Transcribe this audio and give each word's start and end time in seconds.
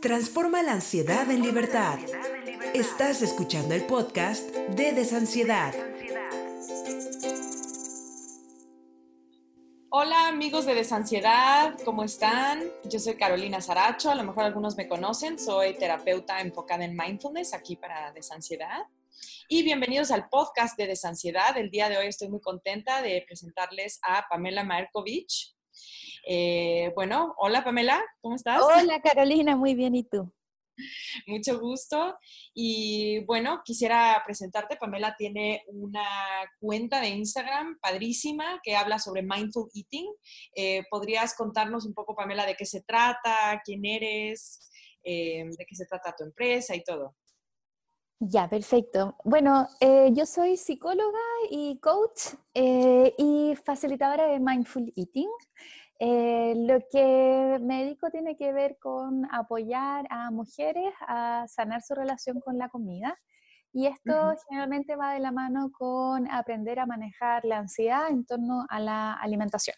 Transforma 0.00 0.62
la 0.62 0.74
ansiedad 0.74 1.28
en 1.28 1.42
libertad. 1.42 1.98
Estás 2.72 3.20
escuchando 3.20 3.74
el 3.74 3.84
podcast 3.84 4.48
de 4.54 4.92
Desansiedad. 4.92 5.74
Hola 9.90 10.28
amigos 10.28 10.66
de 10.66 10.76
Desansiedad, 10.76 11.76
¿cómo 11.84 12.04
están? 12.04 12.62
Yo 12.84 13.00
soy 13.00 13.16
Carolina 13.16 13.60
Saracho, 13.60 14.08
a 14.08 14.14
lo 14.14 14.22
mejor 14.22 14.44
algunos 14.44 14.76
me 14.76 14.86
conocen, 14.86 15.36
soy 15.36 15.74
terapeuta 15.74 16.40
enfocada 16.42 16.84
en 16.84 16.96
mindfulness 16.96 17.52
aquí 17.52 17.74
para 17.74 18.12
Desansiedad. 18.12 18.84
Y 19.48 19.64
bienvenidos 19.64 20.12
al 20.12 20.28
podcast 20.28 20.78
de 20.78 20.86
Desansiedad. 20.86 21.58
El 21.58 21.70
día 21.70 21.88
de 21.88 21.98
hoy 21.98 22.06
estoy 22.06 22.28
muy 22.28 22.40
contenta 22.40 23.02
de 23.02 23.24
presentarles 23.26 23.98
a 24.02 24.28
Pamela 24.28 24.62
Markovich. 24.62 25.56
Eh, 26.26 26.92
bueno, 26.94 27.34
hola 27.38 27.64
Pamela, 27.64 28.02
¿cómo 28.20 28.36
estás? 28.36 28.62
Hola 28.62 29.00
Carolina, 29.00 29.56
muy 29.56 29.74
bien, 29.74 29.94
¿y 29.94 30.04
tú? 30.04 30.32
Mucho 31.26 31.58
gusto. 31.58 32.16
Y 32.54 33.24
bueno, 33.24 33.62
quisiera 33.64 34.20
presentarte. 34.24 34.76
Pamela 34.76 35.14
tiene 35.16 35.64
una 35.68 36.06
cuenta 36.60 37.00
de 37.00 37.08
Instagram 37.08 37.78
padrísima 37.80 38.60
que 38.62 38.76
habla 38.76 38.98
sobre 38.98 39.22
mindful 39.22 39.68
eating. 39.74 40.06
Eh, 40.54 40.84
¿Podrías 40.90 41.34
contarnos 41.34 41.84
un 41.84 41.94
poco, 41.94 42.14
Pamela, 42.14 42.46
de 42.46 42.54
qué 42.54 42.66
se 42.66 42.82
trata, 42.82 43.60
quién 43.64 43.84
eres, 43.84 44.70
eh, 45.02 45.44
de 45.44 45.66
qué 45.66 45.74
se 45.74 45.86
trata 45.86 46.14
tu 46.16 46.24
empresa 46.24 46.74
y 46.74 46.84
todo? 46.84 47.16
Ya, 48.20 48.48
perfecto. 48.48 49.16
Bueno, 49.22 49.68
yo 50.10 50.26
soy 50.26 50.56
psicóloga 50.56 51.20
y 51.50 51.78
coach 51.78 52.34
y 52.52 53.54
facilitadora 53.64 54.26
de 54.26 54.40
mindful 54.40 54.92
eating. 54.96 55.28
Eh, 56.00 56.54
lo 56.56 56.78
que 56.90 57.58
me 57.60 57.84
dedico 57.84 58.10
tiene 58.10 58.36
que 58.36 58.52
ver 58.52 58.78
con 58.78 59.26
apoyar 59.32 60.06
a 60.10 60.30
mujeres 60.30 60.92
a 61.00 61.46
sanar 61.48 61.82
su 61.82 61.94
relación 61.94 62.40
con 62.40 62.56
la 62.56 62.68
comida. 62.68 63.18
Y 63.72 63.86
esto 63.86 64.34
generalmente 64.48 64.96
va 64.96 65.12
de 65.12 65.20
la 65.20 65.32
mano 65.32 65.70
con 65.72 66.30
aprender 66.30 66.78
a 66.78 66.86
manejar 66.86 67.44
la 67.44 67.58
ansiedad 67.58 68.08
en 68.08 68.24
torno 68.24 68.64
a 68.68 68.80
la 68.80 69.12
alimentación. 69.14 69.76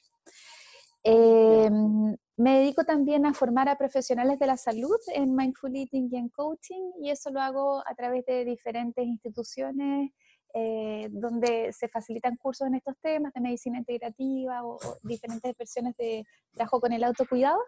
Em, 1.03 2.17
me 2.37 2.59
dedico 2.59 2.85
también 2.85 3.25
a 3.25 3.33
formar 3.33 3.69
a 3.69 3.77
profesionales 3.77 4.39
de 4.39 4.47
la 4.47 4.57
salud 4.57 4.97
en 5.15 5.35
Mindful 5.35 5.75
Eating 5.75 6.09
y 6.13 6.17
en 6.17 6.29
Coaching, 6.29 6.93
y 7.03 7.11
eso 7.11 7.31
lo 7.31 7.41
hago 7.41 7.83
a 7.87 7.95
través 7.95 8.25
de 8.27 8.45
diferentes 8.45 9.05
instituciones 9.05 10.13
eh, 10.55 11.09
donde 11.11 11.73
se 11.73 11.89
facilitan 11.89 12.37
cursos 12.37 12.69
en 12.69 12.75
estos 12.75 12.97
temas 13.01 13.33
de 13.33 13.41
medicina 13.41 13.79
integrativa 13.79 14.65
o, 14.65 14.79
diferentes 15.03 15.57
versiones 15.57 15.97
de 15.97 16.25
trabajo 16.53 16.81
con 16.81 16.93
el 16.93 17.05
autocuidado. 17.05 17.61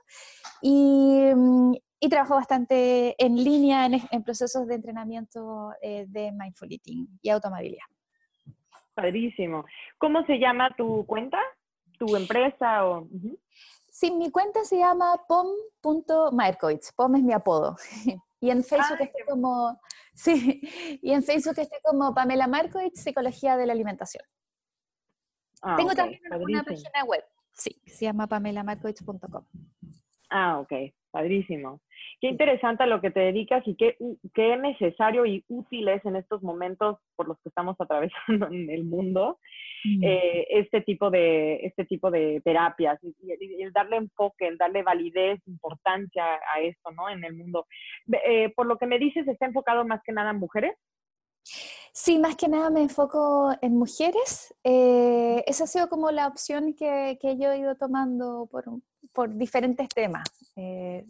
Y, 0.61 1.31
mm, 1.35 1.75
y 2.05 2.09
trabajo 2.09 2.35
bastante 2.35 3.15
en 3.25 3.37
línea 3.37 3.87
en, 3.87 4.25
procesos 4.25 4.67
de 4.67 4.75
entrenamiento 4.75 5.73
eh, 5.81 6.05
de 6.09 6.33
mindful 6.33 6.73
eating 6.73 7.07
y 7.23 7.31
automabilidad. 7.31 7.85
Padrísimo. 8.95 9.65
¿Cómo 9.99 10.27
se 10.27 10.39
llama 10.39 10.75
tu 10.77 11.07
cuenta? 11.07 11.39
¿Tu 11.99 12.17
empresa? 12.17 12.85
O... 12.87 13.07
Sí, 13.89 14.11
mi 14.11 14.33
cuenta 14.33 14.65
se 14.65 14.79
llama 14.79 15.15
pom.markoitz. 15.29 16.93
Pom 16.93 17.15
es 17.15 17.23
mi 17.23 17.33
apodo. 17.33 17.77
Y 18.43 18.51
en 18.51 18.65
Facebook 18.65 18.99
ah, 18.99 19.05
estoy 19.05 19.23
como, 19.25 19.81
sí, 20.15 20.61
y 21.01 21.13
en 21.13 21.23
Facebook 21.23 21.55
estoy 21.57 21.79
como 21.85 22.13
Pamela 22.13 22.49
Markovich, 22.49 22.97
Psicología 22.97 23.57
de 23.57 23.67
la 23.67 23.73
Alimentación. 23.73 24.25
Ah, 25.63 25.77
Tengo 25.77 25.95
también 25.95 26.21
una 26.29 26.65
página 26.65 27.05
web, 27.07 27.25
sí, 27.53 27.81
se 27.87 28.05
llama 28.05 28.27
pamelamarkovich.com. 28.27 29.47
Ah, 30.29 30.59
ok, 30.59 30.73
padrísimo. 31.13 31.81
Qué 32.21 32.29
interesante 32.29 32.83
a 32.83 32.87
lo 32.87 33.01
que 33.01 33.13
te 33.13 33.21
dedicas 33.21 33.63
y 33.67 33.77
qué, 33.77 33.97
qué 34.35 34.57
necesario 34.57 35.25
y 35.27 35.45
útil 35.49 35.89
es 35.89 36.05
en 36.05 36.17
estos 36.17 36.43
momentos 36.43 36.99
por 37.15 37.29
los 37.29 37.39
que 37.41 37.51
estamos 37.51 37.77
atravesando 37.79 38.49
en 38.53 38.71
el 38.71 38.85
mundo 38.85 39.39
mm. 39.85 40.03
eh, 40.03 40.47
este, 40.51 40.81
tipo 40.81 41.11
de, 41.11 41.57
este 41.67 41.85
tipo 41.85 42.11
de 42.11 42.41
terapias 42.45 42.99
y, 43.03 43.15
el 43.63 43.73
darle 43.73 43.97
enfoque, 43.97 44.49
el 44.49 44.57
darle 44.57 44.83
validez, 44.83 45.39
importancia 45.47 46.25
a 46.53 46.61
esto, 46.61 46.91
¿no? 46.91 47.09
En 47.09 47.23
el 47.23 47.35
mundo. 47.35 47.67
Eh, 48.27 48.53
por 48.57 48.67
lo 48.67 48.77
que 48.79 48.87
me 48.87 48.99
dices, 48.99 49.29
¿está 49.29 49.47
enfocado 49.47 49.85
más 49.85 50.01
que 50.03 50.13
nada 50.13 50.31
en 50.31 50.39
mujeres? 50.39 50.75
Sí, 51.93 52.19
más 52.19 52.37
que 52.37 52.49
nada 52.49 52.71
me 52.71 52.83
enfoco 52.83 53.53
en 53.61 53.77
mujeres. 53.77 54.55
Eh, 54.65 55.45
esa 55.47 55.65
ha 55.65 55.67
sido 55.67 55.89
como 55.89 56.11
la 56.11 56.27
opción 56.27 56.75
que, 56.75 57.19
que 57.21 57.37
yo 57.37 57.53
he 57.53 57.59
ido 57.59 57.77
tomando 57.77 58.49
por, 58.51 58.65
por 59.13 59.37
diferentes 59.37 59.89
temas. 59.89 60.25
Eh, 60.57 61.05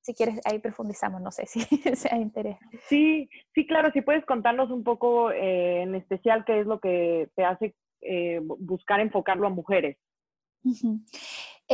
si 0.00 0.14
quieres, 0.14 0.40
ahí 0.44 0.58
profundizamos, 0.58 1.20
no 1.20 1.30
sé 1.30 1.46
si 1.46 1.60
sea 1.94 2.18
interés. 2.18 2.58
Sí, 2.88 3.30
sí, 3.54 3.66
claro, 3.66 3.90
si 3.92 4.02
puedes 4.02 4.24
contarnos 4.26 4.70
un 4.70 4.82
poco 4.82 5.30
eh, 5.30 5.82
en 5.82 5.94
especial 5.94 6.44
qué 6.44 6.60
es 6.60 6.66
lo 6.66 6.80
que 6.80 7.30
te 7.36 7.44
hace 7.44 7.74
eh, 8.00 8.40
buscar 8.42 9.00
enfocarlo 9.00 9.46
a 9.46 9.50
mujeres. 9.50 9.96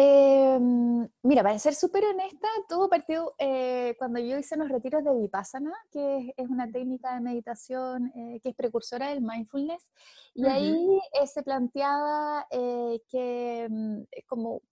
Em, 0.00 1.08
mira, 1.24 1.42
para 1.42 1.58
ser 1.58 1.74
súper 1.74 2.04
honesta, 2.04 2.46
todo 2.68 2.88
partió 2.88 3.34
cuando 3.98 4.20
yo 4.20 4.38
hice 4.38 4.56
los 4.56 4.68
retiros 4.68 5.02
de 5.02 5.12
Vipassana, 5.12 5.72
que 5.90 6.32
es, 6.36 6.48
una 6.48 6.70
técnica 6.70 7.14
de 7.14 7.20
meditación 7.20 8.12
que 8.14 8.48
es 8.48 8.54
precursora 8.54 9.08
del 9.08 9.22
mindfulness, 9.22 9.88
y 10.34 10.46
ahí 10.46 11.00
se 11.26 11.42
planteaba 11.42 12.46
que 12.48 13.66
mm, 13.68 14.02
como 14.28 14.62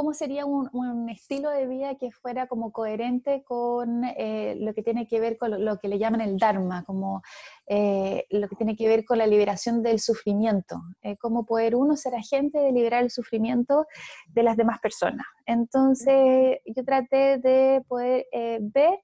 cómo 0.00 0.14
sería 0.14 0.46
un, 0.46 1.10
estilo 1.10 1.50
de 1.50 1.66
vida 1.66 1.94
que 1.96 2.10
fuera 2.10 2.46
como 2.46 2.72
coherente 2.72 3.42
con 3.44 4.02
eh, 4.04 4.56
lo 4.58 4.72
que 4.72 4.82
tiene 4.82 5.06
que 5.06 5.20
ver 5.20 5.36
con 5.36 5.62
lo, 5.62 5.78
que 5.78 5.88
le 5.88 5.98
llaman 5.98 6.22
el 6.22 6.38
Dharma, 6.38 6.84
como 6.84 7.20
eh, 7.66 8.24
lo 8.30 8.48
que 8.48 8.56
tiene 8.56 8.76
que 8.76 8.88
ver 8.88 9.04
con 9.04 9.18
la 9.18 9.26
liberación 9.26 9.82
del 9.82 10.00
sufrimiento, 10.00 10.80
eh, 11.02 11.18
cómo 11.18 11.44
poder 11.44 11.76
uno 11.76 11.98
ser 11.98 12.14
agente 12.14 12.60
de 12.60 12.72
liberar 12.72 13.02
el 13.02 13.10
sufrimiento 13.10 13.84
de 14.28 14.42
las 14.42 14.56
demás 14.56 14.80
personas. 14.80 15.26
Entonces 15.44 16.60
yo 16.64 16.82
traté 16.82 17.36
de 17.36 17.84
poder 17.86 18.24
ver 18.62 19.00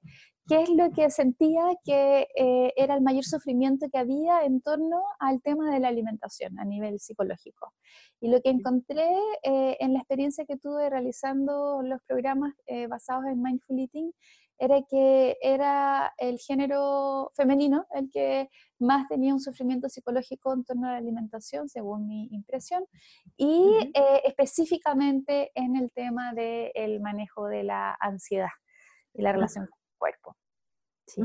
qué 0.48 0.62
es 0.62 0.70
lo 0.70 0.90
que 0.92 1.10
sentía 1.10 1.64
que 1.84 2.28
eh, 2.36 2.72
era 2.76 2.94
el 2.94 3.02
mayor 3.02 3.24
sufrimiento 3.24 3.88
que 3.90 3.98
había 3.98 4.44
en 4.44 4.60
torno 4.60 5.02
al 5.18 5.42
tema 5.42 5.72
de 5.72 5.80
la 5.80 5.88
alimentación 5.88 6.58
a 6.58 6.64
nivel 6.64 7.00
psicológico. 7.00 7.72
Y 8.20 8.28
lo 8.28 8.40
que 8.40 8.50
encontré 8.50 9.08
eh, 9.42 9.76
en 9.80 9.92
la 9.92 9.98
experiencia 10.00 10.44
que 10.44 10.56
tuve 10.56 10.88
realizando 10.88 11.82
los 11.82 12.00
programas 12.06 12.54
eh, 12.66 12.86
basados 12.86 13.24
en 13.26 13.42
Mindful 13.42 13.80
Eating 13.80 14.12
era 14.58 14.80
que 14.88 15.36
era 15.42 16.14
el 16.16 16.38
género 16.38 17.30
femenino 17.34 17.86
el 17.90 18.08
que 18.10 18.48
más 18.78 19.06
tenía 19.06 19.34
un 19.34 19.40
sufrimiento 19.40 19.88
psicológico 19.90 20.54
en 20.54 20.64
torno 20.64 20.88
a 20.88 20.92
la 20.92 20.98
alimentación, 20.98 21.68
según 21.68 22.06
mi 22.06 22.28
impresión, 22.32 22.86
y 23.36 23.92
específicamente 24.24 25.50
en 25.54 25.76
el 25.76 25.92
tema 25.92 26.32
del 26.32 27.00
manejo 27.02 27.48
de 27.48 27.64
la 27.64 27.98
ansiedad 28.00 28.48
y 29.12 29.20
la 29.20 29.32
relación 29.32 29.68
cuerpo. 29.96 30.36
Sí. 31.06 31.22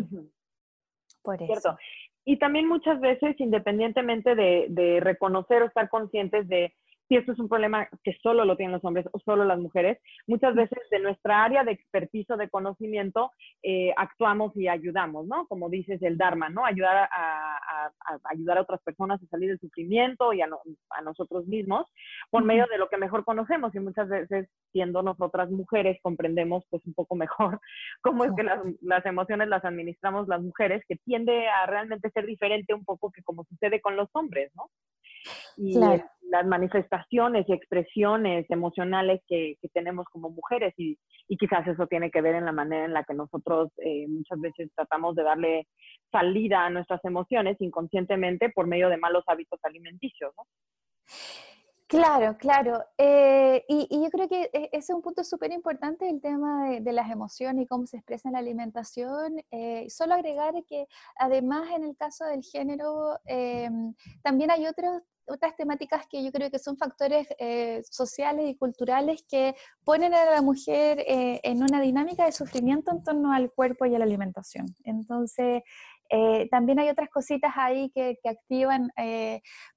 Por 1.21 1.41
eso. 1.41 1.77
Y 2.23 2.37
también 2.37 2.67
muchas 2.67 2.99
veces, 2.99 3.39
independientemente 3.39 4.35
de, 4.35 4.67
de 4.69 4.99
reconocer 4.99 5.63
o 5.63 5.65
estar 5.65 5.89
conscientes 5.89 6.47
de 6.47 6.73
si 7.11 7.17
esto 7.17 7.33
es 7.33 7.39
un 7.39 7.49
problema 7.49 7.89
que 8.05 8.17
solo 8.23 8.45
lo 8.45 8.55
tienen 8.55 8.71
los 8.71 8.85
hombres 8.85 9.05
o 9.11 9.19
solo 9.19 9.43
las 9.43 9.59
mujeres, 9.59 9.97
muchas 10.27 10.55
veces 10.55 10.79
de 10.91 10.99
nuestra 10.99 11.43
área 11.43 11.65
de 11.65 11.73
expertizo, 11.73 12.37
de 12.37 12.49
conocimiento, 12.49 13.31
eh, 13.63 13.91
actuamos 13.97 14.55
y 14.55 14.69
ayudamos, 14.69 15.27
¿no? 15.27 15.45
Como 15.47 15.69
dices, 15.69 16.01
el 16.03 16.17
Dharma, 16.17 16.47
¿no? 16.47 16.63
Ayudar 16.63 17.09
a, 17.11 17.91
ayudar 18.23 18.59
a 18.59 18.61
otras 18.61 18.81
personas 18.83 19.21
a 19.21 19.25
salir 19.27 19.49
del 19.49 19.59
sufrimiento 19.59 20.31
y 20.31 20.41
a, 20.41 20.47
nosotros 21.03 21.45
mismos 21.47 21.85
por 22.29 22.45
medio 22.45 22.65
de 22.71 22.77
lo 22.77 22.87
que 22.87 22.95
mejor 22.95 23.25
conocemos 23.25 23.75
y 23.75 23.79
muchas 23.81 24.07
veces 24.07 24.47
siendo 24.71 25.01
nosotras 25.01 25.51
mujeres 25.51 25.97
comprendemos 26.01 26.63
pues 26.69 26.85
un 26.85 26.93
poco 26.93 27.15
mejor 27.15 27.59
cómo 28.01 28.23
es 28.23 28.31
que 28.37 28.43
las, 28.43 28.61
las 28.81 29.05
emociones 29.05 29.49
las 29.49 29.65
administramos 29.65 30.29
las 30.29 30.41
mujeres, 30.41 30.81
que 30.87 30.95
tiende 30.95 31.49
a 31.49 31.65
realmente 31.65 32.09
ser 32.11 32.25
diferente 32.25 32.73
un 32.73 32.85
poco 32.85 33.11
que 33.11 33.21
como 33.21 33.43
sucede 33.43 33.81
con 33.81 33.97
los 33.97 34.07
hombres, 34.13 34.49
¿no? 34.55 34.69
Y 35.57 35.77
las 36.31 36.47
manifestaciones 36.47 37.45
y 37.47 37.53
expresiones 37.53 38.49
emocionales 38.49 39.21
que, 39.27 39.57
tenemos 39.73 40.05
como 40.11 40.29
mujeres 40.29 40.73
y, 40.77 40.97
quizás 41.37 41.67
eso 41.67 41.87
tiene 41.87 42.09
que 42.11 42.21
ver 42.21 42.35
en 42.35 42.45
la 42.45 42.51
manera 42.51 42.85
en 42.85 42.93
la 42.93 43.03
que 43.03 43.13
nosotros 43.13 43.69
eh, 43.77 44.05
muchas 44.07 44.39
veces 44.39 44.69
tratamos 44.75 45.15
de 45.15 45.23
darle 45.23 45.67
salida 46.11 46.65
a 46.65 46.69
nuestras 46.69 47.03
emociones 47.03 47.57
inconscientemente 47.59 48.49
por 48.49 48.67
medio 48.67 48.89
de 48.89 48.97
malos 48.97 49.23
hábitos 49.27 49.59
alimenticios, 49.63 50.33
¿no? 50.37 50.43
Claro, 51.87 52.37
claro. 52.37 52.85
Eh, 52.97 53.65
y, 53.67 54.01
yo 54.01 54.09
creo 54.09 54.29
que 54.29 54.43
e, 54.53 54.69
ese 54.71 54.77
es 54.77 54.89
un 54.91 55.01
punto 55.01 55.25
súper 55.25 55.51
importante, 55.51 56.09
el 56.09 56.21
tema 56.21 56.69
de, 56.79 56.93
las 56.93 57.11
emociones 57.11 57.65
y 57.65 57.67
cómo 57.67 57.85
se 57.85 57.97
expresa 57.97 58.29
en 58.29 58.33
la 58.33 58.39
alimentación. 58.39 59.43
Eh, 59.51 59.89
solo 59.89 60.13
agregar 60.13 60.53
que 60.69 60.87
además 61.17 61.69
en 61.75 61.83
el 61.83 61.97
caso 61.97 62.23
del 62.25 62.43
género, 62.43 63.19
también 64.23 64.51
hay 64.51 64.67
otros 64.67 65.01
otras 65.27 65.55
temáticas 65.55 66.05
que 66.09 66.23
yo 66.23 66.31
creo 66.31 66.49
que 66.49 66.59
son 66.59 66.77
factores 66.77 67.27
eh, 67.39 67.81
sociales 67.89 68.49
y 68.49 68.55
culturales 68.55 69.23
que 69.29 69.55
ponen 69.83 70.13
a 70.13 70.25
la 70.25 70.41
mujer 70.41 70.99
eh, 71.07 71.39
en 71.43 71.63
una 71.63 71.81
dinámica 71.81 72.25
de 72.25 72.31
sufrimiento 72.31 72.91
en 72.91 73.03
torno 73.03 73.33
al 73.33 73.51
cuerpo 73.51 73.85
y 73.85 73.95
a 73.95 73.99
la 73.99 74.05
alimentación. 74.05 74.67
Entonces, 74.83 75.63
eh, 76.13 76.49
también 76.49 76.77
hay 76.79 76.89
otras 76.89 77.09
cositas 77.09 77.53
ahí 77.55 77.89
que, 77.91 78.17
activan 78.25 78.89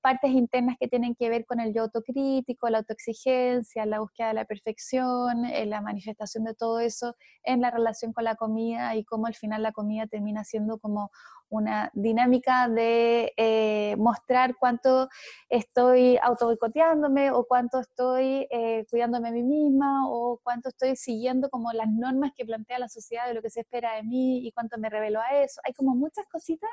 partes 0.00 0.30
internas 0.32 0.76
que 0.80 0.88
tienen 0.88 1.14
que 1.14 1.28
ver 1.28 1.46
con 1.46 1.60
el 1.60 1.72
yo 1.72 1.82
autocrítico, 1.82 2.68
la 2.68 2.78
autoexigencia, 2.78 3.86
la 3.86 4.00
búsqueda 4.00 4.28
de 4.28 4.34
la 4.34 4.44
perfección, 4.44 5.42
la 5.66 5.80
manifestación 5.80 6.42
de 6.42 6.54
todo 6.54 6.80
eso 6.80 7.14
en 7.44 7.60
la 7.60 7.70
relación 7.70 8.12
con 8.12 8.24
la 8.24 8.34
comida 8.34 8.96
y 8.96 9.04
cómo 9.04 9.26
al 9.26 9.34
final 9.34 9.62
la 9.62 9.70
comida 9.70 10.08
termina 10.08 10.42
siendo 10.42 10.78
como 10.78 11.10
una 11.54 11.90
dinámica 11.94 12.68
de 12.68 13.32
eh, 13.36 13.94
mostrar 13.96 14.56
cuánto 14.56 15.08
estoy 15.48 16.18
auto 16.22 16.46
boicoteándome 16.46 17.30
o 17.30 17.44
cuánto 17.44 17.80
estoy 17.80 18.46
eh, 18.50 18.84
cuidándome 18.90 19.28
a 19.28 19.32
mí 19.32 19.42
misma 19.42 20.08
o 20.08 20.40
cuánto 20.42 20.68
estoy 20.70 20.96
siguiendo 20.96 21.48
como 21.50 21.72
las 21.72 21.88
normas 21.88 22.32
que 22.36 22.44
plantea 22.44 22.78
la 22.78 22.88
sociedad 22.88 23.28
de 23.28 23.34
lo 23.34 23.42
que 23.42 23.50
se 23.50 23.60
espera 23.60 23.94
de 23.94 24.02
mí 24.02 24.46
y 24.46 24.52
cuánto 24.52 24.78
me 24.78 24.90
revelo 24.90 25.20
a 25.20 25.42
eso. 25.42 25.60
Hay 25.64 25.72
como 25.74 25.94
muchas 25.94 26.26
cositas 26.26 26.70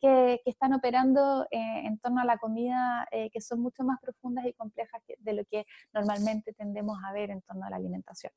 que, 0.00 0.40
están 0.44 0.72
operando 0.72 1.46
eh, 1.50 1.86
en 1.86 1.98
torno 1.98 2.20
a 2.20 2.24
la 2.24 2.38
comida 2.38 3.06
que 3.10 3.40
son 3.40 3.60
mucho 3.60 3.84
más 3.84 4.00
profundas 4.00 4.44
y 4.46 4.52
complejas 4.52 5.02
de 5.18 5.32
lo 5.32 5.44
que 5.44 5.64
normalmente 5.92 6.52
tendemos 6.52 6.98
a 7.04 7.12
ver 7.12 7.30
en 7.30 7.42
torno 7.42 7.66
a 7.66 7.70
la 7.70 7.76
alimentación. 7.76 8.32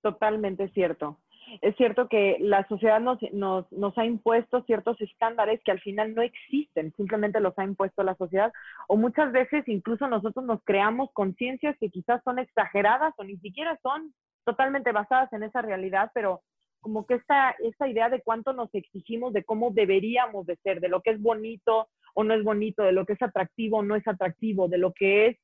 Totalmente 0.00 0.68
cierto 0.70 1.20
es 1.60 1.76
cierto 1.76 2.08
que 2.08 2.36
la 2.40 2.66
sociedad 2.68 3.00
nos, 3.00 3.18
nos, 3.32 3.70
nos, 3.72 3.96
ha 3.98 4.04
impuesto 4.04 4.62
ciertos 4.64 5.00
estándares 5.00 5.60
que 5.64 5.70
al 5.70 5.80
final 5.80 6.14
no 6.14 6.22
existen, 6.22 6.92
simplemente 6.96 7.40
los 7.40 7.58
ha 7.58 7.64
impuesto 7.64 8.02
la 8.02 8.14
sociedad, 8.16 8.52
o 8.88 8.96
muchas 8.96 9.32
veces 9.32 9.66
incluso 9.68 10.08
nosotros 10.08 10.44
nos 10.44 10.62
creamos 10.64 11.10
conciencias 11.12 11.76
que 11.78 11.90
quizás 11.90 12.22
son 12.24 12.38
exageradas 12.38 13.14
o 13.16 13.24
ni 13.24 13.36
siquiera 13.38 13.78
son 13.82 14.12
totalmente 14.44 14.92
basadas 14.92 15.32
en 15.32 15.42
esa 15.42 15.62
realidad, 15.62 16.10
pero 16.14 16.42
como 16.80 17.06
que 17.06 17.14
esta, 17.14 17.54
esta 17.58 17.88
idea 17.88 18.08
de 18.08 18.22
cuánto 18.22 18.52
nos 18.52 18.72
exigimos 18.74 19.32
de 19.32 19.44
cómo 19.44 19.70
deberíamos 19.70 20.46
de 20.46 20.56
ser, 20.56 20.80
de 20.80 20.88
lo 20.88 21.02
que 21.02 21.10
es 21.10 21.20
bonito 21.20 21.88
o 22.14 22.24
no 22.24 22.34
es 22.34 22.42
bonito, 22.42 22.82
de 22.82 22.92
lo 22.92 23.04
que 23.04 23.14
es 23.14 23.22
atractivo 23.22 23.78
o 23.78 23.82
no 23.82 23.96
es 23.96 24.06
atractivo, 24.06 24.68
de 24.68 24.78
lo 24.78 24.92
que 24.92 25.26
es 25.28 25.38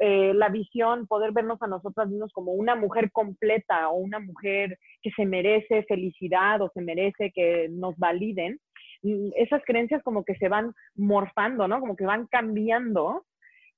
eh, 0.00 0.32
la 0.34 0.48
visión, 0.48 1.06
poder 1.06 1.32
vernos 1.32 1.60
a 1.62 1.66
nosotras 1.66 2.08
mismos 2.08 2.32
como 2.32 2.52
una 2.52 2.76
mujer 2.76 3.10
completa 3.10 3.88
o 3.88 3.96
una 3.96 4.20
mujer 4.20 4.78
que 5.02 5.10
se 5.10 5.26
merece 5.26 5.82
felicidad 5.84 6.62
o 6.62 6.70
se 6.72 6.80
merece 6.80 7.32
que 7.34 7.68
nos 7.70 7.96
validen, 7.98 8.60
mm, 9.02 9.30
esas 9.36 9.62
creencias 9.64 10.02
como 10.02 10.24
que 10.24 10.36
se 10.36 10.48
van 10.48 10.72
morfando, 10.94 11.66
¿no? 11.66 11.80
Como 11.80 11.96
que 11.96 12.06
van 12.06 12.26
cambiando 12.26 13.24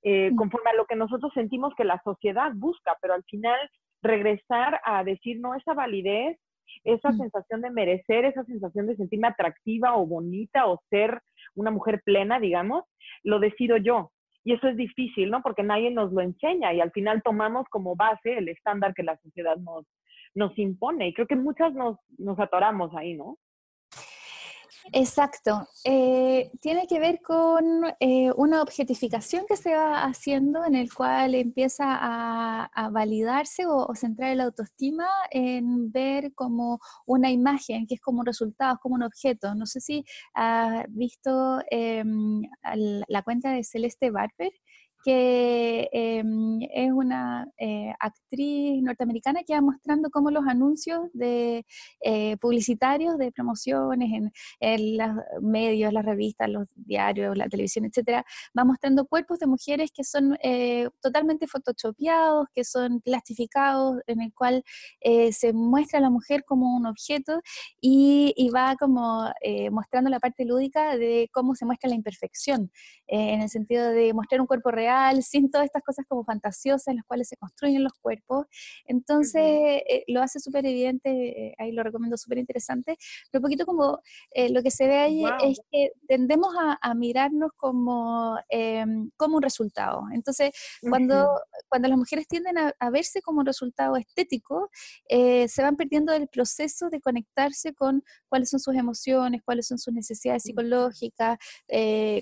eh, 0.03 0.31
conforme 0.35 0.71
a 0.71 0.75
lo 0.75 0.85
que 0.85 0.95
nosotros 0.95 1.31
sentimos 1.33 1.73
que 1.75 1.83
la 1.83 2.01
sociedad 2.03 2.51
busca, 2.55 2.97
pero 3.01 3.13
al 3.13 3.23
final 3.25 3.59
regresar 4.01 4.81
a 4.83 5.03
decir, 5.03 5.39
no, 5.39 5.53
esa 5.53 5.73
validez, 5.73 6.39
esa 6.83 7.11
sensación 7.11 7.61
de 7.61 7.69
merecer, 7.69 8.25
esa 8.25 8.43
sensación 8.45 8.87
de 8.87 8.95
sentirme 8.95 9.27
atractiva 9.27 9.95
o 9.95 10.07
bonita 10.07 10.67
o 10.67 10.81
ser 10.89 11.21
una 11.55 11.69
mujer 11.69 12.01
plena, 12.03 12.39
digamos, 12.39 12.85
lo 13.23 13.39
decido 13.39 13.77
yo. 13.77 14.11
Y 14.43 14.53
eso 14.53 14.67
es 14.67 14.77
difícil, 14.77 15.29
¿no? 15.29 15.41
Porque 15.41 15.63
nadie 15.63 15.91
nos 15.91 16.11
lo 16.11 16.21
enseña 16.21 16.73
y 16.73 16.81
al 16.81 16.91
final 16.91 17.21
tomamos 17.23 17.67
como 17.69 17.95
base 17.95 18.37
el 18.37 18.47
estándar 18.47 18.93
que 18.93 19.03
la 19.03 19.17
sociedad 19.17 19.57
nos, 19.57 19.85
nos 20.33 20.57
impone. 20.57 21.09
Y 21.09 21.13
creo 21.13 21.27
que 21.27 21.35
muchas 21.35 21.73
nos, 21.73 21.97
nos 22.17 22.39
atoramos 22.39 22.93
ahí, 22.95 23.13
¿no? 23.13 23.37
Exacto. 24.91 25.67
Eh, 25.83 26.51
tiene 26.59 26.87
que 26.87 26.99
ver 26.99 27.21
con 27.21 27.83
eh, 27.99 28.31
una 28.35 28.61
objetificación 28.61 29.45
que 29.47 29.57
se 29.57 29.75
va 29.75 30.03
haciendo 30.03 30.65
en 30.65 30.75
el 30.75 30.93
cual 30.93 31.35
empieza 31.35 31.85
a, 31.87 32.89
validarse 32.91 33.65
o, 33.67 33.93
centrar 33.95 34.35
la 34.35 34.45
autoestima 34.45 35.07
en 35.29 35.91
ver 35.91 36.33
como 36.33 36.79
una 37.05 37.29
imagen, 37.31 37.85
que 37.87 37.95
es 37.95 38.01
como 38.01 38.19
un 38.21 38.25
resultado, 38.25 38.79
como 38.81 38.95
un 38.95 39.03
objeto. 39.03 39.55
No 39.55 39.65
sé 39.65 39.79
si 39.81 40.03
has 40.33 40.85
visto 40.89 41.59
em, 41.69 42.41
la 43.07 43.21
cuenta 43.23 43.51
de 43.51 43.63
Celeste 43.63 44.11
Barber, 44.11 44.51
que 45.03 45.89
em, 45.91 46.59
es 46.73 46.91
una 46.91 47.47
eh, 47.57 47.93
actriz 47.99 48.81
norteamericana 48.83 49.41
que 49.45 49.53
va 49.53 49.61
mostrando 49.61 50.09
cómo 50.09 50.29
los 50.31 50.45
anuncios 50.47 51.09
de 51.13 51.65
eh, 52.01 52.37
publicitarios 52.37 53.17
de 53.17 53.31
promociones 53.31 54.09
en, 54.59 54.97
los 54.97 55.09
medios, 55.41 55.93
las 55.93 56.05
revistas, 56.05 56.49
los 56.49 56.67
diarios, 56.75 57.35
la 57.37 57.49
televisión, 57.49 57.85
etcétera, 57.85 58.25
va 58.57 58.63
mostrando 58.63 59.05
cuerpos 59.05 59.39
de 59.39 59.47
mujeres 59.47 59.91
que 59.93 60.03
son 60.03 60.37
eh, 60.43 60.87
totalmente 61.01 61.47
photoshopeados, 61.47 62.47
que 62.53 62.63
son 62.63 63.01
plastificados, 63.01 64.01
en 64.07 64.21
el 64.21 64.33
cual 64.33 64.63
se 65.31 65.53
muestra 65.53 65.99
a 65.99 66.01
la 66.01 66.09
mujer 66.09 66.43
como 66.45 66.75
un 66.75 66.85
objeto 66.85 67.41
y, 67.79 68.33
y 68.35 68.49
va 68.49 68.75
como 68.77 69.29
mostrando 69.71 70.09
la 70.09 70.19
parte 70.19 70.45
lúdica 70.45 70.97
de 70.97 71.29
cómo 71.33 71.55
se 71.55 71.65
muestra 71.65 71.89
la 71.89 71.95
imperfección, 71.95 72.71
en 73.07 73.41
el 73.41 73.49
sentido 73.49 73.89
de 73.89 74.13
mostrar 74.13 74.41
un 74.41 74.47
cuerpo 74.47 74.71
real 74.71 74.90
sin 75.21 75.49
todas 75.49 75.65
estas 75.65 75.83
cosas 75.83 76.05
como 76.07 76.23
fantasiosas 76.23 76.87
en 76.87 76.97
las 76.97 77.05
cuales 77.05 77.27
se 77.27 77.37
construyen 77.37 77.83
los 77.83 77.93
cuerpos. 77.93 78.47
Entonces, 78.85 79.41
eh, 79.43 80.03
lo 80.07 80.21
hace 80.21 80.39
súper 80.39 80.65
evidente, 80.65 81.09
eh, 81.09 81.55
ahí 81.57 81.71
lo 81.71 81.83
recomiendo 81.83 82.17
súper 82.17 82.37
interesante, 82.37 82.97
pero 83.31 83.39
un 83.39 83.43
poquito 83.43 83.65
como 83.65 84.01
eh, 84.31 84.49
lo 84.49 84.61
que 84.61 84.71
se 84.71 84.87
ve 84.87 84.97
ahí 84.97 85.23
es 85.43 85.59
que 85.71 85.91
tendemos 86.07 86.53
a, 86.81 86.93
mirarnos 86.93 87.51
como, 87.55 88.37
em, 88.49 89.09
como 89.15 89.37
un 89.37 89.41
resultado. 89.41 90.03
Entonces, 90.13 90.51
cuando, 90.87 91.39
cuando 91.69 91.87
las 91.87 91.97
mujeres 91.97 92.27
tienden 92.27 92.57
a, 92.57 92.89
verse 92.91 93.21
como 93.21 93.39
un 93.39 93.45
resultado 93.45 93.95
estético, 93.95 94.69
se 95.09 95.61
van 95.61 95.77
perdiendo 95.77 96.13
el 96.13 96.27
proceso 96.27 96.89
de 96.89 96.99
conectarse 96.99 97.73
con 97.73 98.03
cuáles 98.27 98.49
son 98.49 98.59
sus 98.59 98.75
emociones, 98.75 99.41
cuáles 99.43 99.67
son 99.67 99.79
sus 99.79 99.93
necesidades 99.93 100.43
psicológicas, 100.43 101.37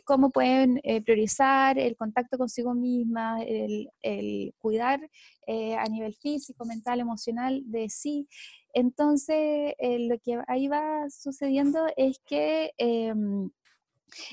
cómo 0.06 0.30
pueden 0.30 0.80
priorizar 1.04 1.80
el 1.80 1.96
contacto 1.96 2.38
con 2.38 2.50
misma, 2.74 3.42
el, 3.44 4.54
cuidar 4.60 5.00
eh, 5.48 5.76
a 5.76 5.86
nivel 5.86 6.14
físico, 6.16 6.66
mental, 6.66 7.00
emocional 7.00 7.62
de 7.66 7.90
sí. 7.90 8.28
Entonces, 8.74 9.74
eh, 9.80 10.00
lo 10.08 10.20
que 10.20 10.40
ahí 10.48 10.68
va 10.68 11.10
sucediendo 11.10 11.86
es 11.98 12.20
que 12.26 12.72
em, 12.78 13.50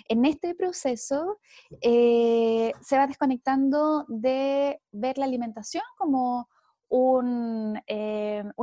en 0.08 0.25
este 0.25 0.55
proceso 0.55 1.38
eh, 1.81 2.73
se 2.81 2.96
va 2.96 3.06
desconectando 3.06 4.05
de 4.08 4.81
ver 4.93 5.19
la 5.19 5.26
alimentación 5.26 5.84
como 5.96 6.49
un, 6.88 7.80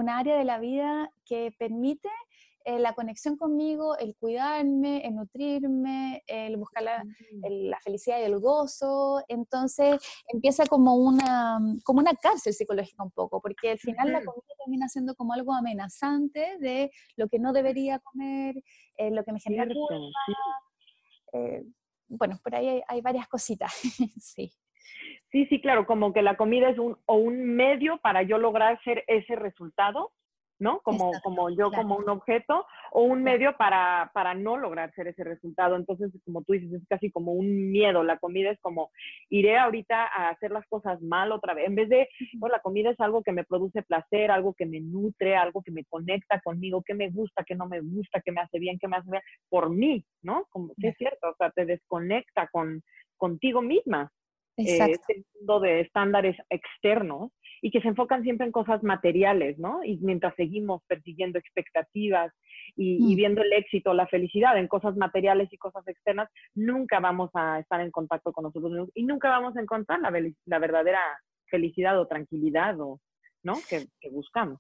área 0.08 0.38
de 0.38 0.44
la 0.46 0.60
vida 0.60 1.10
que 1.26 1.54
permite 1.58 2.10
eh, 2.66 2.80
la 2.80 2.94
conexión 2.94 3.38
conmigo, 3.38 3.98
el 3.98 4.16
cuidarme, 4.16 5.06
el 5.06 5.16
nutrirme, 5.16 6.24
el 6.28 6.56
buscar 6.58 6.84
la, 6.84 7.04
mm. 7.04 7.70
la, 7.70 7.80
felicidad 7.80 8.20
y 8.20 8.24
el 8.24 8.40
gozo. 8.40 9.22
Entonces 9.28 10.00
empieza 10.32 10.66
como 10.66 10.96
una, 10.96 11.60
como 11.84 12.00
una 12.00 12.14
cárcel 12.14 12.54
psicológica 12.54 13.04
un 13.04 13.12
poco, 13.12 13.42
porque 13.42 13.72
al 13.72 13.80
final 13.80 14.12
la 14.12 14.24
comida 14.24 14.54
termina 14.64 14.88
siendo 14.88 15.16
como 15.16 15.34
algo 15.34 15.54
amenazante 15.54 16.58
de 16.60 16.92
lo 17.18 17.28
que 17.28 17.40
no 17.40 17.52
debería 17.52 18.00
comer, 18.00 18.56
eh, 18.98 19.12
lo 19.12 19.24
que 19.24 19.34
me 19.34 19.40
genera 19.40 19.66
culpa. 19.66 19.96
Eh, 21.34 21.64
bueno, 22.08 22.40
por 22.44 22.56
ahí 22.56 22.82
hay, 22.88 23.02
varias 23.02 23.28
cositas, 23.28 23.74
sí. 24.22 24.52
Sí, 25.32 25.48
sí, 25.48 25.60
claro, 25.60 25.88
como 25.88 26.14
que 26.14 26.22
la 26.22 26.38
comida 26.38 26.70
es 26.70 26.78
un, 26.78 26.98
o 27.08 27.16
un 27.16 27.56
medio 27.56 27.98
para 27.98 28.22
yo 28.22 28.38
lograr 28.38 28.80
ser 28.84 29.04
ese 29.08 29.36
resultado, 29.36 30.12
¿no? 30.64 30.80
Como, 30.80 31.12
como 31.22 31.50
yo 31.50 31.72
como 31.72 31.98
un 31.98 32.08
objeto 32.08 32.66
o 32.92 33.04
un 33.04 33.22
medio 33.22 33.56
para, 33.58 34.10
para 34.14 34.34
no 34.34 34.56
lograr 34.56 34.94
ser 34.96 35.08
ese 35.08 35.26
resultado. 35.26 35.76
Entonces, 35.76 36.10
como 36.24 36.42
tú 36.42 36.54
dices, 36.54 36.72
es 36.72 36.88
casi 36.88 37.12
como 37.12 37.34
un 37.34 37.70
miedo. 37.70 38.02
La 38.02 38.18
comida 38.18 38.50
es 38.50 38.60
como, 38.62 38.90
iré 39.30 39.58
ahorita 39.58 40.08
a 40.08 40.30
hacer 40.30 40.52
las 40.52 40.66
cosas 40.68 41.02
mal 41.02 41.34
otra 41.34 41.54
vez. 41.54 41.68
En 41.68 41.76
vez 41.76 41.90
de, 41.90 42.08
no, 42.40 42.48
la 42.48 42.62
comida 42.62 42.92
es 42.92 43.00
algo 43.02 43.22
que 43.24 43.34
me 43.34 43.44
produce 43.44 43.84
placer, 43.84 44.32
algo 44.32 44.54
que 44.54 44.66
me 44.66 44.80
nutre, 44.80 45.36
algo 45.36 45.62
que 45.62 45.72
me 45.72 45.84
conecta 45.84 46.40
conmigo, 46.40 46.82
que 46.82 46.94
me 46.94 47.10
gusta, 47.10 47.44
que 47.44 47.56
no 47.56 47.68
me 47.68 47.82
gusta, 47.82 48.22
que 48.22 48.32
me 48.32 48.40
hace 48.40 48.58
bien, 48.58 48.80
que 48.80 48.88
me 48.88 48.96
hace 48.96 49.12
bien, 49.12 49.24
por 49.50 49.70
mí, 49.70 50.06
¿no? 50.22 50.48
Como, 50.50 50.72
es 50.82 50.96
cierto, 50.98 51.30
o 51.30 51.36
sea, 51.36 51.52
te 51.52 51.66
desconecta 51.66 52.48
con, 52.52 52.82
contigo 53.18 53.62
misma. 53.62 54.10
Eh, 54.56 54.78
este 54.92 55.26
mundo 55.34 55.60
de 55.62 55.80
estándares 55.82 56.38
externos 56.48 57.32
y 57.64 57.72
que 57.72 57.80
se 57.80 57.88
enfocan 57.88 58.24
siempre 58.24 58.46
en 58.46 58.52
cosas 58.52 58.84
materiales, 58.84 59.58
¿no? 59.58 59.82
Y 59.86 59.98
mientras 60.00 60.36
seguimos 60.36 60.84
persiguiendo 60.86 61.40
expectativas 61.40 62.34
y, 62.76 63.00
mm. 63.00 63.16
viendo 63.16 63.42
el 63.42 63.54
éxito, 63.54 63.94
la 63.94 64.06
felicidad 64.06 64.58
en 64.58 64.68
cosas 64.68 64.98
materiales 64.98 65.48
y 65.54 65.58
cosas 65.58 65.88
externas, 65.88 66.30
nunca 66.54 67.00
vamos 67.00 67.30
a 67.34 67.60
estar 67.60 67.80
en 67.80 67.90
contacto 67.90 68.34
con 68.34 68.44
nosotros 68.44 68.70
mismos 68.70 68.90
y 68.94 69.06
nunca 69.06 69.30
vamos 69.30 69.56
a 69.56 69.62
encontrar 69.62 70.02
la, 70.02 70.12
la 70.46 70.60
verdadera 70.60 71.00
felicidad 71.46 71.98
o 71.98 72.06
tranquilidad 72.06 72.78
o, 72.82 73.00
¿no? 73.44 73.54
que, 73.70 73.88
buscamos. 74.12 74.60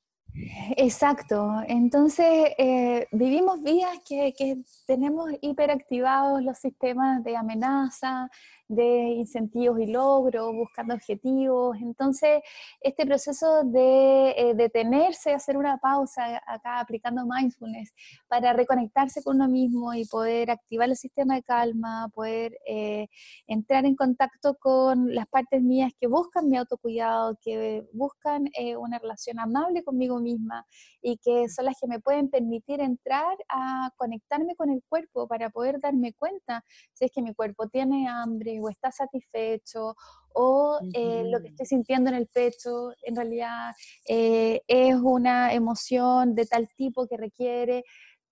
Exacto, 0.78 1.62
entonces 1.68 2.54
eh, 2.58 3.06
vivimos 3.12 3.62
vidas 3.62 4.00
que, 4.08 4.34
que, 4.36 4.56
tenemos 4.88 5.30
hiperactivados 5.42 6.42
los 6.42 6.58
sistemas 6.58 7.22
de 7.24 7.36
amenaza, 7.36 8.30
de 8.76 9.10
incentivos 9.10 9.80
y 9.80 9.88
logros, 9.88 10.54
buscando 10.54 10.94
objetivos. 10.96 11.78
Entonces, 11.82 12.42
este 12.82 13.06
proceso 13.06 13.64
de 13.64 14.32
eh, 14.32 14.54
detenerse, 14.56 15.34
hacer 15.34 15.58
una 15.58 15.78
pausa 15.78 16.42
acá 16.46 16.80
aplicando 16.80 17.26
mindfulness 17.26 17.94
para 18.28 18.54
reconectarse 18.54 19.24
con 19.24 19.38
uno 19.38 19.48
mismo 19.48 19.94
y 19.94 20.06
poder 20.06 20.52
activar 20.52 20.90
el 20.90 20.96
sistema 20.96 21.36
de 21.36 21.44
calma, 21.44 22.10
poder 22.14 22.58
eh, 22.68 23.08
entrar 23.48 23.86
en 23.86 23.96
contacto 23.96 24.56
con 24.60 25.14
las 25.14 25.28
partes 25.28 25.62
mías 25.62 25.92
que 26.00 26.08
buscan 26.08 26.50
mi 26.50 26.58
autocuidado, 26.58 27.38
que 27.42 27.88
buscan 27.94 28.50
eh, 28.58 28.76
una 28.78 29.00
relación 29.00 29.40
amable 29.40 29.84
conmigo 29.84 30.20
misma 30.20 30.66
y 31.02 31.18
que 31.18 31.50
son 31.50 31.66
las 31.66 31.76
que 31.80 31.88
me 31.88 32.00
pueden 32.00 32.30
permitir 32.30 32.82
entrar 32.82 33.36
a 33.50 33.92
conectarme 33.98 34.56
con 34.56 34.70
el 34.70 34.84
cuerpo 34.88 35.28
para 35.28 35.50
poder 35.50 35.80
darme 35.80 36.14
cuenta 36.14 36.64
si 36.94 37.06
es 37.06 37.12
que 37.12 37.22
mi 37.22 37.34
cuerpo 37.34 37.68
tiene 37.68 38.08
hambre 38.08 38.54
o 38.64 38.70
está 38.70 38.92
satisfecho 38.92 39.96
o 40.34 40.80
eh, 40.94 41.24
lo 41.26 41.42
que 41.42 41.50
estoy 41.50 41.66
sintiendo 41.66 42.10
en 42.10 42.16
el 42.16 42.28
pecho 42.28 42.92
en 43.04 43.16
realidad 43.16 43.72
eh, 44.08 44.62
es 44.68 44.96
una 44.96 45.54
emoción 45.54 46.36
de 46.36 46.46
tal 46.46 46.68
tipo 46.76 47.08
que 47.08 47.18
requiere 47.18 47.84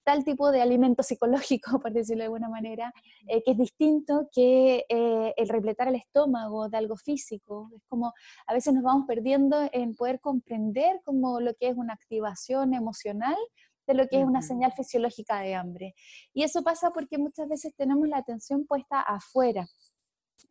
tal 0.03 0.25
tipo 0.25 0.51
de 0.51 0.63
alimento 0.63 1.03
psicológico, 1.03 1.79
por 1.79 1.93
decirlo 1.93 2.21
de 2.21 2.25
alguna 2.25 2.49
manera, 2.49 2.91
eh, 3.27 3.43
que 3.43 3.51
es 3.51 3.57
distinto 3.57 4.29
que 4.33 4.83
el 4.89 5.47
repletar 5.47 5.89
el 5.89 5.95
estómago 5.95 6.69
de 6.69 6.77
algo 6.77 6.97
físico. 6.97 7.69
Es 7.75 7.83
como 7.87 8.11
a 8.47 8.53
veces 8.53 8.73
nos 8.73 8.81
vamos 8.81 9.05
perdiendo 9.07 9.69
en 9.71 9.93
poder 9.93 10.19
comprender 10.19 11.01
como 11.05 11.39
lo 11.39 11.53
que 11.53 11.67
es 11.67 11.77
una 11.77 11.93
activación 11.93 12.73
emocional 12.73 13.37
de 13.85 13.93
lo 13.93 14.07
que 14.07 14.19
es 14.19 14.25
una 14.25 14.41
señal 14.41 14.73
fisiológica 14.73 15.39
de 15.41 15.53
hambre. 15.53 15.93
Y 16.33 16.43
eso 16.43 16.63
pasa 16.63 16.91
porque 16.91 17.19
muchas 17.19 17.47
veces 17.47 17.75
tenemos 17.75 18.07
la 18.07 18.17
atención 18.17 18.65
puesta 18.65 19.01
afuera 19.01 19.67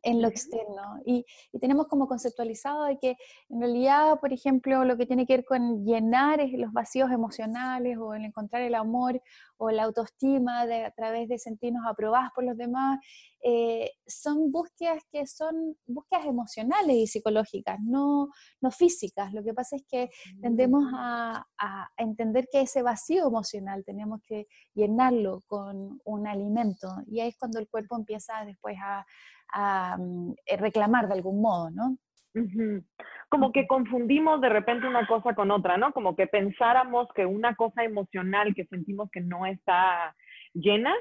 en 0.03 0.23
lo 0.23 0.29
externo. 0.29 1.01
Y, 1.05 1.25
tenemos 1.61 1.87
como 1.89 2.09
conceptualizado 2.09 2.85
de 2.85 2.99
que 2.99 3.17
en 3.49 3.61
realidad, 3.61 4.19
por 4.21 4.33
ejemplo, 4.33 4.85
lo 4.85 4.97
que 4.97 5.07
tiene 5.07 5.27
que 5.27 5.37
ver 5.37 5.45
con 5.45 5.85
llenar 5.85 6.41
los 6.53 6.73
vacíos 6.73 7.11
emocionales 7.11 7.99
o 7.99 8.15
el 8.15 8.25
encontrar 8.25 8.63
el 8.63 8.75
amor 8.75 9.21
o 9.61 9.71
la 9.71 9.85
autoestima 9.85 10.67
de, 10.67 10.85
a 10.85 10.91
través 10.91 11.29
de 11.29 11.39
sentirnos 11.39 11.83
aprobados 11.87 12.31
por 12.35 12.45
los 12.45 12.57
demás, 12.57 12.99
eh, 13.43 13.91
son 14.07 14.51
búsquedas 14.51 15.03
que 15.11 15.27
son 15.27 15.77
búsquedas 15.87 16.27
emocionales 16.27 16.97
y 16.97 17.07
psicológicas, 17.07 17.79
no, 17.83 18.31
no 18.61 18.71
físicas. 18.71 19.33
Lo 19.33 19.43
que 19.43 19.53
pasa 19.53 19.77
es 19.77 19.85
que 19.89 20.11
tendemos 20.41 20.85
mm. 20.85 20.95
a, 20.95 21.47
a 21.59 21.89
entender 21.99 22.49
que 22.51 22.63
ese 22.63 22.83
vacío 22.83 23.27
emocional 23.27 23.85
tenemos 23.85 24.21
que 24.27 24.47
llenarlo 24.75 25.43
con 25.47 26.01
un 26.05 26.27
alimento 26.27 26.89
y 27.07 27.21
ahí 27.21 27.29
es 27.29 27.39
cuando 27.39 27.59
el 27.59 27.69
cuerpo 27.69 27.97
empieza 27.97 28.45
después 28.45 28.77
a 28.83 29.05
a 29.53 29.97
mm, 29.99 30.35
reclamar 30.59 31.09
de 31.09 31.15
algún 31.15 31.41
modo, 31.41 31.71
¿no? 31.71 31.99
Como 33.29 33.53
que 33.53 33.67
confundimos 33.67 34.41
de 34.41 34.49
repente 34.49 34.87
una 34.87 35.07
cosa 35.07 35.35
con 35.35 35.51
otra, 35.51 35.77
¿no? 35.77 35.93
Como 35.93 36.17
que 36.17 36.27
pensáramos 36.27 37.09
que 37.15 37.27
una 37.27 37.55
cosa 37.55 37.85
emocional 37.85 38.55
que 38.55 38.67
sentimos 38.67 39.11
que 39.11 39.21
no 39.21 39.47
está 39.47 40.15
llena 40.53 40.95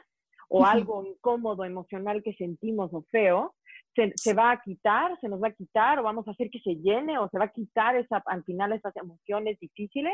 o 0.47 0.65
algo 0.65 1.05
incómodo 1.05 1.63
emocional 1.63 2.23
que 2.23 2.33
sentimos 2.33 2.91
o 2.93 3.03
feo, 3.11 3.55
se, 3.95 4.11
se, 4.15 4.33
va 4.33 4.51
a 4.51 4.61
quitar, 4.61 5.17
se 5.19 5.29
nos 5.29 5.41
va 5.41 5.49
a 5.49 5.53
quitar 5.53 5.99
o 5.99 6.03
vamos 6.03 6.27
a 6.27 6.31
hacer 6.31 6.49
que 6.49 6.59
se 6.59 6.75
llene 6.75 7.17
o 7.19 7.29
se 7.29 7.37
va 7.37 7.45
a 7.45 7.51
quitar 7.51 7.95
esa, 7.95 8.21
al 8.25 8.43
final 8.43 8.73
esas 8.73 8.95
emociones 8.95 9.59
difíciles 9.59 10.13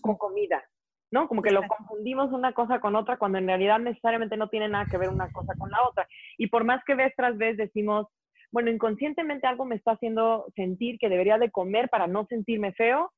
con 0.00 0.16
comida. 0.16 0.62
¿no? 1.10 1.28
Como 1.28 1.42
que 1.42 1.52
lo 1.52 1.62
confundimos 1.66 2.32
una 2.32 2.52
cosa 2.52 2.80
con 2.80 2.96
otra 2.96 3.16
cuando 3.16 3.38
en 3.38 3.46
realidad 3.46 3.78
necesariamente 3.78 4.36
no 4.36 4.48
tiene 4.48 4.68
nada 4.68 4.86
que 4.90 4.98
ver 4.98 5.08
una 5.08 5.30
cosa 5.32 5.54
con 5.58 5.70
la 5.70 5.78
otra. 5.88 6.06
Y 6.36 6.48
por 6.48 6.64
más 6.64 6.82
que 6.84 6.94
vez 6.94 7.12
tras 7.16 7.36
vez 7.36 7.56
decimos, 7.56 8.06
bueno, 8.52 8.70
inconscientemente 8.70 9.46
algo 9.46 9.64
me 9.64 9.76
está 9.76 9.92
haciendo 9.92 10.46
sentir 10.54 10.98
que 10.98 11.08
debería 11.08 11.38
de 11.38 11.50
comer 11.50 11.88
para 11.88 12.06
no 12.06 12.26
sentirme 12.26 12.72
feo, 12.72 13.12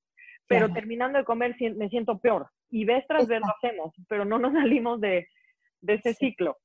pero 0.47 0.73
terminando 0.73 1.19
de 1.19 1.25
comer 1.25 1.57
me 1.77 1.89
siento 1.89 2.19
peor. 2.19 2.49
Y 2.71 2.85
vez 2.85 3.05
tras 3.07 3.27
vez 3.27 3.41
lo 3.41 3.55
hacemos, 3.55 3.95
pero 4.09 4.25
no 4.25 4.39
nos 4.39 4.53
salimos 4.55 5.01
de, 5.01 5.29
de 5.81 5.95
ese 5.95 6.15
ciclo. 6.15 6.57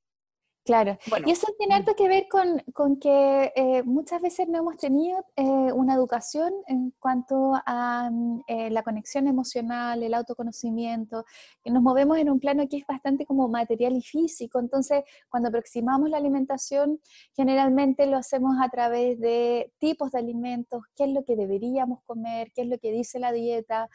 Claro, 0.64 0.96
y 1.26 1.30
eso 1.30 1.46
tiene 1.58 1.74
algo 1.74 1.94
que 1.94 2.08
ver 2.08 2.26
con, 2.26 2.58
con 2.72 2.98
que 2.98 3.52
eh, 3.54 3.82
muchas 3.82 4.22
veces 4.22 4.48
no 4.48 4.60
hemos 4.60 4.78
tenido 4.78 5.22
eh, 5.36 5.44
una 5.44 5.92
educación 5.92 6.54
en 6.66 6.90
cuanto 6.98 7.52
a 7.66 8.08
mm, 8.10 8.44
eh, 8.46 8.70
la 8.70 8.82
conexión 8.82 9.28
emocional, 9.28 10.02
el 10.02 10.14
autoconocimiento, 10.14 11.26
que 11.62 11.70
nos 11.70 11.82
movemos 11.82 12.16
en 12.16 12.30
un 12.30 12.40
plano 12.40 12.66
que 12.66 12.78
es 12.78 12.86
bastante 12.86 13.26
como 13.26 13.46
material 13.46 13.94
y 13.94 14.00
físico, 14.00 14.58
entonces 14.58 15.02
cuando 15.28 15.50
aproximamos 15.50 16.08
la 16.08 16.16
alimentación 16.16 16.98
generalmente 17.36 18.06
lo 18.06 18.16
hacemos 18.16 18.56
a 18.58 18.70
través 18.70 19.20
de 19.20 19.70
tipos 19.78 20.12
de 20.12 20.20
alimentos, 20.20 20.82
qué 20.96 21.04
es 21.04 21.10
lo 21.10 21.24
que 21.24 21.36
deberíamos 21.36 22.02
comer, 22.06 22.52
qué 22.54 22.62
es 22.62 22.68
lo 22.68 22.78
que 22.78 22.90
dice 22.90 23.18
la 23.18 23.32
dieta, 23.32 23.90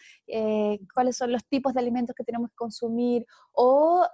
cuáles 0.94 1.18
son 1.18 1.32
los 1.32 1.44
tipos 1.48 1.74
de 1.74 1.80
alimentos 1.80 2.16
que 2.16 2.24
tenemos 2.24 2.52
que 2.52 2.56
consumir, 2.56 3.26
o, 3.62 4.08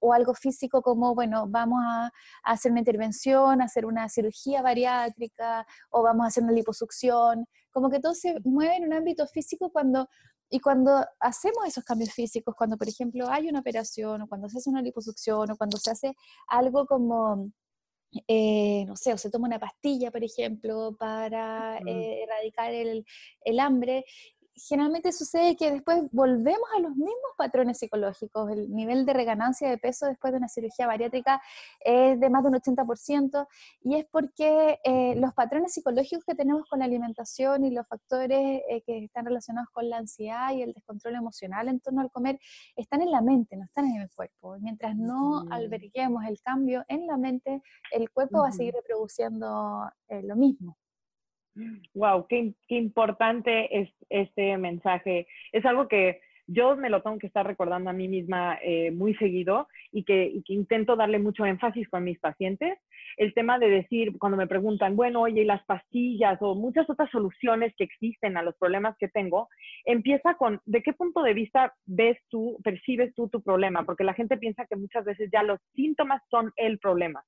o 0.00 0.12
algo 0.14 0.32
físico 0.34 0.80
como, 0.80 1.14
bueno, 1.14 1.46
vamos 1.46 1.78
a, 1.84 2.10
hacer 2.42 2.72
una 2.72 2.80
intervención, 2.80 3.60
a 3.60 3.64
hacer 3.66 3.84
una 3.84 4.08
cirugía 4.08 4.62
bariátrica 4.62 5.66
o 5.90 6.02
vamos 6.02 6.24
a 6.24 6.28
hacer 6.28 6.42
una 6.42 6.54
liposucción, 6.54 7.46
como 7.70 7.90
que 7.90 8.00
todo 8.00 8.14
se 8.14 8.40
mueve 8.44 8.76
en 8.76 8.84
un 8.84 8.94
ámbito 8.94 9.26
físico 9.26 9.70
cuando 9.70 10.08
y 10.48 10.60
cuando 10.60 11.04
hacemos 11.20 11.66
esos 11.66 11.84
cambios 11.84 12.12
físicos, 12.12 12.54
cuando 12.56 12.78
por 12.78 12.88
ejemplo 12.88 13.28
hay 13.28 13.48
una 13.48 13.60
operación 13.60 14.22
o 14.22 14.28
cuando 14.28 14.48
se 14.48 14.58
hace 14.58 14.70
una 14.70 14.80
liposucción 14.80 15.50
o 15.50 15.56
cuando 15.56 15.76
se 15.76 15.90
hace 15.90 16.14
algo 16.48 16.86
como, 16.86 17.50
eh, 18.28 18.84
no 18.86 18.96
sé, 18.96 19.12
o 19.12 19.18
se 19.18 19.30
toma 19.30 19.48
una 19.48 19.58
pastilla, 19.58 20.10
por 20.10 20.24
ejemplo, 20.24 20.96
para 20.98 21.78
eh, 21.78 22.22
erradicar 22.22 22.72
el, 22.72 23.04
el, 23.44 23.60
hambre, 23.60 24.04
generalmente 24.56 25.12
sucede 25.12 25.56
que 25.56 25.70
después 25.70 26.02
volvemos 26.12 26.68
a 26.76 26.80
los 26.80 26.96
mismos 26.96 27.32
patrones 27.36 27.78
psicológicos. 27.78 28.50
El 28.50 28.74
nivel 28.74 29.04
de 29.04 29.12
reganancia 29.12 29.68
de 29.68 29.78
peso 29.78 30.06
después 30.06 30.32
de 30.32 30.38
una 30.38 30.48
cirugía 30.48 30.86
bariátrica 30.86 31.40
es 31.80 32.18
de 32.18 32.30
más 32.30 32.42
de 32.42 32.48
un 32.48 32.54
80% 32.54 33.46
y 33.82 33.96
es 33.96 34.06
porque 34.10 34.78
eh, 34.84 35.14
los 35.16 35.34
patrones 35.34 35.74
psicológicos 35.74 36.24
que 36.24 36.34
tenemos 36.34 36.66
con 36.68 36.78
la 36.78 36.86
alimentación 36.86 37.64
y 37.64 37.70
los 37.70 37.86
factores 37.86 38.62
eh, 38.68 38.82
que 38.86 39.04
están 39.04 39.26
relacionados 39.26 39.68
con 39.72 39.88
la 39.88 39.98
ansiedad 39.98 40.52
y 40.52 40.62
el 40.62 40.72
descontrol 40.72 41.14
emocional 41.14 41.68
en 41.68 41.80
torno 41.80 42.00
al 42.00 42.10
comer 42.10 42.38
están 42.76 43.02
en 43.02 43.10
la 43.10 43.20
mente, 43.20 43.56
no 43.56 43.64
están 43.64 43.86
en 43.86 44.02
el 44.02 44.10
cuerpo. 44.10 44.56
Mientras 44.60 44.96
no 44.96 45.44
alberguemos 45.50 46.24
el 46.24 46.40
cambio 46.40 46.84
en 46.88 47.06
la 47.06 47.16
mente, 47.16 47.62
el 47.92 48.10
cuerpo 48.10 48.40
va 48.40 48.48
a 48.48 48.52
seguir 48.52 48.74
reproduciendo 48.74 49.90
eh, 50.08 50.22
lo 50.22 50.36
mismo. 50.36 50.76
Wow, 51.94 52.26
qué, 52.28 52.52
importante 52.68 53.80
es 53.80 53.88
este 54.10 54.56
mensaje. 54.58 55.26
Es 55.52 55.64
algo 55.64 55.88
que 55.88 56.20
yo 56.48 56.76
me 56.76 56.90
lo 56.90 57.02
tengo 57.02 57.18
que 57.18 57.26
estar 57.26 57.44
recordando 57.44 57.90
a 57.90 57.94
mí 57.94 58.06
misma 58.06 58.58
eh, 58.62 58.92
muy 58.92 59.14
seguido 59.16 59.66
y 59.90 60.04
que, 60.04 60.40
intento 60.48 60.94
darle 60.94 61.18
mucho 61.18 61.44
énfasis 61.44 61.88
con 61.88 62.04
mis 62.04 62.20
pacientes. 62.20 62.78
El 63.16 63.34
tema 63.34 63.58
de 63.58 63.68
decir, 63.68 64.16
cuando 64.18 64.36
me 64.36 64.46
preguntan, 64.46 64.94
bueno, 64.94 65.22
oye, 65.22 65.44
las 65.44 65.64
pastillas 65.64 66.38
o 66.40 66.54
muchas 66.54 66.88
otras 66.88 67.10
soluciones 67.10 67.74
que 67.76 67.84
existen 67.84 68.36
a 68.36 68.42
los 68.42 68.56
problemas 68.58 68.96
que 68.98 69.08
tengo, 69.08 69.48
empieza 69.84 70.34
con, 70.34 70.60
¿de 70.66 70.82
qué 70.82 70.92
punto 70.92 71.22
de 71.22 71.34
vista 71.34 71.74
ves 71.86 72.18
tú, 72.28 72.58
percibes 72.62 73.14
tú 73.14 73.28
tu 73.28 73.42
problema? 73.42 73.84
Porque 73.84 74.04
la 74.04 74.14
gente 74.14 74.36
piensa 74.36 74.66
que 74.66 74.76
muchas 74.76 75.04
veces 75.04 75.30
ya 75.32 75.42
los 75.42 75.58
síntomas 75.74 76.22
son 76.30 76.52
el 76.56 76.78
problema 76.78 77.24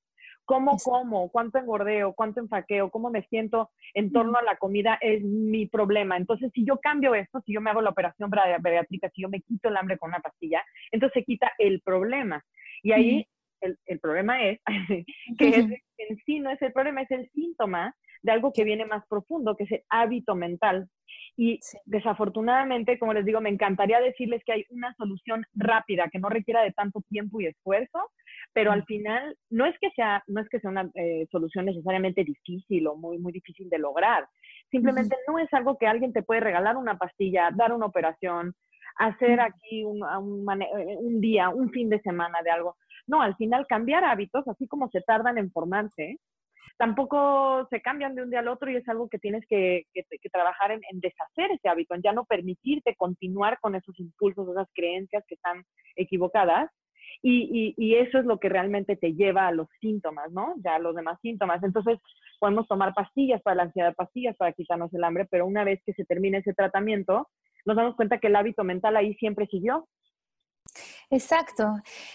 cómo 0.48 0.78
como, 0.78 1.28
cuánto 1.28 1.58
engordeo, 1.58 2.14
cuánto 2.14 2.40
enfaqueo, 2.40 2.90
cómo 2.90 3.10
me 3.10 3.22
siento 3.24 3.68
en 3.92 4.10
torno 4.10 4.38
a 4.38 4.42
la 4.42 4.56
comida 4.56 4.96
es 5.02 5.22
mi 5.22 5.66
problema. 5.66 6.16
Entonces, 6.16 6.50
si 6.54 6.64
yo 6.64 6.78
cambio 6.78 7.14
esto, 7.14 7.42
si 7.44 7.52
yo 7.52 7.60
me 7.60 7.68
hago 7.68 7.82
la 7.82 7.90
operación 7.90 8.30
bariátrica, 8.30 9.10
si 9.10 9.20
yo 9.20 9.28
me 9.28 9.42
quito 9.42 9.68
el 9.68 9.76
hambre 9.76 9.98
con 9.98 10.08
una 10.08 10.20
pastilla, 10.20 10.64
entonces 10.90 11.20
se 11.20 11.24
quita 11.24 11.52
el 11.58 11.82
problema. 11.82 12.42
Y 12.82 12.92
ahí 12.92 13.26
el, 13.60 13.76
el, 13.84 14.00
problema 14.00 14.42
es 14.42 14.58
que 15.38 15.82
en 15.98 16.16
sí 16.24 16.40
no 16.40 16.50
es 16.50 16.62
el 16.62 16.72
problema, 16.72 17.02
es 17.02 17.10
el 17.10 17.28
síntoma 17.34 17.94
de 18.22 18.32
algo 18.32 18.50
que 18.50 18.64
viene 18.64 18.86
más 18.86 19.06
profundo, 19.06 19.54
que 19.54 19.64
es 19.64 19.72
el 19.72 19.82
hábito 19.90 20.34
mental. 20.34 20.88
Y 21.36 21.60
desafortunadamente, 21.84 22.98
como 22.98 23.12
les 23.12 23.24
digo, 23.24 23.40
me 23.40 23.50
encantaría 23.50 24.00
decirles 24.00 24.42
que 24.44 24.52
hay 24.52 24.64
una 24.70 24.94
solución 24.94 25.44
rápida, 25.54 26.08
que 26.10 26.18
no 26.18 26.30
requiera 26.30 26.62
de 26.62 26.72
tanto 26.72 27.02
tiempo 27.08 27.40
y 27.40 27.46
esfuerzo, 27.46 28.10
pero 28.58 28.72
al 28.72 28.84
final 28.86 29.36
no 29.50 29.66
es 29.66 29.78
que 29.78 29.88
sea, 29.92 30.24
no 30.26 30.40
es 30.40 30.48
que 30.48 30.58
sea 30.58 30.70
una 30.70 30.90
eh, 30.96 31.28
solución 31.30 31.66
necesariamente 31.66 32.24
difícil 32.24 32.88
o 32.88 32.96
muy, 32.96 33.16
muy 33.18 33.30
difícil 33.30 33.70
de 33.70 33.78
lograr. 33.78 34.28
Simplemente 34.68 35.14
no 35.28 35.38
es 35.38 35.46
algo 35.54 35.78
que 35.78 35.86
alguien 35.86 36.12
te 36.12 36.24
puede 36.24 36.40
regalar 36.40 36.76
una 36.76 36.98
pastilla, 36.98 37.50
dar 37.54 37.72
una 37.72 37.86
operación, 37.86 38.56
hacer 38.96 39.40
aquí 39.40 39.84
un, 39.84 40.02
eh, 40.02 40.96
un, 40.98 41.20
día, 41.20 41.50
un 41.50 41.70
fin 41.70 41.88
de 41.88 42.00
semana 42.00 42.42
de 42.42 42.50
algo. 42.50 42.74
No, 43.06 43.22
al 43.22 43.36
final 43.36 43.64
cambiar 43.68 44.02
hábitos, 44.02 44.48
así 44.48 44.66
como 44.66 44.90
se 44.90 45.02
tardan 45.02 45.38
en 45.38 45.52
formarse, 45.52 46.18
tampoco 46.78 47.64
se 47.70 47.80
cambian 47.80 48.16
de 48.16 48.24
un 48.24 48.30
día 48.30 48.40
al 48.40 48.48
otro 48.48 48.72
y 48.72 48.74
es 48.74 48.88
algo 48.88 49.08
que 49.08 49.20
tienes 49.20 49.46
que, 49.46 49.84
trabajar 50.32 50.72
en, 50.72 50.80
en, 50.90 50.98
deshacer 50.98 51.52
ese 51.52 51.68
hábito, 51.68 51.94
en 51.94 52.02
ya 52.02 52.12
no 52.12 52.24
permitirte 52.24 52.96
continuar 52.96 53.60
con 53.60 53.76
esos 53.76 53.96
impulsos, 54.00 54.48
esas 54.48 54.68
creencias 54.74 55.22
que 55.28 55.36
están 55.36 55.62
equivocadas 55.94 56.68
y, 57.22 57.75
y, 57.76 57.94
eso 57.96 58.18
es 58.18 58.25
lo 58.25 58.38
que 58.38 58.48
realmente 58.48 58.96
te 58.96 59.14
lleva 59.14 59.48
a 59.48 59.52
los 59.52 59.68
síntomas, 59.80 60.30
¿no? 60.30 60.54
Ya 60.64 60.76
a 60.76 60.78
los 60.78 60.94
demás 60.94 61.18
síntomas. 61.20 61.62
Entonces, 61.62 61.98
podemos 62.38 62.68
tomar 62.68 62.94
pastillas 62.94 63.42
para 63.42 63.56
la 63.56 63.62
ansiedad, 63.64 63.94
pastillas 63.94 64.37
para 64.37 64.52
quitarnos 64.52 64.92
el 64.94 65.02
hambre, 65.02 65.26
pero 65.30 65.46
una 65.46 65.64
vez 65.64 65.80
que 65.84 65.92
se 65.94 66.04
termine 66.04 66.38
ese 66.38 66.54
tratamiento, 66.54 67.28
nos 67.66 67.76
damos 67.76 67.96
cuenta 67.96 68.18
que 68.18 68.28
el 68.28 68.37
hábito 68.37 68.62
mental 68.64 68.96
ahí 68.96 69.14
siempre 69.14 69.46
siguió 69.46 69.88
Exacto, 71.10 71.64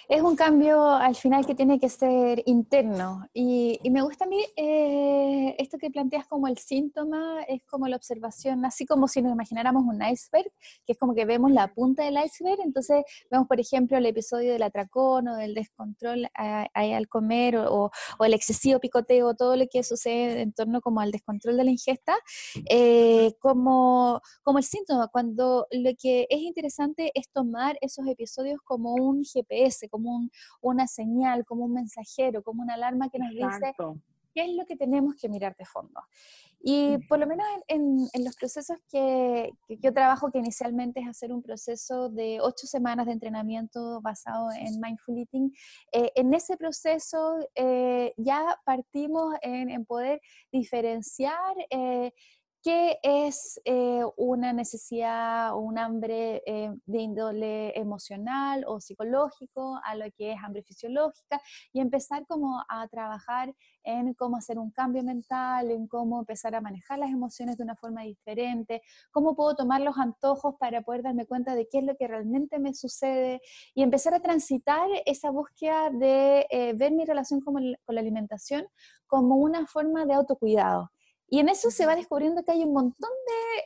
es 0.07 0.21
un 0.21 0.35
cambio 0.35 0.87
al 0.87 1.15
final 1.15 1.47
que 1.47 1.55
tiene 1.55 1.79
que 1.79 1.89
ser 1.89 2.43
interno. 2.45 3.27
Y, 3.33 3.79
me 3.89 4.03
gusta 4.03 4.25
a 4.25 4.27
mí 4.27 4.45
eh, 4.55 5.55
esto 5.57 5.79
que 5.79 5.89
planteas 5.89 6.27
como 6.27 6.47
el 6.47 6.59
síntoma, 6.59 7.41
es 7.47 7.63
como 7.65 7.87
la 7.87 7.95
observación, 7.95 8.65
así 8.65 8.85
como 8.85 9.07
si 9.07 9.23
nos 9.23 9.33
imagináramos 9.33 9.83
un 9.83 10.03
iceberg, 10.03 10.51
que 10.85 10.93
es 10.93 10.97
como 10.99 11.15
que 11.15 11.25
vemos 11.25 11.51
la 11.51 11.73
punta 11.73 12.03
del 12.03 12.23
iceberg, 12.23 12.59
entonces 12.63 13.03
vemos 13.31 13.47
por 13.47 13.59
ejemplo 13.59 13.97
el 13.97 14.05
episodio 14.05 14.53
del 14.53 14.61
atracón 14.61 15.27
o 15.27 15.35
del 15.37 15.55
descontrol 15.55 16.27
al 16.35 17.07
comer 17.07 17.57
o, 17.57 17.89
el 18.19 18.33
excesivo 18.35 18.79
picoteo, 18.79 19.33
todo 19.33 19.55
lo 19.55 19.65
que 19.71 19.83
sucede 19.83 20.41
en 20.41 20.53
torno 20.53 20.81
como 20.81 20.99
al 20.99 21.11
descontrol 21.11 21.57
de 21.57 21.63
la 21.63 21.71
ingesta, 21.71 22.15
eh, 22.69 23.33
como, 23.39 24.21
como 24.43 24.59
el 24.59 24.63
síntoma, 24.63 25.07
cuando 25.07 25.65
lo 25.71 25.91
que 25.99 26.27
es 26.29 26.41
interesante 26.41 27.11
es 27.15 27.29
tomar 27.31 27.75
esos 27.81 28.05
episodios 28.07 28.59
como 28.63 28.82
como 28.83 28.95
un 28.95 29.23
GPS, 29.23 29.89
como 29.89 30.29
una 30.61 30.87
señal, 30.87 31.45
como 31.45 31.65
un 31.65 31.73
mensajero, 31.73 32.43
como 32.43 32.61
una 32.61 32.73
alarma 32.73 33.09
que 33.09 33.19
nos 33.19 33.29
dice 33.31 33.73
qué 34.33 34.45
es 34.45 34.55
lo 34.55 34.65
que 34.65 34.75
tenemos 34.75 35.15
que 35.15 35.29
mirar 35.29 35.55
de 35.55 35.65
fondo. 35.65 36.01
Y 36.65 36.97
por 37.09 37.19
lo 37.19 37.27
menos 37.27 37.45
en, 37.67 38.07
los 38.23 38.35
procesos 38.37 38.77
que, 38.89 39.51
yo 39.67 39.93
trabajo, 39.93 40.31
que 40.31 40.39
inicialmente 40.39 41.01
es 41.01 41.07
hacer 41.07 41.33
un 41.33 41.43
proceso 41.43 42.09
de 42.09 42.39
ocho 42.41 42.67
semanas 42.67 43.05
de 43.05 43.11
entrenamiento 43.11 43.99
basado 44.01 44.47
en 44.51 44.79
Mindful 44.79 45.17
Eating, 45.17 45.53
eh, 45.91 46.11
en 46.15 46.33
ese 46.33 46.55
proceso 46.55 47.37
eh, 47.53 48.13
ya 48.17 48.57
partimos 48.65 49.35
en, 49.41 49.85
poder 49.85 50.21
diferenciar 50.51 51.53
eh, 51.69 52.13
qué 52.63 52.97
es 53.03 53.59
eh, 53.65 54.03
una 54.15 54.53
necesidad 54.53 55.53
o 55.53 55.57
un 55.57 55.77
hambre 55.77 56.41
eh, 56.45 56.71
de 56.85 56.97
índole 56.97 57.77
emocional 57.77 58.63
o 58.65 58.79
psicológico 58.79 59.81
a 59.83 59.95
lo 59.95 60.05
que 60.15 60.31
es 60.31 60.37
hambre 60.41 60.63
fisiológica 60.63 61.41
y 61.73 61.81
empezar 61.81 62.25
como 62.25 62.63
a 62.69 62.87
trabajar 62.87 63.53
en 63.83 64.13
cómo 64.13 64.37
hacer 64.37 64.59
un 64.59 64.71
cambio 64.71 65.03
mental, 65.03 65.71
en 65.71 65.87
cómo 65.87 66.19
empezar 66.19 66.55
a 66.55 66.61
manejar 66.61 66.99
las 66.99 67.09
emociones 67.09 67.57
de 67.57 67.63
una 67.63 67.75
forma 67.75 68.03
diferente, 68.03 68.81
cómo 69.11 69.35
puedo 69.35 69.55
tomar 69.55 69.81
los 69.81 69.97
antojos 69.97 70.55
para 70.57 70.81
poder 70.81 71.03
darme 71.03 71.25
cuenta 71.25 71.55
de 71.55 71.67
qué 71.67 71.79
es 71.79 71.83
lo 71.83 71.97
que 71.97 72.07
realmente 72.07 72.59
me 72.59 72.73
sucede 72.73 73.41
y 73.75 73.83
empezar 73.83 74.13
a 74.13 74.21
transitar 74.21 74.87
esa 75.05 75.31
búsqueda 75.31 75.89
de 75.89 76.47
eh, 76.49 76.73
ver 76.75 76.93
mi 76.93 77.03
relación 77.03 77.41
con 77.41 77.61
la 77.71 77.99
alimentación 77.99 78.65
como 79.05 79.35
una 79.35 79.67
forma 79.67 80.05
de 80.05 80.13
autocuidado. 80.13 80.91
Y 81.27 81.39
en 81.39 81.49
eso 81.49 81.71
se 81.71 81.85
va 81.85 81.95
descubriendo 81.95 82.43
que 82.43 82.51
hay 82.51 82.63
un 82.63 82.73
montón 82.73 83.09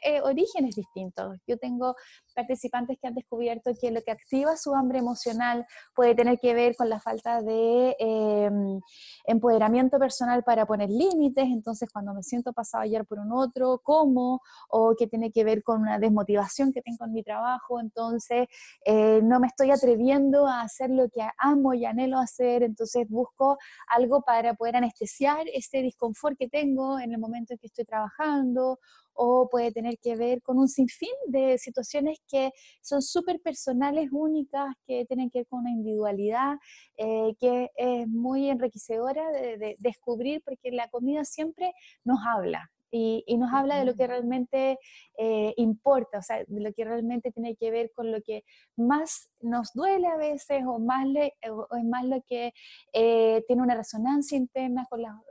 de 0.04 0.10
eh, 0.10 0.22
orígenes 0.22 0.76
distintos. 0.76 1.38
Yo 1.48 1.58
tengo 1.58 1.96
participantes 2.38 3.00
que 3.02 3.08
han 3.08 3.16
descubierto 3.16 3.72
que 3.82 3.90
lo 3.90 4.00
que 4.04 4.12
activa 4.12 4.56
su 4.58 4.76
hambre 4.76 5.00
emocional 5.00 5.66
puede 5.96 6.14
tener 6.14 6.38
que 6.40 6.54
ver 6.54 6.76
con 6.76 6.88
la 6.88 7.00
falta 7.00 7.42
de 7.42 7.96
em, 7.98 8.80
empoderamiento 9.26 9.98
personal 9.98 10.44
para 10.44 10.68
poner 10.68 10.88
límites, 10.92 11.46
entonces 11.46 11.90
cuando 11.92 12.14
me 12.14 12.22
siento 12.22 12.54
pasado 12.54 12.84
ayer 12.84 13.06
por 13.06 13.18
un 13.18 13.32
otro, 13.32 13.82
¿cómo? 13.84 14.42
O 14.70 14.94
que 14.96 15.08
tiene 15.08 15.32
que 15.32 15.44
ver 15.44 15.64
con 15.64 15.82
una 15.82 15.98
desmotivación 15.98 16.72
que 16.72 16.84
tengo 16.84 17.06
en 17.06 17.14
mi 17.14 17.24
trabajo, 17.24 17.80
entonces 17.80 18.48
eh, 18.86 19.20
no 19.24 19.40
me 19.40 19.48
estoy 19.48 19.72
atreviendo 19.72 20.46
a 20.46 20.62
hacer 20.62 20.92
lo 20.92 21.10
que 21.10 21.28
amo 21.40 21.74
y 21.74 21.86
anhelo 21.86 22.20
hacer, 22.20 22.62
entonces 22.62 23.10
busco 23.10 23.58
algo 23.88 24.22
para 24.22 24.54
poder 24.54 24.76
anestesiar 24.76 25.48
ese 25.52 25.82
disconfort 25.82 26.38
que 26.38 26.50
tengo 26.50 27.00
en 27.00 27.14
el 27.14 27.18
momento 27.18 27.54
en 27.54 27.60
que 27.60 27.66
estoy 27.66 27.86
trabajando 27.86 28.78
o 29.18 29.50
puede 29.50 29.72
tener 29.72 29.98
que 30.00 30.16
ver 30.16 30.42
con 30.42 30.58
un 30.58 30.68
sinfín 30.68 31.10
de 31.28 31.58
situaciones 31.58 32.20
que 32.28 32.52
son 32.82 33.02
súper 33.02 33.42
personales, 33.42 34.10
únicas, 34.12 34.68
que 34.86 35.06
tienen 35.06 35.30
que 35.30 35.40
ver 35.40 35.48
con 35.48 35.62
una 35.62 35.72
individualidad, 35.72 36.58
eh, 36.98 37.34
que 37.40 37.70
es 37.76 38.08
muy 38.08 38.50
enriquecedora 38.50 39.32
de, 39.32 39.76
descubrir, 39.80 40.42
porque 40.46 40.72
la 40.72 40.88
comida 40.90 41.26
siempre 41.26 41.74
nos 42.04 42.20
habla, 42.26 42.70
y, 42.92 43.24
nos 43.38 43.54
habla 43.54 43.80
de 43.80 43.86
lo 43.86 43.96
que 43.96 44.08
realmente 44.08 44.80
eh, 45.18 45.54
importa, 45.58 46.20
o 46.20 46.22
sea, 46.22 46.44
de 46.46 46.62
lo 46.62 46.72
que 46.74 46.86
realmente 46.86 47.32
tiene 47.32 47.56
que 47.56 47.72
ver 47.72 47.92
con 47.94 48.12
lo 48.12 48.22
que 48.22 48.44
más 48.76 49.30
nos 49.42 49.74
duele 49.74 50.08
a 50.08 50.16
veces 50.16 50.64
o 50.66 50.80
más, 50.80 51.06
le, 51.06 51.34
o 51.50 51.68
es 51.76 51.84
más 51.84 52.06
lo 52.06 52.22
que 52.28 52.54
eh, 52.94 53.44
tiene 53.48 53.62
una 53.62 53.76
resonancia 53.76 54.38
interna 54.38 54.86
con, 54.90 55.02
la, 55.02 55.22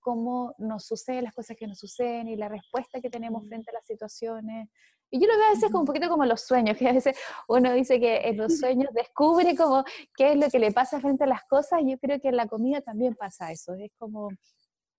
cómo 0.00 0.54
nos 0.58 0.86
suceden 0.86 1.24
las 1.24 1.34
cosas 1.34 1.56
que 1.56 1.66
nos 1.66 1.78
suceden 1.78 2.28
y 2.28 2.36
la 2.36 2.48
respuesta 2.48 3.00
que 3.00 3.10
tenemos 3.10 3.46
frente 3.46 3.70
a 3.70 3.74
las 3.74 3.86
situaciones. 3.86 4.68
Y 5.10 5.20
yo 5.20 5.26
lo 5.26 5.36
veo 5.36 5.46
a 5.46 5.50
veces 5.50 5.70
como 5.70 5.80
un 5.80 5.86
poquito 5.86 6.08
como 6.08 6.24
los 6.24 6.42
sueños, 6.42 6.76
que 6.76 6.88
a 6.88 6.92
veces 6.92 7.18
uno 7.48 7.72
dice 7.72 7.98
que 7.98 8.28
en 8.28 8.36
los 8.36 8.58
sueños 8.60 8.90
descubre 8.94 9.56
como 9.56 9.84
qué 10.16 10.32
es 10.32 10.36
lo 10.38 10.48
que 10.48 10.58
le 10.58 10.72
pasa 10.72 11.00
frente 11.00 11.24
a 11.24 11.26
las 11.26 11.44
cosas, 11.44 11.80
y 11.82 11.90
yo 11.90 11.98
creo 11.98 12.20
que 12.20 12.28
en 12.28 12.36
la 12.36 12.46
comida 12.46 12.80
también 12.80 13.14
pasa 13.14 13.50
eso, 13.50 13.74
es 13.74 13.90
como 13.98 14.28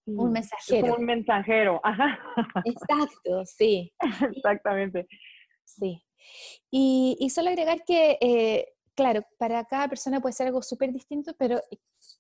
un 0.06 0.32
mensajero. 0.32 0.78
Es 0.78 0.84
como 0.84 0.96
un 0.96 1.06
mensajero, 1.06 1.80
ajá. 1.84 2.20
Exacto, 2.66 3.46
sí. 3.46 3.94
Exactamente. 4.36 5.08
Sí. 5.64 6.04
Y, 6.70 7.18
y 7.20 7.30
solo 7.30 7.50
agregar 7.50 7.84
que, 7.86 8.18
eh, 8.22 8.68
claro, 8.96 9.22
para 9.38 9.64
cada 9.66 9.88
persona 9.88 10.20
puede 10.20 10.34
ser 10.34 10.48
algo 10.48 10.62
súper 10.62 10.92
distinto, 10.92 11.34
pero 11.38 11.62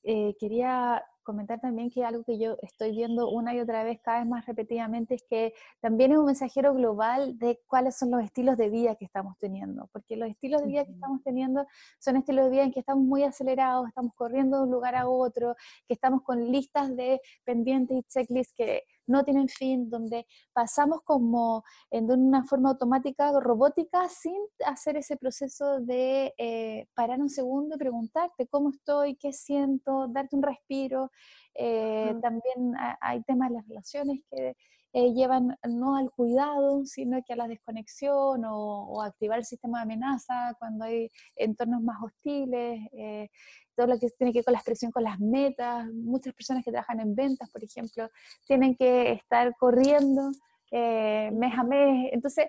eh, 0.03 0.35
quería 0.39 1.03
comentar 1.23 1.59
también 1.59 1.89
que 1.89 2.03
algo 2.03 2.23
que 2.23 2.37
yo 2.37 2.57
estoy 2.61 2.91
viendo 2.91 3.29
una 3.29 3.53
y 3.53 3.59
otra 3.59 3.83
vez, 3.83 3.99
cada 4.01 4.19
vez 4.19 4.29
más 4.29 4.45
repetidamente, 4.45 5.15
es 5.15 5.23
que 5.23 5.53
también 5.79 6.11
es 6.11 6.17
un 6.17 6.25
mensajero 6.25 6.73
global 6.73 7.37
de 7.37 7.59
cuáles 7.67 7.97
son 7.97 8.11
los 8.11 8.23
estilos 8.23 8.57
de 8.57 8.69
vida 8.69 8.95
que 8.95 9.05
estamos 9.05 9.37
teniendo, 9.37 9.87
porque 9.91 10.15
los 10.15 10.29
estilos 10.29 10.61
de 10.61 10.67
vida 10.67 10.85
que 10.85 10.91
estamos 10.91 11.21
teniendo 11.23 11.65
son 11.99 12.17
estilos 12.17 12.45
de 12.45 12.51
vida 12.51 12.63
en 12.63 12.71
que 12.71 12.79
estamos 12.79 13.03
muy 13.03 13.23
acelerados, 13.23 13.87
estamos 13.87 14.13
corriendo 14.15 14.57
de 14.57 14.63
un 14.63 14.71
lugar 14.71 14.95
a 14.95 15.07
otro, 15.07 15.55
que 15.87 15.93
estamos 15.93 16.21
con 16.23 16.51
listas 16.51 16.95
de 16.95 17.21
pendientes 17.43 17.97
y 17.97 18.03
checklists 18.03 18.53
que 18.53 18.83
no 19.11 19.23
tienen 19.23 19.47
fin, 19.47 19.89
donde 19.89 20.25
pasamos 20.53 21.01
como 21.03 21.63
en 21.89 22.09
una 22.11 22.43
forma 22.45 22.69
automática, 22.69 23.31
robótica, 23.39 24.07
sin 24.09 24.37
hacer 24.65 24.97
ese 24.97 25.17
proceso 25.17 25.79
de 25.81 26.33
eh, 26.37 26.87
parar 26.95 27.19
un 27.19 27.29
segundo 27.29 27.75
y 27.75 27.79
preguntarte 27.79 28.47
cómo 28.47 28.69
estoy, 28.71 29.15
qué 29.15 29.33
siento, 29.33 30.07
darte 30.07 30.35
un 30.35 30.43
respiro. 30.43 31.11
Eh, 31.53 32.15
también 32.21 32.73
hay 33.01 33.21
temas 33.23 33.49
de 33.49 33.55
las 33.55 33.67
relaciones 33.67 34.21
que 34.29 34.55
eh, 34.93 35.13
llevan 35.13 35.57
no 35.67 35.95
al 35.95 36.11
cuidado, 36.11 36.85
sino 36.85 37.21
que 37.23 37.33
a 37.33 37.37
la 37.37 37.47
desconexión 37.47 38.43
o, 38.45 39.01
activar 39.01 39.39
el 39.39 39.45
sistema 39.45 39.79
de 39.79 39.83
amenaza 39.83 40.55
cuando 40.59 40.85
hay 40.85 41.09
entornos 41.35 41.81
más 41.81 41.97
hostiles, 42.03 42.87
eh, 42.91 43.29
todo 43.75 43.87
lo 43.87 43.99
que 43.99 44.09
tiene 44.09 44.33
que 44.33 44.39
ver 44.39 44.45
con 44.45 44.51
la 44.53 44.59
expresión 44.59 44.91
con 44.91 45.03
las 45.03 45.19
metas. 45.19 45.87
Muchas 45.93 46.33
personas 46.33 46.63
que 46.63 46.71
trabajan 46.71 46.99
en 46.99 47.15
ventas, 47.15 47.49
por 47.49 47.63
ejemplo, 47.63 48.09
tienen 48.45 48.75
que 48.75 49.13
estar 49.13 49.55
corriendo 49.57 50.31
eh, 50.71 51.31
mes 51.31 51.57
a 51.57 51.63
mes. 51.63 52.09
Entonces, 52.11 52.47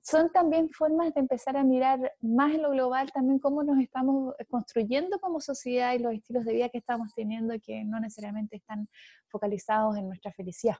son 0.00 0.30
también 0.30 0.68
formas 0.70 1.14
de 1.14 1.20
empezar 1.20 1.56
a 1.56 1.64
mirar 1.64 2.12
más 2.20 2.54
en 2.54 2.62
lo 2.62 2.70
global 2.70 3.10
también 3.10 3.38
cómo 3.38 3.64
nos 3.64 3.78
estamos 3.78 4.34
construyendo 4.48 5.18
como 5.18 5.40
sociedad 5.40 5.94
y 5.94 5.98
los 5.98 6.12
estilos 6.12 6.44
de 6.44 6.52
vida 6.52 6.68
que 6.68 6.78
estamos 6.78 7.14
teniendo 7.14 7.54
que 7.58 7.84
no 7.84 7.98
necesariamente 7.98 8.56
están 8.56 8.86
focalizados 9.28 9.96
en 9.96 10.06
nuestra 10.06 10.30
felicidad. 10.32 10.76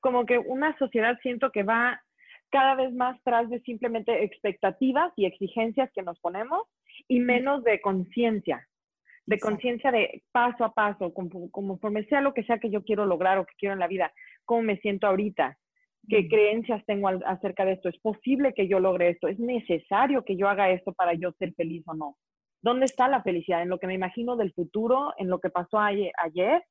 Como 0.00 0.26
que 0.26 0.38
una 0.38 0.76
sociedad 0.78 1.18
siento 1.22 1.50
que 1.50 1.62
va 1.62 2.00
cada 2.50 2.74
vez 2.74 2.92
más 2.94 3.20
tras 3.24 3.48
de 3.50 3.60
simplemente 3.60 4.24
expectativas 4.24 5.12
y 5.16 5.26
exigencias 5.26 5.90
que 5.92 6.02
nos 6.02 6.18
ponemos 6.20 6.62
y 7.06 7.20
menos 7.20 7.62
de 7.64 7.80
conciencia, 7.80 8.66
de 9.26 9.38
conciencia 9.38 9.90
de 9.90 10.22
paso 10.32 10.64
a 10.64 10.72
paso, 10.72 11.12
como, 11.12 11.50
conforme 11.50 12.04
sea 12.04 12.20
lo 12.20 12.32
que 12.32 12.44
sea 12.44 12.58
que 12.58 12.70
yo 12.70 12.82
quiero 12.84 13.04
lograr 13.06 13.38
o 13.38 13.44
que 13.44 13.54
quiero 13.58 13.74
en 13.74 13.80
la 13.80 13.88
vida, 13.88 14.12
cómo 14.44 14.62
me 14.62 14.78
siento 14.78 15.06
ahorita, 15.06 15.58
qué 16.08 16.28
creencias 16.28 16.84
tengo 16.86 17.08
acerca 17.26 17.64
de 17.66 17.72
esto, 17.72 17.90
es 17.90 17.98
posible 17.98 18.54
que 18.54 18.66
yo 18.66 18.80
logre 18.80 19.10
esto, 19.10 19.28
es 19.28 19.38
necesario 19.38 20.24
que 20.24 20.36
yo 20.36 20.48
haga 20.48 20.70
esto 20.70 20.92
para 20.94 21.12
yo 21.12 21.32
ser 21.32 21.52
feliz 21.54 21.82
o 21.86 21.94
no. 21.94 22.16
¿Dónde 22.62 22.86
está 22.86 23.08
la 23.08 23.22
felicidad? 23.22 23.62
¿En 23.62 23.68
lo 23.68 23.78
que 23.78 23.86
me 23.86 23.94
imagino 23.94 24.36
del 24.36 24.52
futuro? 24.52 25.12
¿En 25.18 25.28
lo 25.28 25.38
que 25.38 25.50
pasó 25.50 25.78
ayer? 25.78 26.64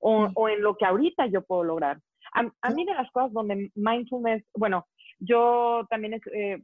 O, 0.00 0.48
en 0.48 0.62
lo 0.62 0.76
que 0.76 0.86
ahorita 0.86 1.26
yo 1.26 1.42
puedo 1.42 1.64
lograr. 1.64 1.98
A, 2.32 2.70
mí 2.70 2.84
de 2.84 2.94
las 2.94 3.10
cosas 3.10 3.32
donde 3.32 3.70
mindfulness, 3.74 4.44
bueno, 4.54 4.86
yo 5.18 5.84
también, 5.90 6.20
eh, 6.32 6.62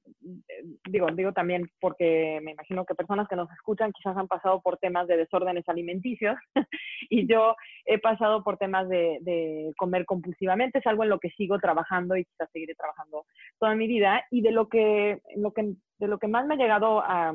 digo, 0.88 1.08
digo 1.12 1.32
también 1.32 1.68
porque 1.80 2.40
me 2.42 2.52
imagino 2.52 2.86
que 2.86 2.94
personas 2.94 3.26
que 3.28 3.36
nos 3.36 3.50
escuchan 3.50 3.92
quizás 3.92 4.16
han 4.16 4.28
pasado 4.28 4.62
por 4.62 4.78
temas 4.78 5.08
de 5.08 5.16
desórdenes 5.16 5.68
alimenticios 5.68 6.36
y 7.10 7.26
yo 7.26 7.56
he 7.84 7.98
pasado 7.98 8.44
por 8.44 8.58
temas 8.58 8.88
de, 8.88 9.18
de, 9.22 9.72
comer 9.76 10.06
compulsivamente, 10.06 10.78
es 10.78 10.86
algo 10.86 11.02
en 11.02 11.10
lo 11.10 11.18
que 11.18 11.30
sigo 11.30 11.58
trabajando 11.58 12.16
y 12.16 12.24
quizás 12.24 12.48
seguiré 12.52 12.74
trabajando 12.74 13.26
toda 13.58 13.74
mi 13.74 13.88
vida. 13.88 14.24
Y 14.30 14.40
de 14.40 14.52
lo 14.52 14.68
que, 14.68 15.20
lo 15.36 15.52
que, 15.52 15.74
de 15.98 16.08
lo 16.08 16.18
que 16.18 16.28
más 16.28 16.46
me 16.46 16.54
ha 16.54 16.58
llegado 16.58 17.00
a, 17.00 17.34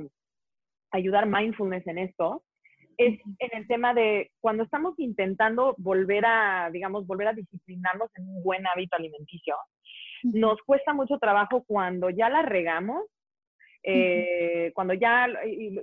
ayudar 0.92 1.26
mindfulness 1.26 1.88
en 1.88 1.98
esto 1.98 2.44
es 3.06 3.20
en 3.40 3.58
el 3.58 3.68
tema 3.68 3.94
de 3.94 4.32
cuando 4.40 4.64
estamos 4.64 4.94
intentando 5.00 5.74
volver 5.78 6.26
a, 6.26 6.70
digamos, 6.72 7.08
volver 7.08 7.30
a 7.30 7.34
disciplinarnos 7.34 8.10
en 8.16 8.28
un 8.28 8.44
buen 8.44 8.66
hábito 8.68 8.96
alimenticio, 8.96 9.56
nos 10.24 10.62
cuesta 10.62 10.94
mucho 10.94 11.18
trabajo 11.18 11.64
cuando 11.66 12.10
ya 12.10 12.30
la 12.30 12.44
regamos 12.44 13.06
eh, 13.84 14.72
cuando 14.76 14.94
ya 14.94 15.28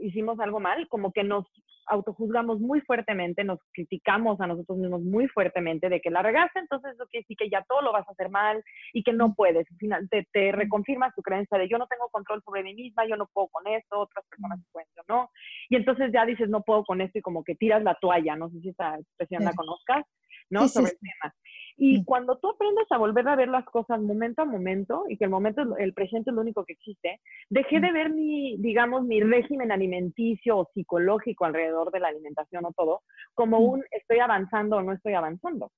hicimos 0.03 0.39
algo 0.41 0.61
mal, 0.61 0.89
como 0.89 1.13
que 1.13 1.25
nos 1.25 1.47
autojuzgamos 1.89 2.61
muy 2.61 2.81
fuertemente, 2.83 3.45
nos 3.45 3.59
criticamos 3.73 4.41
a 4.41 4.47
nosotros 4.47 4.79
mismos 4.79 5.03
muy 5.03 5.27
fuertemente 5.29 5.89
de 5.89 6.01
que 6.01 6.11
la 6.11 6.23
regaste, 6.23 6.59
entonces 6.59 6.93
eso 6.95 7.07
quiere 7.07 7.23
decir 7.23 7.37
que 7.37 7.51
ya 7.51 7.65
todo 7.67 7.83
lo 7.83 7.93
vas 7.93 8.07
a 8.09 8.13
hacer 8.13 8.29
mal 8.29 8.63
y 8.93 9.03
que 9.03 9.13
no 9.13 9.35
puedes. 9.35 9.71
Al 9.71 9.77
final 9.79 10.09
te, 10.11 10.27
te 10.33 10.53
reconfirmas 10.53 11.15
tu 11.15 11.23
creencia 11.23 11.59
de 11.59 11.69
yo 11.69 11.79
no 11.79 11.87
tengo 11.87 12.09
control 12.11 12.43
sobre 12.45 12.63
mí 12.63 12.75
misma, 12.75 13.07
yo 13.07 13.17
no 13.17 13.27
puedo 13.33 13.49
con 13.49 13.67
esto, 13.67 14.01
otras 14.01 14.25
personas 14.29 14.61
pueden, 14.71 14.89
yo 14.97 15.03
no. 15.09 15.31
Y 15.69 15.77
entonces 15.77 16.13
ya 16.13 16.25
dices 16.25 16.49
no 16.49 16.63
puedo 16.63 16.85
con 16.85 17.01
esto 17.01 17.19
y 17.19 17.23
como 17.23 17.43
que 17.43 17.55
tiras 17.55 17.83
la 17.83 17.95
toalla, 17.95 18.37
no 18.37 18.51
sé 18.51 18.61
si 18.61 18.69
esa 18.69 18.97
expresión 18.99 19.45
la 19.45 19.55
conozcas, 19.55 20.05
¿no? 20.51 20.69
sobre 20.69 20.93
el 20.93 20.99
tema. 20.99 21.35
Y 21.81 22.05
cuando 22.05 22.37
tú 22.39 22.51
aprendes 22.51 22.91
a 22.91 22.99
volver 22.99 23.29
a 23.29 23.37
ver 23.37 23.49
las 23.49 23.65
cosas 23.65 24.01
momento 24.01 24.43
a 24.43 24.45
momento 24.45 25.05
y 25.09 25.17
que 25.17 25.25
el 25.25 25.31
momento, 25.31 25.77
el 25.77 25.95
presente 25.95 26.31
es 26.31 26.35
lo 26.35 26.43
único 26.43 26.65
que 26.65 26.73
existe, 26.73 27.21
dejé 27.49 27.79
de 27.79 27.93
ver 27.93 28.11
mi, 28.11 28.57
digamos, 28.59 29.05
mi 29.05 29.21
régimen 29.21 29.71
alimenticio 29.71 30.59
o 30.59 30.69
psicológico 30.75 31.45
alrededor 31.45 31.93
de 31.93 32.01
la 32.01 32.09
alimentación 32.09 32.65
o 32.65 32.73
todo 32.73 33.03
como 33.33 33.61
un 33.61 33.85
estoy 33.93 34.19
avanzando 34.19 34.79
o 34.79 34.83
no 34.83 34.93
estoy 34.93 35.15
avanzando. 35.15 35.71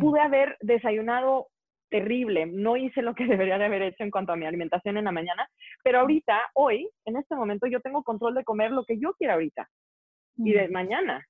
Pude 0.00 0.20
haber 0.20 0.56
desayunado 0.62 1.48
terrible, 1.90 2.46
no 2.46 2.78
hice 2.78 3.02
lo 3.02 3.14
que 3.14 3.26
debería 3.26 3.58
de 3.58 3.66
haber 3.66 3.82
hecho 3.82 4.02
en 4.02 4.10
cuanto 4.10 4.32
a 4.32 4.36
mi 4.36 4.46
alimentación 4.46 4.96
en 4.96 5.04
la 5.04 5.12
mañana, 5.12 5.46
pero 5.82 6.00
ahorita, 6.00 6.40
hoy, 6.54 6.88
en 7.04 7.16
este 7.16 7.36
momento, 7.36 7.66
yo 7.66 7.80
tengo 7.80 8.02
control 8.02 8.34
de 8.34 8.44
comer 8.44 8.70
lo 8.70 8.84
que 8.86 8.98
yo 8.98 9.12
quiera 9.12 9.34
ahorita 9.34 9.68
y 10.38 10.52
de 10.52 10.68
mañana 10.68 11.22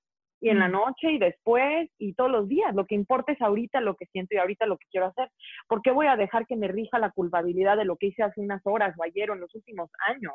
y 0.44 0.50
en 0.50 0.58
la 0.58 0.68
noche 0.68 1.10
y 1.10 1.18
después 1.18 1.88
y 1.98 2.12
todos 2.12 2.30
los 2.30 2.46
días. 2.46 2.74
Lo 2.74 2.84
que 2.84 2.94
importa 2.94 3.32
es 3.32 3.40
ahorita 3.40 3.80
lo 3.80 3.94
que 3.96 4.04
siento 4.06 4.34
y 4.34 4.38
ahorita 4.38 4.66
lo 4.66 4.76
que 4.76 4.84
quiero 4.90 5.06
hacer. 5.06 5.30
¿Por 5.66 5.80
qué 5.80 5.90
voy 5.90 6.06
a 6.06 6.16
dejar 6.16 6.46
que 6.46 6.54
me 6.54 6.68
rija 6.68 6.98
la 6.98 7.12
culpabilidad 7.12 7.78
de 7.78 7.86
lo 7.86 7.96
que 7.96 8.08
hice 8.08 8.22
hace 8.22 8.42
unas 8.42 8.60
horas 8.64 8.94
o 8.98 9.04
ayer 9.04 9.30
o 9.30 9.34
en 9.34 9.40
los 9.40 9.54
últimos 9.54 9.90
años? 10.06 10.34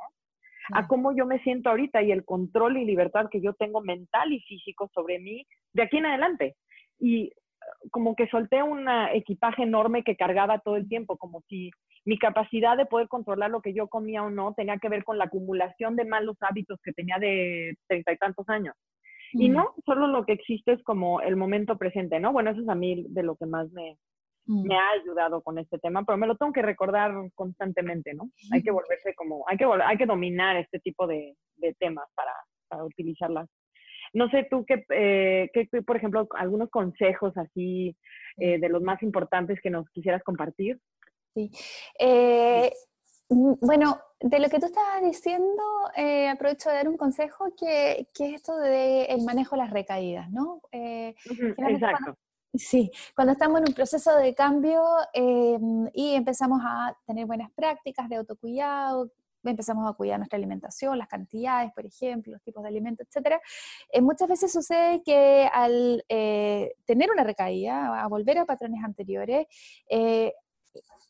a 0.72 0.88
cómo 0.88 1.16
yo 1.16 1.26
me 1.26 1.40
siento 1.40 1.72
ahorita 1.72 2.04
y 2.04 2.12
el 2.12 2.26
control 2.26 2.78
y 2.78 2.86
libertad 2.86 3.28
que 3.32 3.42
yo 3.42 3.54
tengo 3.54 3.82
mental 3.82 4.32
y 4.32 4.40
físico 4.42 4.88
sobre 4.94 5.18
mí 5.18 5.48
de 5.74 5.82
aquí 5.82 5.98
en 5.98 6.06
adelante. 6.06 6.58
Y 7.00 7.24
eh, 7.24 7.34
como 7.90 8.16
que 8.16 8.28
solté 8.28 8.62
un 8.62 8.88
equipaje 9.14 9.64
enorme 9.64 10.04
que 10.04 10.16
cargaba 10.16 10.60
todo 10.60 10.76
el 10.76 10.88
tiempo, 10.88 11.18
como 11.18 11.42
si 11.50 11.72
mi 12.06 12.20
capacidad 12.20 12.78
de 12.78 12.86
poder 12.86 13.08
controlar 13.08 13.50
lo 13.50 13.62
que 13.62 13.74
yo 13.74 13.88
comía 13.88 14.22
o 14.22 14.30
no 14.30 14.54
tenía 14.54 14.78
que 14.78 14.90
ver 14.90 15.04
con 15.04 15.18
la 15.18 15.26
acumulación 15.26 15.96
de 15.96 16.06
malos 16.06 16.38
hábitos 16.42 16.80
que 16.84 16.94
tenía 16.94 17.18
de 17.18 17.76
treinta 17.88 18.12
y 18.12 18.18
tantos 18.18 18.48
años. 18.48 18.76
Y 19.34 19.50
mm. 19.50 19.54
no, 19.54 19.74
solo 19.86 20.08
lo 20.08 20.26
que 20.26 20.34
existe 20.34 20.74
es 20.74 20.84
como 20.84 21.22
el 21.22 21.36
momento 21.36 21.78
presente, 21.78 22.20
¿no? 22.20 22.32
Bueno, 22.32 22.52
eso 22.52 22.62
es 22.62 22.70
a 22.70 22.76
mí 22.76 23.06
de 23.10 23.24
lo 23.24 23.36
que 23.36 23.46
más 23.46 23.72
me, 23.72 23.98
mm. 24.46 24.68
me 24.68 24.76
ha 24.76 24.90
ayudado 25.02 25.42
con 25.42 25.58
este 25.60 25.78
tema, 25.80 26.04
pero 26.04 26.18
me 26.18 26.28
lo 26.28 26.36
tengo 26.36 26.52
que 26.52 26.62
recordar 26.62 27.12
constantemente, 27.36 28.14
¿no? 28.14 28.30
Hay 28.52 28.64
que 28.64 28.72
volverse 28.72 29.14
como, 29.16 29.46
hay 29.48 29.58
que, 29.58 29.66
hay 29.66 29.98
que 29.98 30.06
dominar 30.06 30.58
este 30.58 30.80
tipo 30.80 31.08
de, 31.08 31.36
de 31.58 31.74
temas 31.76 32.08
para, 32.16 32.34
para, 32.68 32.84
utilizarlas. 32.84 33.48
No 34.14 34.30
sé 34.30 34.48
tú 34.50 34.66
qué, 34.66 34.84
eh, 34.90 35.50
qué, 35.54 35.68
por 35.84 35.98
ejemplo, 35.98 36.28
algunos 36.36 36.70
consejos 36.70 37.38
así 37.38 37.96
eh, 38.38 38.58
de 38.60 38.70
los 38.70 38.82
más 38.82 39.04
importantes 39.04 39.60
que 39.62 39.70
nos 39.70 39.88
quisieras 39.92 40.24
compartir. 40.24 40.80
Sí. 41.36 41.52
Eh, 42.00 42.72
Mm, 42.72 42.89
bueno, 43.30 44.00
de 44.20 44.40
lo 44.40 44.50
que 44.50 44.60
tú 44.60 44.66
estabas 44.66 45.04
diciendo, 45.04 45.64
eh, 45.96 46.28
aprovecho 46.28 46.70
de 46.70 46.76
dar 46.76 46.90
un 46.90 46.98
consejo 46.98 47.54
que, 47.56 48.08
que 48.14 48.28
es 48.28 48.34
esto 48.36 48.58
del 48.58 49.24
manejo 49.24 49.56
de 49.56 49.62
las 49.62 49.72
recaídas, 49.72 50.30
¿no? 50.32 50.62
Eh, 50.72 51.16
exacto. 51.58 52.18
sí, 52.54 52.92
cuando 53.16 53.34
estamos 53.34 53.62
en 53.62 53.70
un 53.70 53.74
proceso 53.76 54.16
de 54.16 54.34
cambio 54.34 54.84
em, 55.14 55.88
y 55.94 56.16
empezamos 56.16 56.60
a 56.64 56.98
tener 57.06 57.28
buenas 57.28 57.52
prácticas 57.52 58.10
de 58.10 58.16
autocuidado, 58.16 59.12
empezamos 59.44 59.90
a 59.90 59.94
cuidar 59.94 60.18
nuestra 60.18 60.38
alimentación, 60.38 60.98
las 60.98 61.08
cantidades, 61.08 61.72
por 61.74 61.86
ejemplo, 61.86 62.34
los 62.34 62.42
tipos 62.42 62.62
de 62.64 62.70
alimentos, 62.70 63.08
eh, 63.92 64.02
muchas 64.02 64.28
veces 64.28 64.52
sucede 64.52 65.02
que 65.02 65.48
al 65.54 66.04
tener 66.86 67.10
una 67.12 67.24
recaída, 67.24 68.04
a 68.04 68.08
volver 68.08 68.40
a 68.40 68.46
patrones 68.46 68.84
anteriores, 68.84 69.48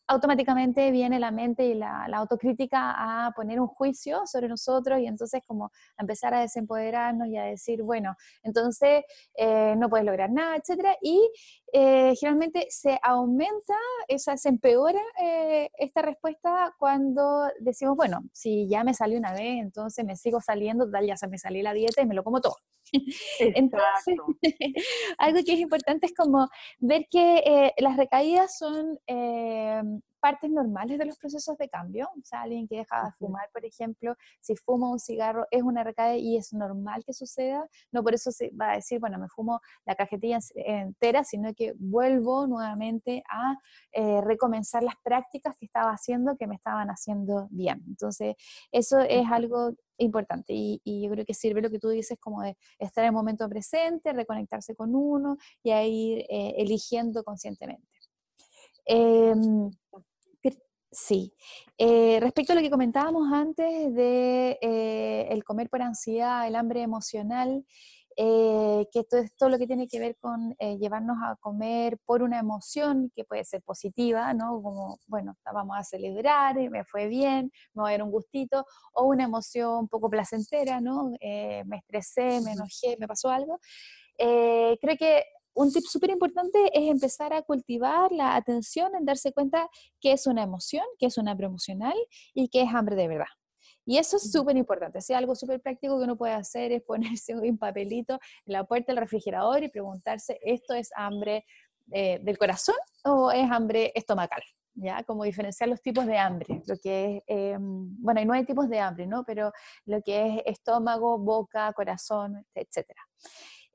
automáticamente 0.10 0.90
viene 0.90 1.20
la 1.20 1.32
mente 1.32 1.66
y 1.66 1.76
la, 1.76 2.06
autocrítica 2.14 3.28
a 3.28 3.32
poner 3.32 3.60
un 3.62 3.68
juicio 3.68 4.26
sobre 4.26 4.48
nosotros 4.48 5.00
y 5.00 5.06
entonces 5.06 5.42
como 5.46 5.66
a 5.66 6.02
empezar 6.02 6.34
a 6.34 6.42
desempoderarnos 6.42 7.28
y 7.28 7.38
a 7.38 7.44
decir, 7.44 7.84
bueno, 7.84 8.16
entonces 8.44 9.04
eh, 9.36 9.76
no 9.78 9.88
puedes 9.88 10.06
lograr 10.06 10.32
nada, 10.32 10.58
etcétera, 10.58 10.98
y 11.02 11.32
eh, 11.72 12.16
generalmente 12.20 12.66
se 12.70 13.00
aumenta, 13.04 13.76
esa, 14.08 14.36
se 14.36 14.50
empeora 14.50 15.00
eh, 15.22 15.70
esta 15.78 16.02
respuesta 16.02 16.74
cuando 16.80 17.48
decimos, 17.60 17.96
bueno, 17.96 18.22
si 18.34 18.68
ya 18.68 18.84
me 18.84 18.96
salió 18.96 19.18
una 19.18 19.34
vez, 19.34 19.62
entonces 19.62 20.04
me 20.04 20.16
sigo 20.16 20.42
saliendo, 20.42 20.90
tal, 20.90 21.06
ya 21.06 21.18
se 21.18 21.28
me 21.28 21.38
salió 21.38 21.62
la 21.62 21.74
dieta 21.74 22.02
y 22.02 22.08
me 22.08 22.16
lo 22.16 22.24
como 22.24 22.42
todo. 22.42 22.56
Entonces, 23.40 24.16
algo 25.18 25.40
que 25.46 25.54
es 25.54 25.60
importante 25.60 26.08
es 26.08 26.14
como 26.14 26.48
ver 26.80 27.08
que 27.10 27.38
eh, 27.46 27.74
las 27.78 27.98
recaídas 27.98 28.58
son 28.58 29.00
partes 30.20 30.50
normales 30.50 31.00
de 31.00 31.06
los 31.06 31.18
procesos 31.18 31.58
de 31.58 31.70
cambio. 31.70 32.10
O 32.18 32.24
sea, 32.24 32.42
alguien 32.42 32.68
que 32.68 32.78
deja 32.78 33.06
de 33.06 33.12
fumar, 33.14 33.50
por 33.52 33.66
ejemplo, 33.66 34.16
si 34.42 34.56
fuma 34.56 34.92
un 34.92 35.00
cigarro 35.00 35.46
es 35.52 35.64
una 35.64 35.84
recaída 35.84 36.18
y 36.18 36.38
es 36.38 36.54
normal 36.54 37.04
que 37.06 37.14
suceda. 37.14 37.68
No 37.92 38.04
por 38.04 38.14
eso 38.14 38.32
se 38.32 38.52
va 38.52 38.72
a 38.72 38.76
decir, 38.76 39.00
bueno, 39.00 39.18
me 39.20 39.28
fumo 39.30 39.62
la 39.86 39.96
cajetilla 39.96 40.40
entera, 40.56 41.24
sino 41.24 41.54
que 41.54 41.74
vuelvo 41.78 42.48
nuevamente 42.48 43.24
a 43.30 43.56
eh, 43.92 44.22
recomenzar 44.22 44.84
las 44.84 44.96
prácticas 45.04 45.58
que 45.58 45.66
estaba 45.66 45.92
haciendo 45.92 46.38
que 46.38 46.48
me 46.48 46.56
estaban 46.56 46.90
haciendo 46.90 47.48
bien. 47.52 47.84
Entonces, 47.88 48.36
eso 48.72 49.00
es 49.00 49.26
algo 49.32 49.74
importante 49.98 50.54
y, 50.54 50.80
yo 51.02 51.10
creo 51.12 51.26
que 51.26 51.34
sirve 51.34 51.62
lo 51.62 51.70
que 51.70 51.80
tú 51.80 51.90
dices 51.90 52.18
como 52.20 52.42
de 52.42 52.58
estar 52.78 53.04
en 53.04 53.10
el 53.10 53.14
momento 53.14 53.48
presente, 53.50 54.14
reconectarse 54.14 54.76
con 54.76 54.96
uno 54.96 55.38
y 55.64 55.72
a 55.72 55.86
ir 55.86 56.20
eh, 56.30 56.56
eligiendo 56.58 57.24
conscientemente. 57.24 57.88
Em, 58.86 59.70
Sí. 60.92 61.34
Eh, 61.78 62.20
respecto 62.20 62.54
a 62.54 62.56
lo 62.56 62.62
que 62.62 62.70
comentábamos 62.72 63.32
antes 63.32 63.94
de 63.94 64.58
eh, 64.62 65.28
el 65.30 65.44
comer 65.44 65.70
por 65.70 65.82
ansiedad, 65.82 66.48
el 66.48 66.56
hambre 66.56 66.82
emocional, 66.82 67.64
eh, 68.18 68.88
que 68.92 69.04
todo 69.04 69.22
esto 69.22 69.50
lo 69.50 69.58
que 69.58 69.68
tiene 69.68 69.88
que 69.88 70.00
ver 70.00 70.18
con 70.20 70.56
llevarnos 70.58 71.18
a 71.24 71.38
comer 71.38 72.00
por 72.06 72.22
una 72.22 72.40
emoción 72.40 73.12
que 73.16 73.24
puede 73.24 73.46
ser 73.46 73.62
positiva, 73.62 74.34
¿no? 74.34 74.62
Como, 74.62 75.00
bueno, 75.08 75.38
vamos 75.54 75.78
a 75.78 75.84
celebrar, 75.84 76.56
me 76.70 76.84
fue 76.84 77.08
bien, 77.08 77.52
me 77.74 77.84
voy 77.84 77.92
a 77.92 77.94
dar 77.94 78.04
un 78.04 78.12
gustito, 78.12 78.66
o 78.94 79.06
una 79.06 79.24
emoción 79.26 79.82
un 79.82 79.88
poco 79.88 80.10
placentera, 80.10 80.82
¿no? 80.82 81.12
me 81.22 81.78
estresé, 81.78 82.42
me 82.42 82.54
enojé, 82.54 82.98
me 83.00 83.08
pasó 83.08 83.30
algo. 83.30 83.60
creo 84.18 84.98
que 84.98 85.24
un 85.60 85.74
tip 85.74 85.84
súper 85.84 86.10
importante 86.12 86.58
es 86.74 86.90
empezar 86.90 87.34
a 87.34 87.42
cultivar 87.42 88.14
la 88.14 88.36
atención 88.36 88.96
en 88.96 89.04
darse 89.04 89.34
cuenta 89.34 89.70
que 90.00 90.14
es 90.14 90.26
una 90.26 90.42
emoción, 90.42 90.86
que 90.98 91.08
es 91.08 91.18
una 91.18 91.32
hambre 91.32 91.48
emocional 91.48 91.98
y 92.34 92.48
que 92.48 92.62
es 92.62 92.74
hambre 92.74 92.96
de 92.96 93.10
verdad. 93.10 93.34
Y 93.86 93.98
eso 93.98 94.16
es 94.16 94.32
súper 94.32 94.56
importante. 94.56 95.02
Si 95.02 95.14
algo 95.14 95.36
súper 95.36 95.60
práctico 95.60 95.98
que 95.98 96.06
uno 96.06 96.16
puede 96.16 96.32
hacer 96.34 96.72
es 96.72 96.82
ponerse 96.84 97.36
un 97.36 97.58
papelito 97.58 98.14
en 98.46 98.54
la 98.54 98.64
puerta 98.64 98.94
del 98.94 99.02
refrigerador 99.02 99.62
y 99.62 99.68
preguntarse, 99.68 100.40
¿esto 100.42 100.74
es 100.74 100.92
hambre 100.96 101.46
eh, 101.92 102.20
del 102.22 102.38
corazón 102.38 102.78
o 103.04 103.30
es 103.30 103.52
hambre 103.52 103.92
estomacal? 103.96 104.42
¿Ya? 104.76 105.04
Como 105.04 105.26
diferenciar 105.26 105.68
los 105.68 105.82
tipos 105.82 106.06
de 106.06 106.18
hambre. 106.18 106.62
Lo 106.68 106.78
que 106.78 107.18
es, 107.18 107.24
em, 107.28 108.02
bueno, 108.02 108.22
y 108.22 108.26
no 108.26 108.32
hay 108.32 108.46
tipos 108.46 108.70
de 108.70 108.80
hambre, 108.80 109.08
¿no? 109.08 109.26
Pero 109.26 109.52
lo 109.86 110.02
que 110.02 110.38
es 110.38 110.42
estómago, 110.46 111.18
boca, 111.18 111.74
corazón, 111.74 112.46
etcétera. 112.56 113.02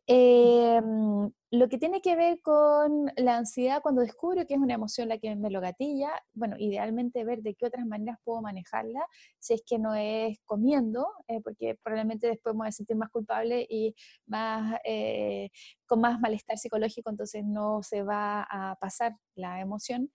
Em, 0.06 1.30
lo 1.50 1.68
que 1.68 1.78
tiene 1.78 2.00
que 2.00 2.16
ver 2.16 2.40
con 2.40 3.12
la 3.16 3.36
ansiedad, 3.36 3.80
cuando 3.82 4.02
descubro 4.02 4.46
que 4.46 4.54
es 4.54 4.60
una 4.60 4.74
emoción 4.74 5.08
la 5.08 5.18
que 5.18 5.36
me 5.36 5.50
lo 5.50 5.60
gatilla, 5.60 6.10
bueno, 6.32 6.56
idealmente 6.58 7.24
ver 7.24 7.42
de 7.42 7.54
qué 7.54 7.66
otras 7.66 7.86
maneras 7.86 8.18
puedo 8.24 8.42
manejarla, 8.42 9.06
si 9.38 9.54
es 9.54 9.62
que 9.64 9.78
no 9.78 9.94
es 9.94 10.38
comiendo, 10.44 11.06
eh, 11.28 11.40
porque 11.42 11.78
probablemente 11.82 12.26
después 12.26 12.54
me 12.54 12.60
voy 12.60 12.68
a 12.68 12.72
sentir 12.72 12.96
más 12.96 13.10
culpable 13.10 13.66
y 13.68 13.94
más, 14.26 14.80
eh, 14.84 15.50
con 15.94 16.00
más 16.00 16.18
malestar 16.18 16.58
psicológico, 16.58 17.08
entonces 17.08 17.44
no 17.44 17.80
se 17.84 18.02
va 18.02 18.42
a 18.50 18.74
pasar 18.80 19.16
la 19.36 19.60
emoción. 19.60 20.10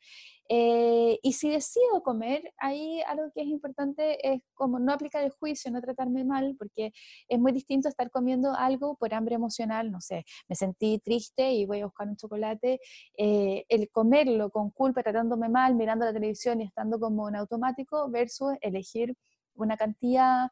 Eh, 0.49 1.19
y 1.21 1.33
si 1.33 1.49
decido 1.49 2.03
comer, 2.03 2.53
ahí 2.57 3.01
algo 3.07 3.31
que 3.33 3.41
es 3.41 3.47
importante 3.47 4.17
es 4.27 4.41
como 4.55 4.77
no 4.79 4.91
aplicar 4.91 5.23
el 5.23 5.29
juicio, 5.29 5.71
no 5.71 5.79
tratarme 5.79 6.25
mal, 6.25 6.55
porque 6.57 6.91
es 7.29 7.39
muy 7.39 7.53
distinto 7.53 7.87
estar 7.87 8.11
comiendo 8.11 8.53
algo 8.53 8.97
por 8.97 9.13
hambre 9.13 9.35
emocional, 9.35 9.89
no 9.89 10.01
sé, 10.01 10.25
me 10.49 10.55
sentí 10.55 10.99
triste 10.99 11.53
y 11.53 11.65
voy 11.65 11.79
a 11.79 11.85
buscar 11.85 12.09
un 12.09 12.17
chocolate, 12.17 12.81
eh, 13.17 13.63
el 13.69 13.89
comerlo 13.89 14.49
con 14.49 14.71
culpa, 14.71 15.01
tratándome 15.01 15.47
mal, 15.47 15.75
mirando 15.75 16.03
la 16.03 16.13
televisión 16.13 16.59
y 16.59 16.65
estando 16.65 16.99
como 16.99 17.29
en 17.29 17.37
automático, 17.37 18.09
versus 18.09 18.53
elegir 18.59 19.15
una 19.55 19.77
cantidad 19.77 20.49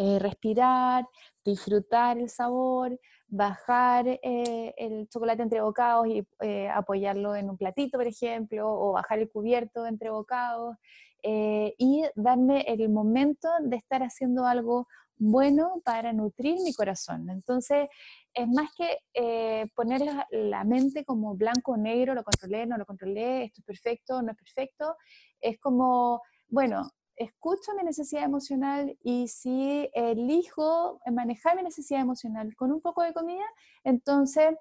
eh, 0.00 0.20
respirar, 0.20 1.04
disfrutar 1.44 2.18
el 2.18 2.28
sabor, 2.30 2.96
bajar 3.26 4.06
eh, 4.06 4.72
el 4.76 5.08
chocolate 5.08 5.42
entre 5.42 5.60
bocados 5.60 6.06
y 6.06 6.24
eh, 6.40 6.68
apoyarlo 6.68 7.34
en 7.34 7.50
un 7.50 7.56
platito, 7.56 7.98
por 7.98 8.06
ejemplo, 8.06 8.70
o 8.70 8.92
bajar 8.92 9.18
el 9.18 9.28
cubierto 9.28 9.86
entre 9.86 10.10
bocados, 10.10 10.76
y 11.20 12.04
darme 12.14 12.60
el 12.68 12.88
momento 12.90 13.48
de 13.60 13.74
estar 13.74 14.04
haciendo 14.04 14.46
algo 14.46 14.86
bueno 15.16 15.82
para 15.84 16.12
nutrir 16.12 16.60
mi 16.62 16.72
corazón. 16.72 17.28
Entonces, 17.28 17.88
es 18.32 18.46
más 18.46 18.70
que 18.76 19.68
poner 19.74 20.02
la, 20.30 20.62
mente 20.62 21.04
como 21.04 21.34
blanco 21.34 21.72
o 21.72 21.76
negro, 21.76 22.14
lo 22.14 22.22
controlé, 22.22 22.66
no 22.66 22.78
lo 22.78 22.86
controlé, 22.86 23.46
esto 23.46 23.62
es 23.62 23.64
perfecto, 23.64 24.22
no 24.22 24.30
es 24.30 24.38
perfecto, 24.38 24.94
es 25.40 25.58
como, 25.58 26.22
bueno, 26.48 26.88
escucho 27.18 27.74
mi 27.76 27.84
necesidad 27.84 28.24
emocional 28.24 28.96
y 29.02 29.28
si 29.28 29.90
elijo 29.92 31.00
manejar 31.10 31.56
mi 31.56 31.62
necesidad 31.62 32.00
emocional 32.00 32.54
con 32.56 32.72
un 32.72 32.80
poco 32.80 33.02
de 33.02 33.12
comida, 33.12 33.44
entonces 33.84 34.54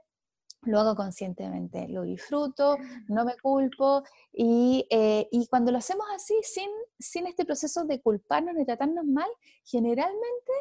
lo 0.64 0.80
hago 0.80 0.96
conscientemente, 0.96 1.88
lo 1.88 2.04
disfruto, 2.04 2.78
no 3.08 3.26
me 3.26 3.38
culpo 3.38 4.04
y, 4.34 4.86
eh, 4.90 5.28
y, 5.32 5.48
cuando 5.48 5.72
lo 5.72 5.78
hacemos 5.78 6.06
así, 6.14 6.36
sin, 6.44 6.70
sin 7.00 7.28
este 7.28 7.46
proceso 7.46 7.86
de 7.86 8.02
culparnos 8.02 8.56
ni 8.56 8.66
tratarnos 8.66 9.06
mal, 9.06 9.30
generalmente 9.64 10.52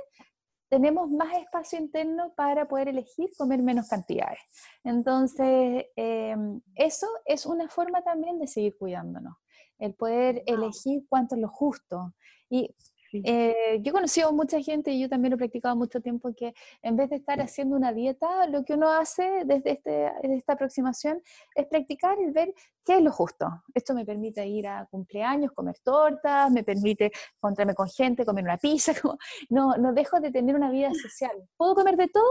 tenemos 0.69 1.11
más 1.11 1.33
espacio 1.39 1.79
interno 1.79 2.33
para 2.35 2.67
poder 2.69 2.89
elegir 2.89 3.31
comer 3.37 3.63
menos 3.63 3.89
cantidades. 3.89 4.41
Entonces, 4.85 5.87
em, 5.97 6.61
eso 6.75 7.07
es 7.25 7.47
una 7.47 7.69
forma 7.69 8.03
también 8.03 8.39
de 8.39 8.47
seguir 8.47 8.77
cuidándonos 8.77 9.35
el 9.79 9.95
poder 9.95 10.43
elegir 10.47 11.05
cuánto 11.09 11.35
es 11.35 11.41
lo 11.41 11.49
justo. 11.49 12.15
Y 12.49 12.75
eh, 13.13 13.81
yo 13.83 13.91
he 13.91 13.93
conocido 13.93 14.33
mucha 14.33 14.61
gente, 14.61 14.91
y 14.91 15.01
yo 15.01 15.09
también 15.09 15.31
lo 15.31 15.37
he 15.37 15.39
practicado 15.39 15.77
mucho 15.77 16.01
tiempo, 16.01 16.33
que 16.37 16.55
en 16.83 16.97
vez 16.97 17.11
de 17.11 17.17
estar 17.17 17.41
haciendo 17.41 17.77
una 17.77 17.93
dieta, 17.93 18.47
lo 18.49 18.65
que 18.65 18.75
uno 18.75 18.91
hace 18.91 19.45
desde, 19.45 19.73
este, 19.73 20.13
esta 20.23 20.55
aproximación 20.55 21.23
es 21.55 21.67
practicar 21.67 22.19
y 22.21 22.31
ver 22.31 22.53
qué 22.85 22.97
es 22.97 23.03
lo 23.03 23.13
justo. 23.13 23.47
Esto 23.75 23.95
me 23.95 24.05
permite 24.05 24.47
ir 24.47 24.67
a 24.67 24.87
cumpleaños, 24.91 25.53
comer 25.53 25.77
tortas, 25.83 26.51
me 26.51 26.65
permite 26.65 27.11
encontrarme 27.37 27.75
con 27.75 27.89
gente, 27.89 28.25
comer 28.25 28.45
una 28.45 28.59
pizza, 28.59 28.93
no, 29.51 29.77
no 29.77 29.93
dejo 29.93 30.21
de 30.21 30.31
tener 30.31 30.55
una 30.55 30.71
vida 30.71 30.91
social. 30.95 31.37
Puedo 31.57 31.75
comer 31.75 31.97
de 31.97 32.09
todo, 32.09 32.31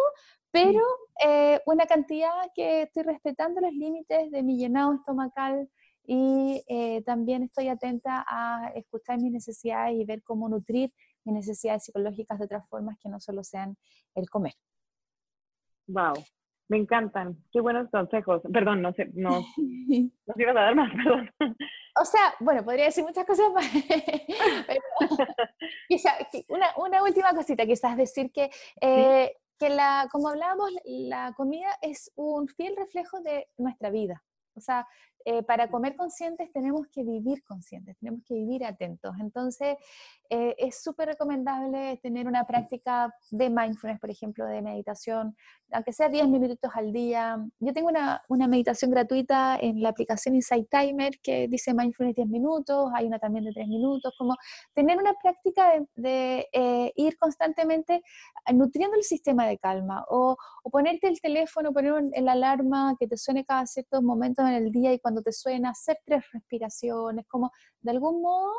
pero 0.51 0.81
eh, 1.25 1.59
una 1.65 1.85
cantidad 1.85 2.31
que 2.53 2.83
estoy 2.83 3.03
respetando 3.03 3.61
los 3.61 3.73
límites 3.73 4.31
de 4.31 4.43
mi 4.43 4.57
llenado 4.57 4.93
estomacal, 4.93 5.69
y 6.07 6.63
eh, 6.67 7.01
también 7.03 7.43
estoy 7.43 7.67
atenta 7.67 8.25
a 8.27 8.71
escuchar 8.75 9.19
mis 9.19 9.31
necesidades 9.31 9.95
y 9.95 10.05
ver 10.05 10.23
cómo 10.23 10.49
nutrir 10.49 10.93
mis 11.23 11.35
necesidades 11.35 11.85
psicológicas 11.85 12.39
de 12.39 12.45
otras 12.45 12.67
formas 12.69 12.97
que 12.99 13.09
no 13.09 13.19
solo 13.19 13.43
sean 13.43 13.77
el 14.13 14.29
comer. 14.29 14.53
Wow, 15.87 16.15
me 16.67 16.77
encantan. 16.77 17.37
Qué 17.51 17.61
buenos 17.61 17.89
consejos. 17.89 18.41
Perdón, 18.51 18.81
no 18.81 18.93
sé, 18.93 19.09
no, 19.13 19.41
no 19.57 20.33
te 20.35 20.43
ibas 20.43 20.55
a 20.55 20.61
dar 20.61 20.75
más, 20.75 20.91
perdón. 20.91 21.29
O 21.99 22.05
sea, 22.05 22.33
bueno, 22.39 22.63
podría 22.63 22.85
decir 22.85 23.03
muchas 23.03 23.25
cosas 23.25 23.51
más. 23.53 23.65
quizá, 25.87 26.11
una, 26.49 26.67
una, 26.77 27.03
última 27.03 27.33
cosita, 27.33 27.65
quizás 27.65 27.95
decir 27.95 28.31
que, 28.31 28.49
eh, 28.81 29.33
que 29.57 29.69
la, 29.69 30.07
como 30.11 30.29
hablábamos, 30.29 30.71
la 30.85 31.33
comida 31.37 31.69
es 31.81 32.11
un 32.15 32.47
fiel 32.47 32.75
reflejo 32.75 33.21
de 33.21 33.47
nuestra 33.57 33.89
vida. 33.89 34.23
O 34.55 34.59
sea, 34.59 34.87
eh, 35.27 35.41
para 35.41 35.69
comer 35.69 35.95
conscientes 35.95 36.51
tenemos 36.53 36.87
que 36.91 37.03
vivir 37.03 37.43
conscientes, 37.43 37.97
tenemos 37.97 38.21
que 38.27 38.35
vivir 38.35 38.63
atentos. 38.63 39.15
Entonces, 39.19 39.75
eh, 40.29 40.55
es 40.59 40.83
súper 40.83 41.07
recomendable 41.07 41.97
tener 42.03 42.27
una 42.27 42.45
práctica 42.45 43.11
de 43.31 43.49
mindfulness, 43.49 43.99
por 43.99 44.11
ejemplo, 44.11 44.45
de 44.45 44.61
meditación, 44.61 45.35
aunque 45.71 45.93
sea 45.93 46.09
10 46.09 46.27
minutos 46.27 46.69
al 46.75 46.93
día. 46.93 47.37
Yo 47.59 47.73
tengo 47.73 47.89
una, 47.89 48.21
una 48.29 48.47
meditación 48.47 48.91
gratuita 48.91 49.57
en 49.59 49.81
la 49.81 49.89
aplicación 49.89 50.35
Insight 50.35 50.67
Timer 50.69 51.19
que 51.23 51.47
dice 51.47 51.73
mindfulness 51.73 52.15
10 52.15 52.27
minutos, 52.27 52.91
hay 52.93 53.07
una 53.07 53.17
también 53.17 53.45
de 53.45 53.51
3 53.51 53.67
minutos, 53.67 54.13
como 54.19 54.35
tener 54.75 54.97
una 54.97 55.13
práctica 55.15 55.71
de, 55.95 56.47
eh, 56.53 56.93
ir 56.95 57.17
constantemente 57.17 58.03
nutriendo 58.53 58.95
el 58.95 59.03
sistema 59.03 59.47
de 59.47 59.57
calma 59.57 60.05
o, 60.07 60.37
o 60.63 60.69
ponerte 60.69 61.07
el 61.07 61.19
teléfono, 61.19 61.73
poner 61.73 61.95
el 62.13 62.29
alarma 62.29 62.95
que 62.99 63.07
te 63.07 63.17
suene 63.17 63.43
cada 63.43 63.65
ciertos 63.65 64.03
momentos 64.03 64.47
en 64.47 64.53
el 64.53 64.71
día 64.71 64.93
y 64.93 64.99
cuando 64.99 65.14
te 65.21 65.31
suena, 65.31 65.71
hacer 65.71 65.99
tres 66.05 66.23
respiraciones, 66.31 67.25
como 67.27 67.51
de 67.81 67.91
algún 67.91 68.21
modo 68.21 68.53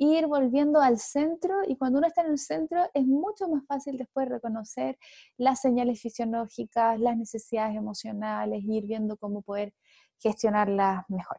ir 0.00 0.26
volviendo 0.26 0.80
al 0.80 0.98
centro 0.98 1.56
y 1.66 1.76
cuando 1.76 1.98
uno 1.98 2.08
está 2.08 2.22
en 2.22 2.30
el 2.30 2.38
centro 2.38 2.84
es 2.94 3.04
mucho 3.04 3.48
más 3.48 3.66
fácil 3.66 3.98
después 3.98 4.28
reconocer 4.30 4.96
las 5.36 5.60
señales 5.60 6.00
fisiológicas, 6.00 6.98
las 6.98 7.18
necesidades 7.18 7.76
emocionales, 7.76 8.64
ir 8.64 8.86
viendo 8.86 9.18
cómo 9.18 9.42
poder 9.42 9.74
gestionarlas 10.18 11.04
mejor. 11.08 11.36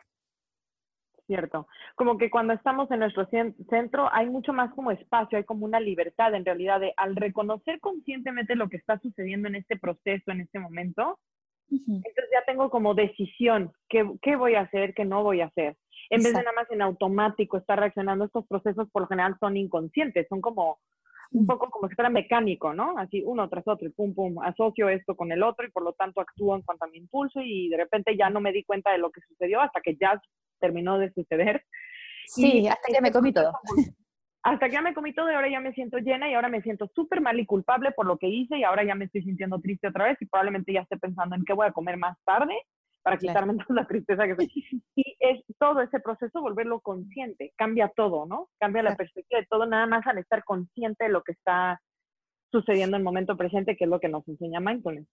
Cierto. 1.26 1.68
Como 1.96 2.18
que 2.18 2.30
cuando 2.30 2.54
estamos 2.54 2.92
en 2.92 3.00
nuestro 3.00 3.26
centro 3.26 4.10
hay 4.12 4.30
mucho 4.30 4.54
más 4.54 4.72
como 4.74 4.92
espacio, 4.92 5.40
hay 5.40 5.44
como 5.44 5.66
una 5.66 5.80
libertad 5.80 6.36
en 6.36 6.46
realidad 6.46 6.80
de 6.80 6.94
al 6.98 7.16
reconocer 7.16 7.80
conscientemente 7.80 8.56
lo 8.56 8.70
que 8.70 8.78
está 8.78 9.00
sucediendo 9.00 9.48
en 9.48 9.56
este 9.56 9.78
proceso, 9.78 10.30
en 10.32 10.42
este 10.42 10.60
momento, 10.60 11.20
entonces 11.72 12.30
ya 12.32 12.44
tengo 12.46 12.70
como 12.70 12.94
decisión, 12.94 13.72
¿qué, 13.90 14.10
qué 14.22 14.36
voy 14.36 14.56
a 14.56 14.62
hacer, 14.62 14.94
qué 14.94 15.06
no 15.06 15.24
voy 15.24 15.42
a 15.42 15.46
hacer. 15.46 15.78
En 16.10 16.22
vez 16.22 16.34
de 16.34 16.40
nada 16.40 16.52
más 16.54 16.70
en 16.70 16.82
automático 16.82 17.58
estar 17.58 17.80
reaccionando, 17.80 18.26
estos 18.26 18.46
procesos 18.46 18.90
por 18.92 19.04
lo 19.04 19.08
general 19.08 19.38
son 19.40 19.56
inconscientes, 19.56 20.28
son 20.28 20.42
como 20.42 20.80
un 21.32 21.46
poco 21.46 21.70
como 21.70 21.88
si 21.88 21.96
fuera 21.96 22.10
mecánico, 22.10 22.74
¿no? 22.74 22.98
Así 22.98 23.24
uno 23.26 23.48
tras 23.48 23.66
otro 23.66 23.88
y 23.88 23.92
pum, 23.92 24.14
pum, 24.14 24.40
asocio 24.44 24.90
esto 24.90 25.16
con 25.16 25.32
el 25.32 25.44
otro 25.44 25.66
y 25.66 25.72
por 25.72 25.84
lo 25.84 25.94
tanto 25.94 26.20
actúo 26.20 26.56
en 26.56 26.62
cuanto 26.62 26.84
a 26.84 26.90
mi 26.90 26.98
impulso 26.98 27.40
y 27.42 27.70
de 27.70 27.78
repente 27.78 28.18
ya 28.18 28.30
no 28.30 28.42
me 28.42 28.52
di 28.52 28.66
cuenta 28.66 28.92
de 28.92 28.98
lo 28.98 29.12
que 29.12 29.22
sucedió 29.22 29.62
hasta 29.62 29.80
que 29.80 29.96
ya 29.96 30.22
terminó 30.60 30.98
de 30.98 31.14
suceder. 31.14 31.64
Sí, 32.26 32.68
hasta 32.68 32.94
que 32.94 33.02
me 33.02 33.12
comí 33.12 33.32
todo 33.32 33.54
hasta 34.44 34.68
que 34.68 34.74
ya 34.74 34.82
me 34.82 34.94
comí 34.94 35.14
todo 35.14 35.32
y 35.32 35.36
ahora 35.36 35.50
ya 35.50 35.60
me 35.60 35.74
siento 35.74 35.98
llena 36.00 36.30
y 36.30 36.34
ahora 36.34 36.50
me 36.50 36.62
siento 36.62 36.90
súper 36.96 37.22
mal 37.22 37.40
y 37.40 37.46
culpable 37.46 37.92
por 37.92 38.08
lo 38.08 38.18
que 38.18 38.28
hice 38.28 38.58
y 38.58 38.64
ahora 38.64 38.84
ya 38.84 38.96
me 38.96 39.06
estoy 39.06 39.24
sintiendo 39.24 39.60
triste 39.60 39.88
otra 39.88 40.06
vez 40.06 40.18
y 40.20 40.26
probablemente 40.26 40.74
ya 40.74 40.82
esté 40.82 40.98
pensando 40.98 41.36
en 41.36 41.46
qué 41.46 41.54
voy 41.54 41.68
a 41.68 41.72
comer 41.72 41.98
más 41.98 42.18
tarde 42.26 42.56
para 43.04 43.18
quitarme 43.18 43.54
toda 43.68 43.82
la 43.82 43.88
tristeza 43.88 44.26
que 44.26 44.32
estoy. 44.32 44.52
Y 44.96 45.16
es 45.20 45.44
todo 45.60 45.82
ese 45.82 46.00
proceso 46.00 46.42
volverlo 46.42 46.80
consciente, 46.82 47.54
cambia 47.56 47.92
todo, 47.96 48.26
¿no? 48.26 48.50
Cambia 48.60 48.84
la 48.84 48.96
perspectiva 48.96 49.42
de 49.42 49.48
todo, 49.48 49.66
nada 49.66 49.86
más 49.86 50.06
al 50.08 50.18
estar 50.18 50.44
consciente 50.44 51.06
de 51.06 51.12
lo 51.12 51.24
que 51.24 51.34
está 51.34 51.80
sucediendo 52.52 52.98
en 52.98 53.02
el 53.02 53.06
momento 53.06 53.38
presente, 53.38 53.78
que 53.78 53.86
es 53.86 53.90
lo 53.90 54.00
que 54.00 54.10
nos 54.10 54.28
enseña 54.28 54.60
mindfulness. 54.60 55.08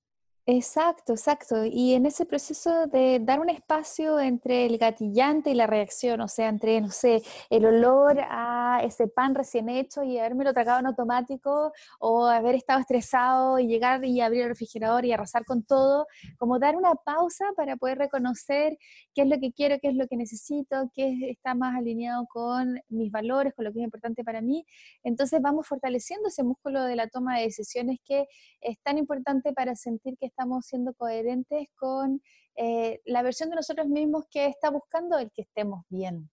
Exacto, 0.50 1.12
exacto. 1.12 1.66
Y 1.66 1.92
en 1.92 2.06
ese 2.06 2.24
proceso 2.24 2.86
de 2.86 3.18
dar 3.20 3.38
un 3.38 3.50
espacio 3.50 4.18
entre 4.18 4.64
el 4.64 4.78
gatillante 4.78 5.50
y 5.50 5.54
la 5.54 5.66
reacción, 5.66 6.22
o 6.22 6.28
sea, 6.28 6.48
entre, 6.48 6.80
no 6.80 6.88
sé, 6.88 7.20
el 7.50 7.66
olor 7.66 8.16
a 8.30 8.80
ese 8.82 9.08
pan 9.08 9.34
recién 9.34 9.68
hecho 9.68 10.02
y 10.02 10.16
lo 10.18 10.54
tragado 10.54 10.80
en 10.80 10.86
automático, 10.86 11.70
o 12.00 12.24
haber 12.28 12.54
estado 12.54 12.80
estresado 12.80 13.58
y 13.58 13.66
llegar 13.66 14.02
y 14.06 14.22
abrir 14.22 14.44
el 14.44 14.48
refrigerador 14.48 15.04
y 15.04 15.12
arrasar 15.12 15.44
con 15.44 15.64
todo, 15.64 16.06
como 16.38 16.58
dar 16.58 16.76
una 16.76 16.94
pausa 16.94 17.44
para 17.54 17.76
poder 17.76 17.98
reconocer 17.98 18.78
qué 19.14 19.22
es 19.22 19.28
lo 19.28 19.38
que 19.38 19.52
quiero, 19.52 19.76
qué 19.82 19.88
es 19.88 19.96
lo 19.96 20.06
que 20.06 20.16
necesito, 20.16 20.90
qué 20.94 21.28
está 21.30 21.54
más 21.54 21.76
alineado 21.76 22.24
con 22.26 22.80
mis 22.88 23.12
valores, 23.12 23.52
con 23.54 23.66
lo 23.66 23.72
que 23.74 23.80
es 23.80 23.84
importante 23.84 24.24
para 24.24 24.40
mí. 24.40 24.64
Entonces 25.02 25.42
vamos 25.42 25.66
fortaleciendo 25.66 26.28
ese 26.28 26.42
músculo 26.42 26.84
de 26.84 26.96
la 26.96 27.06
toma 27.08 27.36
de 27.36 27.42
decisiones 27.44 27.98
que 28.02 28.24
es 28.62 28.78
tan 28.82 28.96
importante 28.96 29.52
para 29.52 29.76
sentir 29.76 30.16
que 30.18 30.37
estamos 30.38 30.66
siendo 30.66 30.94
coherentes 30.94 31.68
con 31.76 32.22
eh, 32.54 33.00
la 33.06 33.22
versión 33.22 33.50
de 33.50 33.56
nosotros 33.56 33.88
mismos 33.88 34.24
que 34.30 34.46
está 34.46 34.70
buscando 34.70 35.18
el 35.18 35.32
que 35.32 35.42
estemos 35.42 35.84
bien. 35.88 36.30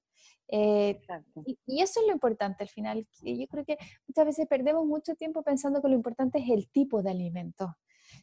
Eh, 0.48 1.02
y, 1.44 1.82
eso 1.82 2.02
es 2.02 2.06
lo 2.06 2.14
importante 2.14 2.64
al 2.64 2.70
final. 2.70 3.08
Yo 3.24 3.48
creo 3.48 3.66
que 3.66 3.78
muchas 4.08 4.26
veces 4.26 4.48
perdemos 4.48 4.86
mucho 4.86 5.16
tiempo 5.16 5.42
pensando 5.42 5.82
que 5.82 5.88
lo 5.88 5.96
importante 5.96 6.38
es 6.38 6.50
el 6.50 6.70
tipo 6.70 7.02
de 7.02 7.10
alimento 7.10 7.76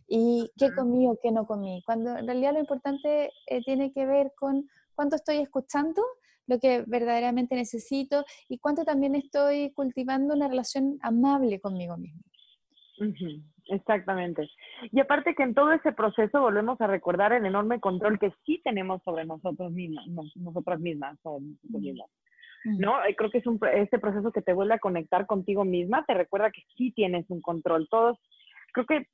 y 0.06 0.52
qué 0.56 0.72
comí 0.72 1.08
o 1.08 1.18
qué 1.20 1.32
no 1.32 1.46
comí, 1.46 1.82
cuando 1.84 2.16
en 2.16 2.26
realidad 2.26 2.52
lo 2.52 2.60
importante 2.60 3.32
eh, 3.46 3.60
tiene 3.64 3.92
que 3.92 4.06
ver 4.06 4.32
con 4.38 4.68
cuánto 4.94 5.16
estoy 5.16 5.38
escuchando, 5.38 6.00
lo 6.46 6.60
que 6.60 6.84
verdaderamente 6.86 7.56
necesito 7.56 8.24
y 8.48 8.58
cuánto 8.58 8.84
también 8.84 9.16
estoy 9.16 9.72
cultivando 9.72 10.34
una 10.34 10.46
relación 10.46 10.98
amable 11.02 11.60
conmigo 11.60 11.96
mismo. 11.96 12.22
Exactamente. 13.68 14.48
Y 14.90 15.00
aparte 15.00 15.34
que 15.34 15.42
en 15.42 15.54
todo 15.54 15.72
ese 15.72 15.92
proceso 15.92 16.40
volvemos 16.40 16.80
a 16.80 16.86
recordar 16.86 17.32
el 17.32 17.46
enorme 17.46 17.80
control 17.80 18.18
que 18.18 18.32
sí 18.44 18.60
tenemos 18.64 19.02
sobre 19.02 19.24
nosotros 19.24 19.72
mismos, 19.72 20.04
nosotras 20.36 20.80
mismas 20.80 21.18
o 21.22 21.40
mismos. 21.40 22.10
¿No? 22.64 22.94
Creo 23.16 23.30
que 23.30 23.38
es 23.38 23.46
un, 23.46 23.58
este 23.74 23.98
proceso 23.98 24.30
que 24.30 24.42
te 24.42 24.52
vuelve 24.52 24.74
a 24.74 24.78
conectar 24.78 25.26
contigo 25.26 25.64
misma, 25.64 26.04
te 26.06 26.14
recuerda 26.14 26.52
que 26.52 26.62
sí 26.76 26.92
tienes 26.92 27.28
un 27.28 27.40
control. 27.40 27.88
Todos, 27.90 28.18
creo 28.72 28.86
que 28.86 29.06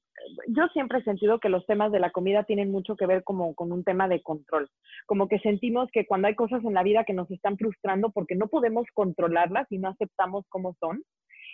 yo 0.49 0.67
siempre 0.69 0.99
he 0.99 1.05
sentido 1.05 1.39
que 1.39 1.49
los 1.49 1.65
temas 1.67 1.93
de 1.93 2.01
la 2.01 2.11
comida 2.11 2.45
tienen 2.45 2.71
mucho 2.71 2.97
que 2.97 3.07
ver 3.07 3.25
como 3.25 3.55
con 3.55 3.73
un 3.73 3.85
tema 3.85 4.09
de 4.09 4.23
control. 4.23 4.69
Como 5.07 5.29
que 5.29 5.39
sentimos 5.39 5.89
que 5.93 6.07
cuando 6.07 6.29
hay 6.29 6.35
cosas 6.35 6.63
en 6.65 6.75
la 6.75 6.83
vida 6.83 7.05
que 7.05 7.15
nos 7.15 7.31
están 7.31 7.57
frustrando 7.57 8.11
porque 8.11 8.35
no 8.35 8.49
podemos 8.49 8.87
controlarlas 8.93 9.67
y 9.71 9.79
no 9.79 9.89
aceptamos 9.89 10.45
cómo 10.49 10.75
son, 10.81 11.03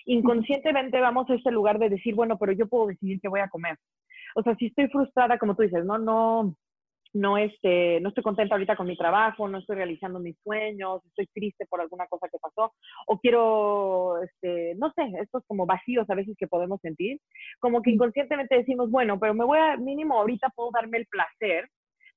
inconscientemente 0.06 1.00
vamos 1.00 1.28
a 1.30 1.34
ese 1.34 1.50
lugar 1.50 1.78
de 1.78 1.90
decir, 1.90 2.14
bueno, 2.14 2.38
pero 2.38 2.52
yo 2.52 2.66
puedo 2.66 2.86
decidir 2.86 3.20
qué 3.20 3.28
voy 3.28 3.40
a 3.40 3.48
comer. 3.48 3.78
O 4.34 4.42
sea, 4.42 4.54
si 4.56 4.66
estoy 4.66 4.88
frustrada, 4.88 5.38
como 5.38 5.54
tú 5.54 5.62
dices, 5.62 5.84
no, 5.84 5.98
no, 5.98 6.56
no, 7.14 7.38
este, 7.38 8.00
no 8.00 8.08
estoy 8.08 8.24
contenta 8.24 8.56
ahorita 8.56 8.76
con 8.76 8.88
mi 8.88 8.96
trabajo, 8.96 9.48
no 9.48 9.58
estoy 9.58 9.76
realizando 9.76 10.18
mis 10.18 10.36
sueños, 10.42 11.00
estoy 11.06 11.26
triste 11.28 11.64
por 11.66 11.80
alguna 11.80 12.06
cosa 12.08 12.28
que 12.28 12.38
pasó, 12.38 12.74
o 13.06 13.18
quiero, 13.20 14.20
este, 14.22 14.74
no 14.76 14.92
sé, 14.94 15.02
estos 15.22 15.44
como 15.46 15.64
vacíos 15.64 16.10
a 16.10 16.14
veces 16.14 16.36
que 16.36 16.48
podemos 16.48 16.80
sentir, 16.80 17.20
como 17.60 17.82
que 17.82 17.92
inconscientemente 17.92 18.56
decimos, 18.56 18.90
bueno, 18.90 19.18
pero 19.20 19.32
me 19.32 19.44
voy 19.44 19.58
a, 19.58 19.76
mínimo 19.76 20.18
ahorita 20.18 20.50
puedo 20.54 20.70
darme 20.72 20.98
el 20.98 21.06
placer 21.06 21.68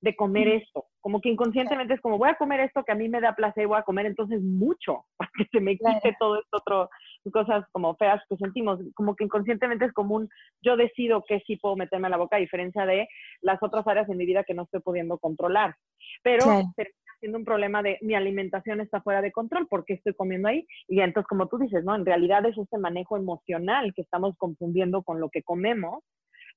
de 0.02 0.16
comer 0.16 0.48
esto. 0.48 0.86
Como 1.02 1.22
que 1.22 1.30
inconscientemente 1.30 1.96
es 1.96 2.02
como, 2.02 2.18
voy 2.18 2.30
a 2.30 2.36
comer 2.36 2.60
esto 2.60 2.84
que 2.84 2.92
a 2.92 2.96
mí 2.96 3.10
me 3.10 3.22
da 3.22 3.34
placer, 3.34 3.68
voy 3.68 3.78
a 3.78 3.84
comer 3.84 4.06
entonces 4.06 4.42
mucho, 4.42 5.06
para 5.18 5.32
que 5.38 5.46
se 5.52 5.60
me 5.60 5.78
quite 5.78 6.16
todo 6.20 6.40
esto 6.40 6.58
otro, 6.58 6.90
cosas 7.32 7.66
como 7.72 7.96
feas 7.96 8.22
que 8.30 8.38
sentimos. 8.38 8.80
Como 8.96 9.16
que 9.16 9.24
inconscientemente 9.24 9.86
es 9.86 9.94
común, 9.94 10.30
yo 10.62 10.78
decido 10.78 11.24
que 11.28 11.40
sí 11.42 11.58
puedo 11.58 11.76
meterme 11.76 12.08
a 12.08 12.12
la 12.12 12.18
boca, 12.18 12.38
a 12.38 12.40
diferencia 12.40 12.86
de 12.86 13.08
las 13.42 13.62
otras 13.62 13.86
áreas 13.88 14.10
en 14.10 14.18
mi 14.18 14.26
vida 14.26 14.44
que 14.44 14.54
no 14.54 14.64
estoy 14.64 14.82
pudiendo 14.82 15.18
controlar. 15.18 15.76
Pero 16.24 16.46
termina 16.76 17.08
siendo 17.20 17.40
un 17.40 17.46
problema 17.46 17.82
de 17.82 17.98
mi 18.02 18.14
alimentación 18.14 18.80
está 18.80 19.02
fuera 19.02 19.22
de 19.22 19.32
control, 19.32 19.68
porque 19.68 19.94
estoy 19.94 20.14
comiendo 20.14 20.50
ahí? 20.50 20.68
Y 20.88 21.02
entonces, 21.02 21.28
como 21.28 21.48
tú 21.48 21.58
dices, 21.58 21.84
¿no? 21.84 21.96
En 21.96 22.06
realidad 22.06 22.46
es 22.46 22.58
este 22.58 22.78
manejo 22.78 23.18
emocional 23.18 23.94
que 23.96 24.04
estamos 24.04 24.36
confundiendo 24.38 25.02
con 25.02 25.20
lo 25.20 25.30
que 25.30 25.42
comemos 25.42 26.04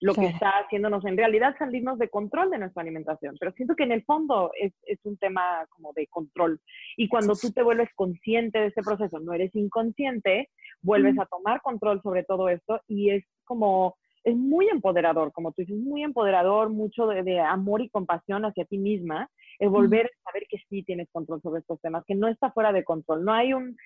lo 0.00 0.14
que 0.14 0.26
está 0.26 0.50
haciéndonos 0.64 1.04
en 1.04 1.16
realidad 1.16 1.54
salirnos 1.58 1.98
de 1.98 2.08
control 2.08 2.50
de 2.50 2.58
nuestra 2.58 2.82
alimentación. 2.82 3.36
Pero 3.38 3.52
siento 3.52 3.76
que 3.76 3.84
en 3.84 3.92
el 3.92 4.02
fondo 4.04 4.50
es, 4.58 4.72
es 4.84 4.98
un 5.04 5.18
tema 5.18 5.66
como 5.68 5.92
de 5.92 6.06
control. 6.06 6.60
Y 6.96 7.08
cuando 7.08 7.34
tú 7.34 7.52
te 7.52 7.62
vuelves 7.62 7.90
consciente 7.94 8.58
de 8.58 8.66
ese 8.68 8.82
proceso, 8.82 9.20
no 9.20 9.34
eres 9.34 9.54
inconsciente, 9.54 10.48
vuelves 10.82 11.18
a 11.18 11.26
tomar 11.26 11.60
control 11.60 12.00
sobre 12.02 12.24
todo 12.24 12.48
esto 12.48 12.80
y 12.88 13.10
es 13.10 13.24
como, 13.44 13.96
es 14.24 14.36
muy 14.36 14.68
empoderador, 14.68 15.32
como 15.32 15.52
tú 15.52 15.62
dices, 15.62 15.76
muy 15.76 16.02
empoderador, 16.02 16.70
mucho 16.70 17.06
de, 17.06 17.40
amor 17.40 17.82
y 17.82 17.90
compasión 17.90 18.44
hacia 18.44 18.64
ti 18.64 18.78
misma, 18.78 19.28
el 19.58 19.68
volver 19.68 20.06
a 20.06 20.30
saber 20.30 20.46
que 20.48 20.58
sí 20.68 20.82
tienes 20.82 21.08
control 21.12 21.42
sobre 21.42 21.60
estos 21.60 21.80
temas, 21.80 22.04
que 22.06 22.14
no 22.14 22.28
está 22.28 22.50
fuera 22.52 22.72
de 22.72 22.84
control. 22.84 23.24
No 23.24 23.34
hay 23.34 23.52
un 23.52 23.76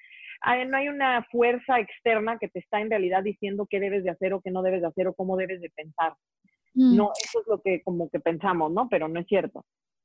no 0.66 0.76
hay 0.76 0.88
una 0.88 1.24
fuerza 1.30 1.78
externa 1.78 2.38
que 2.38 2.48
te 2.48 2.58
está 2.58 2.80
en 2.80 2.90
realidad 2.90 3.22
diciendo 3.22 3.66
qué 3.68 3.80
debes 3.80 4.04
de 4.04 4.10
hacer 4.10 4.34
o 4.34 4.40
qué 4.40 4.50
no 4.50 4.62
debes 4.62 4.82
de 4.82 4.88
hacer 4.88 5.08
o 5.08 5.14
cómo 5.14 5.36
debes 5.36 5.60
de 5.60 5.70
pensar. 5.70 6.14
Mm. 6.74 6.96
No, 6.96 7.12
eso 7.22 7.40
es 7.40 7.46
lo 7.46 7.60
que 7.62 7.82
como 7.82 8.08
que 8.10 8.20
pensamos, 8.20 8.72
¿no? 8.72 8.88
Pero 8.88 9.08
no 9.08 9.20
es 9.20 9.26
cierto. 9.26 9.64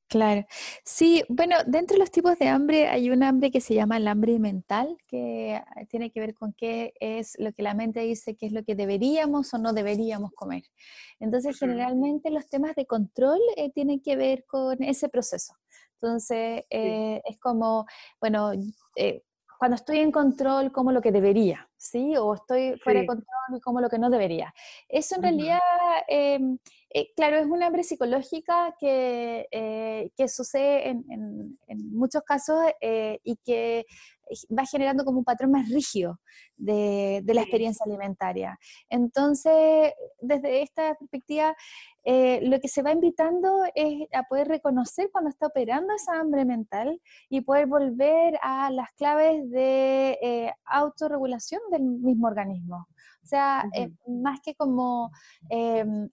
Claro. 0.10 0.44
Sí, 0.84 1.24
bueno, 1.30 1.56
dentro 1.68 1.94
de 1.94 2.00
los 2.00 2.10
tipos 2.10 2.40
de 2.40 2.48
hambre 2.48 2.88
hay 2.88 3.12
un 3.12 3.22
hambre 3.22 3.52
que 3.52 3.62
se 3.62 3.76
llama 3.76 3.98
el 3.98 4.08
hambre 4.08 4.40
mental, 4.40 4.98
que 5.08 5.62
tiene 5.88 6.10
que 6.10 6.20
ver 6.20 6.34
con 6.34 6.52
qué 6.54 6.94
es 7.00 7.36
lo 7.38 7.54
que 7.54 7.62
la 7.62 7.76
mente 7.76 8.00
dice, 8.00 8.36
qué 8.36 8.48
es 8.48 8.52
lo 8.52 8.64
que 8.64 8.74
deberíamos 8.74 9.54
o 9.54 9.60
no 9.60 9.72
deberíamos 9.72 10.32
comer. 10.32 10.64
Entonces, 11.20 11.60
generalmente 11.60 12.32
los 12.32 12.48
temas 12.50 12.76
de 12.76 12.88
control 12.88 13.40
eh, 13.56 13.70
tienen 13.72 14.02
que 14.02 14.16
ver 14.16 14.46
con 14.48 14.82
ese 14.82 15.10
proceso. 15.10 15.54
Entonces, 16.02 16.64
eh, 16.72 17.22
es 17.24 17.38
como, 17.40 17.86
bueno, 18.20 18.54
eh, 18.96 19.22
cuando 19.60 19.76
estoy 19.76 20.00
en 20.00 20.14
control 20.14 20.72
como 20.72 20.94
lo 20.94 21.02
que 21.02 21.12
debería, 21.12 21.70
¿sí? 21.76 22.16
O 22.16 22.34
estoy 22.34 22.80
fuera 22.82 23.02
de 23.02 23.06
control 23.06 23.62
como 23.62 23.82
lo 23.82 23.90
que 23.90 24.00
no 24.00 24.10
debería. 24.10 24.54
Eso 24.88 25.16
en 25.18 25.22
realidad, 25.22 25.60
em, 26.08 26.58
eh, 26.90 27.12
claro, 27.14 27.36
es 27.36 27.46
una 27.46 27.68
hambre 27.68 27.84
psicológica 27.84 28.74
que, 28.80 29.50
eh, 29.52 30.12
que 30.16 30.30
sucede 30.30 30.88
en, 30.88 31.04
en, 31.68 31.94
muchos 31.94 32.22
casos 32.24 32.58
eh, 32.80 33.20
y 33.26 33.36
que 33.44 33.86
va 34.58 34.66
generando 34.66 35.04
como 35.06 35.20
un 35.20 35.26
patrón 35.26 35.52
más 35.52 35.70
rígido 35.70 36.20
de, 36.58 37.22
de 37.24 37.34
la 37.34 37.42
experiencia 37.42 37.84
alimentaria. 37.86 38.58
Entonces, 38.90 39.94
desde 40.22 40.62
esta 40.62 40.96
perspectiva, 40.96 41.56
eh, 42.04 42.40
lo 42.44 42.60
que 42.60 42.68
se 42.68 42.82
va 42.82 42.92
invitando 42.92 43.64
es 43.76 44.08
a 44.14 44.24
poder 44.24 44.48
reconocer 44.48 45.10
cuando 45.12 45.30
está 45.30 45.48
operando 45.48 45.94
esa 45.94 46.20
hambre 46.20 46.46
mental 46.46 47.00
y 47.30 47.42
poder 47.42 47.68
volver 47.68 48.40
a 48.42 48.72
las 48.72 48.92
claves 48.94 49.50
de 49.52 50.18
eh, 50.22 50.54
autorregulación 50.66 51.62
del 51.72 51.84
mismo 51.84 52.28
organismo. 52.28 52.88
O 53.22 53.28
sea, 53.30 53.66
eh, 53.76 53.92
más 54.08 54.40
que 54.42 54.56
como 54.56 55.12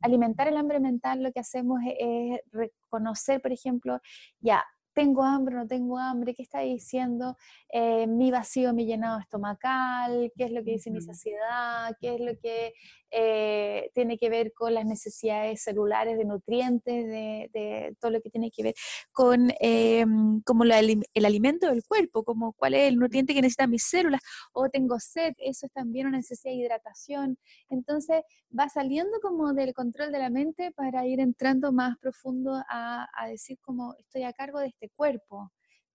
alimentar 0.02 0.48
el 0.48 0.57
hambre 0.57 0.81
mental, 0.81 1.22
lo 1.22 1.33
que 1.33 1.40
hacemos 1.40 1.81
es 1.98 2.40
reconocer, 2.52 3.40
por 3.40 3.52
ejemplo, 3.52 4.00
ya, 4.40 4.62
tengo 4.96 5.22
hambre, 5.24 5.54
no 5.54 5.66
tengo 5.66 5.98
hambre, 5.98 6.35
qué 6.35 6.42
está 6.42 6.61
diciendo 6.61 7.37
eh, 7.68 8.06
mi 8.06 8.30
vacío, 8.30 8.72
mi 8.72 8.87
llenado 8.87 9.20
estomacal, 9.20 10.32
qué 10.35 10.44
es 10.44 10.50
lo 10.52 10.64
que 10.64 10.70
dice 10.72 10.90
mi 10.90 11.02
saciedad, 11.02 11.94
qué 12.00 12.14
es 12.14 12.20
lo 12.20 12.32
que 12.40 12.72
eh, 13.11 13.90
tiene 13.94 14.16
que 14.16 14.30
ver 14.30 14.54
con 14.54 14.72
las 14.72 14.87
necesidades 14.87 15.62
celulares 15.62 16.16
de 16.16 16.24
nutrientes, 16.24 17.06
de, 17.06 17.94
todo 18.00 18.11
lo 18.11 18.22
que 18.22 18.30
tiene 18.30 18.50
que 18.50 18.62
ver 18.62 18.74
con 19.12 19.52
eh, 19.61 20.06
como 20.46 20.64
el 20.64 21.24
alimento 21.26 21.68
del 21.68 21.85
cuerpo, 21.85 22.24
como 22.24 22.54
cuál 22.54 22.72
es 22.72 22.88
el 22.88 22.96
nutriente 22.96 23.35
que 23.35 23.42
necesitan 23.42 23.70
mis 23.70 23.85
células, 23.85 24.22
o 24.54 24.70
tengo 24.70 24.98
sed, 24.98 25.35
eso 25.37 25.66
es 25.66 25.72
también 25.72 26.06
una 26.06 26.16
necesidad 26.16 26.52
de 26.54 26.59
hidratación. 26.59 27.38
Entonces 27.68 28.22
va 28.59 28.70
saliendo 28.70 29.20
como 29.20 29.52
del 29.52 29.74
control 29.74 30.11
de 30.11 30.20
la 30.20 30.30
mente 30.30 30.72
para 30.72 31.06
ir 31.06 31.20
entrando 31.20 31.70
más 31.70 31.98
profundo 31.98 32.62
a, 32.70 33.06
a 33.12 33.28
decir 33.28 33.59
como 33.61 33.94
estoy 33.98 34.22
a 34.22 34.32
cargo 34.32 34.59
de 34.59 34.68
este 34.68 34.86
cuerpo, 34.90 35.53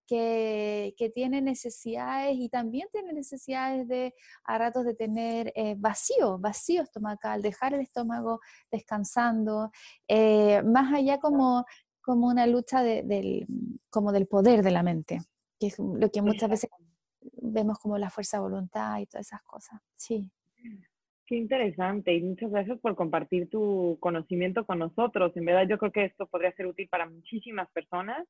que, 0.07 1.11
tiene 1.15 1.41
necesidades 1.41 2.35
y 2.37 2.49
también 2.49 2.87
tiene 2.91 3.13
necesidades 3.13 3.87
de 3.87 4.13
a 4.43 4.57
ratos 4.57 4.85
de 4.85 4.93
tener 4.93 5.53
eh, 5.55 5.75
vacío, 5.77 6.37
vacío 6.37 6.81
estomacal, 6.83 7.41
dejar 7.41 7.73
el 7.73 7.81
estómago 7.81 8.39
descansando, 8.69 9.71
eh, 10.07 10.61
más 10.63 10.93
allá 10.93 11.19
como, 11.19 11.65
como 12.01 12.27
una 12.27 12.45
lucha 12.45 12.81
del, 12.83 13.47
como 13.89 14.11
del 14.11 14.27
poder 14.27 14.63
de 14.63 14.71
la 14.71 14.83
mente, 14.83 15.21
que 15.59 15.67
es 15.67 15.79
lo 15.79 16.09
que 16.11 16.21
muchas 16.21 16.49
veces 16.49 16.69
vemos 17.21 17.79
como 17.79 17.97
la 17.97 18.09
fuerza 18.09 18.37
de 18.37 18.43
voluntad 18.43 18.99
y 18.99 19.05
todas 19.05 19.27
esas 19.27 19.43
cosas. 19.43 19.79
Sí. 19.95 20.29
Qué 21.31 21.37
interesante 21.37 22.13
y 22.13 22.21
muchas 22.21 22.51
gracias 22.51 22.77
por 22.81 22.97
compartir 22.97 23.49
tu 23.49 23.97
conocimiento 24.01 24.65
con 24.65 24.79
nosotros. 24.79 25.31
En 25.37 25.45
verdad 25.45 25.65
yo 25.65 25.77
creo 25.77 25.93
que 25.93 26.03
esto 26.03 26.27
podría 26.27 26.51
ser 26.51 26.67
útil 26.67 26.89
para 26.89 27.09
muchísimas 27.09 27.71
personas 27.71 28.27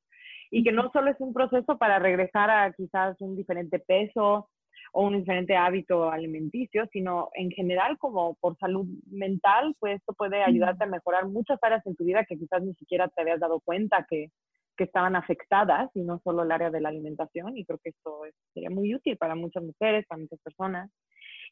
y 0.52 0.62
que 0.62 0.70
no 0.70 0.88
solo 0.92 1.10
es 1.10 1.16
un 1.18 1.34
proceso 1.34 1.78
para 1.78 1.98
regresar 1.98 2.48
a 2.48 2.72
quizás 2.72 3.20
un 3.20 3.34
diferente 3.34 3.80
peso 3.80 4.48
o 4.92 5.04
un 5.04 5.18
diferente 5.18 5.56
hábito 5.56 6.12
alimenticio, 6.12 6.86
sino 6.92 7.30
en 7.34 7.50
general 7.50 7.98
como 7.98 8.36
por 8.36 8.56
salud 8.58 8.86
mental, 9.10 9.74
pues 9.80 9.96
esto 9.96 10.12
puede 10.12 10.40
ayudarte 10.44 10.84
a 10.84 10.86
mejorar 10.86 11.26
muchas 11.26 11.58
áreas 11.60 11.84
en 11.88 11.96
tu 11.96 12.04
vida 12.04 12.24
que 12.24 12.38
quizás 12.38 12.62
ni 12.62 12.74
siquiera 12.74 13.08
te 13.08 13.20
habías 13.20 13.40
dado 13.40 13.58
cuenta 13.64 14.06
que, 14.08 14.28
que 14.76 14.84
estaban 14.84 15.16
afectadas 15.16 15.90
y 15.94 16.02
no 16.02 16.20
solo 16.22 16.44
el 16.44 16.52
área 16.52 16.70
de 16.70 16.80
la 16.80 16.90
alimentación 16.90 17.56
y 17.56 17.64
creo 17.64 17.80
que 17.82 17.90
esto 17.90 18.20
sería 18.54 18.70
muy 18.70 18.94
útil 18.94 19.16
para 19.16 19.34
muchas 19.34 19.64
mujeres, 19.64 20.06
para 20.06 20.20
muchas 20.20 20.38
personas. 20.38 20.88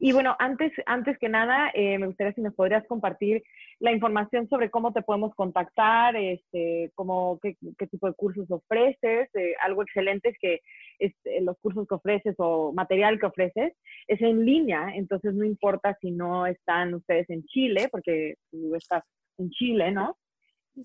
Y 0.03 0.13
bueno, 0.13 0.35
antes, 0.39 0.73
antes 0.87 1.19
que 1.19 1.29
nada, 1.29 1.71
eh, 1.75 1.99
me 1.99 2.07
gustaría 2.07 2.33
si 2.33 2.41
nos 2.41 2.55
podrías 2.55 2.87
compartir 2.87 3.43
la 3.81 3.93
información 3.93 4.49
sobre 4.49 4.71
cómo 4.71 4.95
te 4.95 5.03
podemos 5.03 5.35
contactar, 5.35 6.17
este, 6.17 6.91
cómo, 6.95 7.39
qué, 7.43 7.55
tipo 7.87 8.07
de 8.07 8.15
cursos 8.15 8.51
ofreces. 8.51 9.29
Eh, 9.35 9.55
algo 9.61 9.83
excelente 9.83 10.31
es 10.31 10.39
que 10.41 10.61
este, 10.99 11.43
los 11.43 11.59
cursos 11.59 11.87
que 11.87 11.95
ofreces 11.95 12.35
o 12.39 12.73
material 12.73 13.21
que 13.21 13.27
ofreces 13.27 13.75
es 14.07 14.23
en 14.23 14.47
línea, 14.47 14.91
entonces 14.95 15.35
no 15.35 15.45
importa 15.45 15.95
si 16.01 16.11
no 16.11 16.47
están 16.47 16.95
ustedes 16.95 17.29
en 17.29 17.45
Chile, 17.45 17.89
porque 17.93 18.37
tú 18.51 18.75
estás 18.75 19.05
en 19.37 19.51
Chile, 19.51 19.93
¿no? 19.93 20.17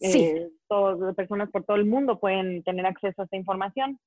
Sí. 0.01 0.25
Eh, 0.25 0.49
todas, 0.67 1.15
personas 1.15 1.49
por 1.51 1.63
todo 1.63 1.77
el 1.77 1.85
mundo 1.85 2.19
pueden 2.19 2.63
tener 2.63 2.85
acceso 2.85 3.21
a 3.21 3.25
esta 3.25 3.37
información. 3.37 3.97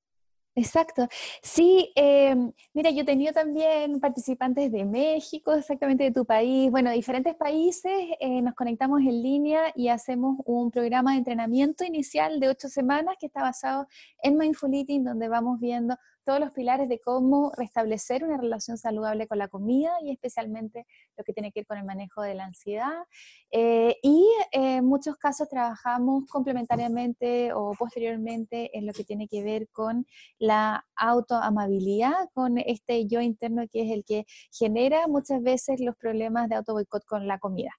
Exacto. 0.57 1.07
Sí, 1.43 1.93
em, 1.95 2.53
mira, 2.75 2.91
yo 2.91 3.03
he 3.03 3.05
tenido 3.05 3.33
también 3.33 4.01
participantes 4.01 4.73
de 4.73 4.85
México, 4.85 5.53
exactamente 5.55 6.03
de 6.05 6.11
tu 6.11 6.25
país, 6.25 6.71
bueno, 6.71 6.91
diferentes 6.91 7.37
países, 7.37 7.93
eh, 8.19 8.43
nos 8.43 8.55
conectamos 8.55 9.01
en 9.03 9.23
línea 9.23 9.73
y 9.77 9.89
hacemos 9.89 10.37
un 10.47 10.71
programa 10.73 11.13
de 11.13 11.19
entrenamiento 11.19 11.85
inicial 11.85 12.41
de 12.41 12.49
ocho 12.49 12.69
semanas 12.69 13.15
que 13.21 13.27
está 13.27 13.43
basado 13.43 13.87
en 14.23 14.37
Mindful 14.37 14.75
Eating, 14.75 15.05
donde 15.05 15.29
vamos 15.29 15.61
viendo 15.61 15.97
todos 16.29 16.41
los 16.41 16.53
pilares 16.53 16.91
de 16.91 17.01
cómo 17.01 17.53
restablecer 17.57 18.23
una 18.23 18.37
relación 18.37 18.77
saludable 18.77 19.27
con 19.27 19.39
la 19.39 19.49
comida 19.49 19.93
y 20.03 20.11
especialmente 20.11 20.85
lo 21.17 21.25
que 21.25 21.33
tiene 21.33 21.51
que 21.53 21.61
ver 21.61 21.67
con 21.67 21.79
el 21.79 21.87
manejo 21.87 22.21
de 22.21 22.35
la 22.35 22.45
ansiedad. 22.45 23.07
Eh, 23.51 23.97
y 24.03 24.29
en 24.53 24.85
muchos 24.85 25.17
casos 25.17 25.49
trabajamos 25.49 26.27
complementariamente 26.27 27.55
o 27.55 27.73
posteriormente 27.79 28.77
en 28.77 28.85
lo 28.85 28.93
que 28.93 29.05
tiene 29.05 29.27
que 29.27 29.43
ver 29.43 29.71
con 29.71 30.05
la 30.39 30.85
autoamabilidad, 30.97 32.29
con 32.35 32.59
este 32.59 33.07
yo 33.07 33.23
interno 33.23 33.63
que 33.67 33.87
es 33.87 33.91
el 33.91 34.05
que 34.05 34.27
genera 34.53 35.09
muchas 35.09 35.43
veces 35.43 35.81
los 35.81 35.97
problemas 35.97 36.51
de 36.51 36.57
auto 36.57 36.75
boicot 36.75 37.07
con 37.07 37.27
la 37.27 37.39
comida. 37.39 37.71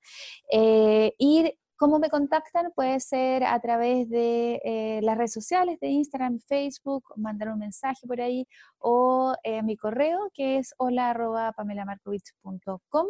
Eh, 0.51 1.13
y 1.19 1.53
¿Cómo 1.79 1.97
me 1.97 2.09
contactan? 2.09 2.73
Puede 2.75 2.99
ser 2.99 3.45
a 3.45 3.57
través 3.61 4.09
de 4.09 4.59
eh, 4.65 4.99
las 5.01 5.17
redes 5.17 5.31
sociales, 5.31 5.79
de 5.79 5.87
Instagram, 5.87 6.39
Facebook, 6.39 7.05
mandar 7.15 7.47
un 7.47 7.59
mensaje 7.59 8.05
por 8.05 8.19
ahí, 8.19 8.45
o 8.79 9.33
eh, 9.43 9.63
mi 9.63 9.77
correo, 9.77 10.29
que 10.33 10.57
es 10.57 10.75
hola 10.77 11.11
arroba 11.11 11.53
pamelamarkovich.com. 11.53 13.07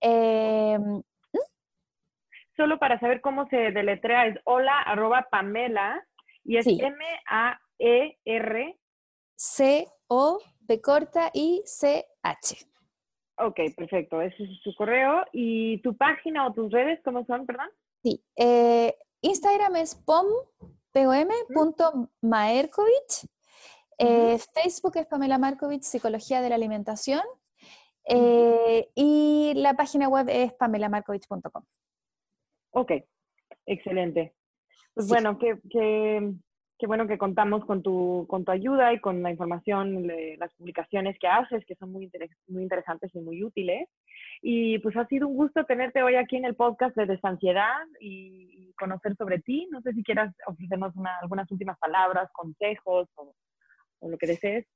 Em. 0.00 1.02
Solo 2.56 2.80
para 2.80 2.98
saber 2.98 3.20
cómo 3.20 3.46
se 3.48 3.70
deletrea, 3.70 4.26
es 4.26 4.36
hola 4.42 4.82
arroba 4.82 5.28
pamela, 5.30 6.04
y 6.42 6.56
es 6.56 6.66
M-A-E-R. 6.66 6.96
C-O, 9.36 10.40
B 10.58 10.80
corta, 10.80 11.30
y 11.32 11.62
C-H. 11.64 12.56
Ok, 13.36 13.60
perfecto. 13.76 14.20
Ese 14.20 14.42
es 14.42 14.60
su 14.64 14.74
correo. 14.74 15.24
¿Y 15.32 15.80
tu 15.82 15.96
página 15.96 16.48
o 16.48 16.52
tus 16.52 16.72
redes 16.72 17.00
cómo 17.04 17.24
son, 17.24 17.46
perdón? 17.46 17.70
Sí, 18.02 18.22
eh, 18.36 18.94
Instagram 19.20 19.76
es 19.76 19.94
pom, 19.94 20.26
eh, 23.98 24.38
Facebook 24.54 24.96
es 24.96 25.06
Pamela 25.06 25.38
Markovich, 25.38 25.82
Psicología 25.82 26.40
de 26.40 26.48
la 26.48 26.54
Alimentación. 26.54 27.22
Eh, 28.08 28.88
y 28.94 29.52
la 29.56 29.74
página 29.74 30.08
web 30.08 30.26
es 30.30 30.54
pamelamarkovich.com. 30.54 31.62
Ok, 32.70 32.92
excelente. 33.66 34.34
Pues 34.94 35.06
bueno, 35.08 35.38
qué 35.38 36.86
bueno 36.86 37.06
que 37.06 37.18
contamos 37.18 37.64
con 37.66 37.82
tu, 37.82 38.26
con 38.28 38.44
tu 38.44 38.50
ayuda 38.50 38.94
y 38.94 39.00
con 39.00 39.22
la 39.22 39.30
información, 39.30 40.06
las 40.38 40.52
publicaciones 40.54 41.18
que 41.18 41.28
haces, 41.28 41.64
que 41.66 41.76
son 41.76 41.92
muy, 41.92 42.10
muy 42.48 42.62
interesantes 42.62 43.14
y 43.14 43.20
muy 43.20 43.44
útiles. 43.44 43.86
Y 44.42 44.78
pues 44.78 44.96
ha 44.96 45.06
sido 45.06 45.28
un 45.28 45.36
gusto 45.36 45.64
tenerte 45.64 46.02
hoy 46.02 46.16
aquí 46.16 46.36
en 46.36 46.46
el 46.46 46.54
podcast 46.54 46.96
de 46.96 47.06
Desansiedad 47.06 47.86
y, 48.00 48.72
conocer 48.78 49.14
sobre 49.14 49.40
ti. 49.40 49.68
No 49.70 49.82
sé 49.82 49.92
si 49.92 50.02
quieras 50.02 50.34
ofrecernos 50.46 50.94
algunas 51.20 51.50
últimas 51.50 51.78
palabras, 51.78 52.30
consejos 52.32 53.08
o, 53.16 53.34
o 53.98 54.08
lo 54.08 54.16
que 54.16 54.26
desees. 54.26 54.66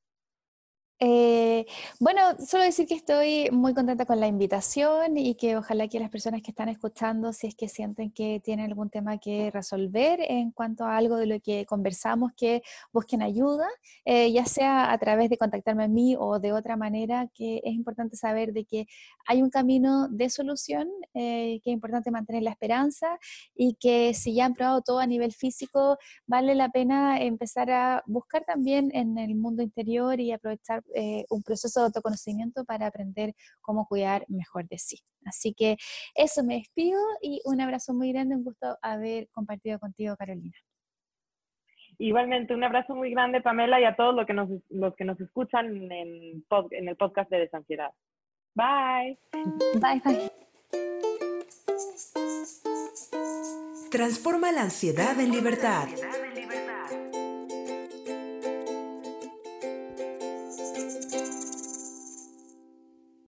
Eh, 1.01 1.66
bueno, 1.99 2.20
solo 2.47 2.62
decir 2.62 2.86
que 2.86 2.95
estoy 2.95 3.51
muy 3.51 3.74
contenta 3.74 4.07
con 4.07 4.20
la 4.20 4.28
invitación 4.28 5.18
y 5.18 5.34
que 5.34 5.57
ojalá 5.57 5.88
que 5.88 5.99
las 5.99 6.09
personas 6.09 6.40
que 6.40 6.53
están 6.53 6.68
escuchando, 6.68 7.32
si 7.32 7.49
es 7.49 7.57
que 7.57 7.68
sienten 7.68 8.12
que 8.12 8.40
tienen 8.45 8.66
algún 8.66 8.90
tema 8.90 9.18
que 9.18 9.51
resolver 9.51 10.20
en 10.20 10.53
cuanto 10.53 10.84
a 10.84 10.97
algo 10.97 11.16
de 11.16 11.26
lo 11.26 11.40
que 11.40 11.66
conversamos, 11.66 12.32
que 12.36 12.62
busquen 12.92 13.22
ayuda, 13.22 13.66
eh, 14.05 14.30
ya 14.30 14.47
sea 14.47 14.92
a 14.92 14.99
través 14.99 15.30
de 15.30 15.36
contactarme 15.36 15.84
a 15.84 15.88
mí 15.88 16.14
o 16.16 16.38
de 16.38 16.53
otra 16.53 16.76
manera, 16.76 17.28
que 17.34 17.61
es 17.64 17.74
importante 17.74 18.16
saber 18.16 18.53
de 18.53 18.64
que 18.64 18.86
hay 19.26 19.42
un 19.42 19.51
camino 19.51 20.09
de 20.09 20.30
solución, 20.30 20.88
eh, 21.12 21.61
que 21.64 21.70
es 21.70 21.74
importante 21.74 22.12
mantener 22.12 22.45
la 22.45 22.51
esperanza 22.51 23.18
y 23.57 23.74
que 23.74 24.14
si 24.14 24.34
ya 24.34 24.45
han 24.45 24.55
probado 24.55 24.82
todo 24.82 25.01
a 25.01 25.07
nivel 25.07 25.32
físico, 25.32 25.99
vale 26.26 26.55
la 26.55 26.68
pena 26.68 27.20
empezar 27.20 27.70
a 27.72 28.03
buscar 28.07 28.45
también 28.45 28.90
en 28.95 29.18
el 29.18 29.34
mundo 29.34 29.62
interior 29.62 30.20
y 30.20 30.30
aprovechar 30.30 30.84
eh, 30.95 31.24
un 31.30 31.43
proceso 31.43 31.80
de 31.80 31.87
autoconocimiento 31.87 32.64
para 32.64 32.87
aprender 32.87 33.35
cómo 33.61 33.87
cuidar 33.87 34.24
mejor 34.28 34.66
de 34.68 34.78
sí. 34.78 35.01
Así 35.24 35.55
que 35.55 35.76
eso 36.14 36.45
me 36.45 36.57
despido 36.57 37.01
y 37.22 37.41
un 37.45 37.61
abrazo 37.61 37.95
muy 37.95 38.12
grande, 38.12 38.37
un 38.37 38.45
gusto 38.45 38.78
haber 38.82 39.28
compartido 39.30 39.78
contigo, 39.78 40.16
Carolina. 40.16 40.57
Igualmente, 41.99 42.55
un 42.55 42.64
abrazo 42.64 42.95
muy 42.95 43.11
grande, 43.11 43.41
Pamela, 43.41 43.80
y 43.80 43.85
a 43.85 43.95
todos 43.95 44.14
los 44.14 44.26
que 44.26 44.32
nos, 44.32 44.49
los 44.68 44.95
que 44.97 45.05
nos 45.05 45.20
escuchan 45.20 45.91
en, 45.91 46.45
en 46.70 46.89
el 46.89 46.97
podcast 46.97 47.30
de 47.30 47.39
Desansiedad. 47.39 47.93
Bye. 48.55 49.18
Bye, 49.74 50.01
bye. 50.05 50.30
Transforma 53.91 54.51
la 54.51 54.62
ansiedad 54.62 55.18
en 55.20 55.30
libertad. 55.30 55.87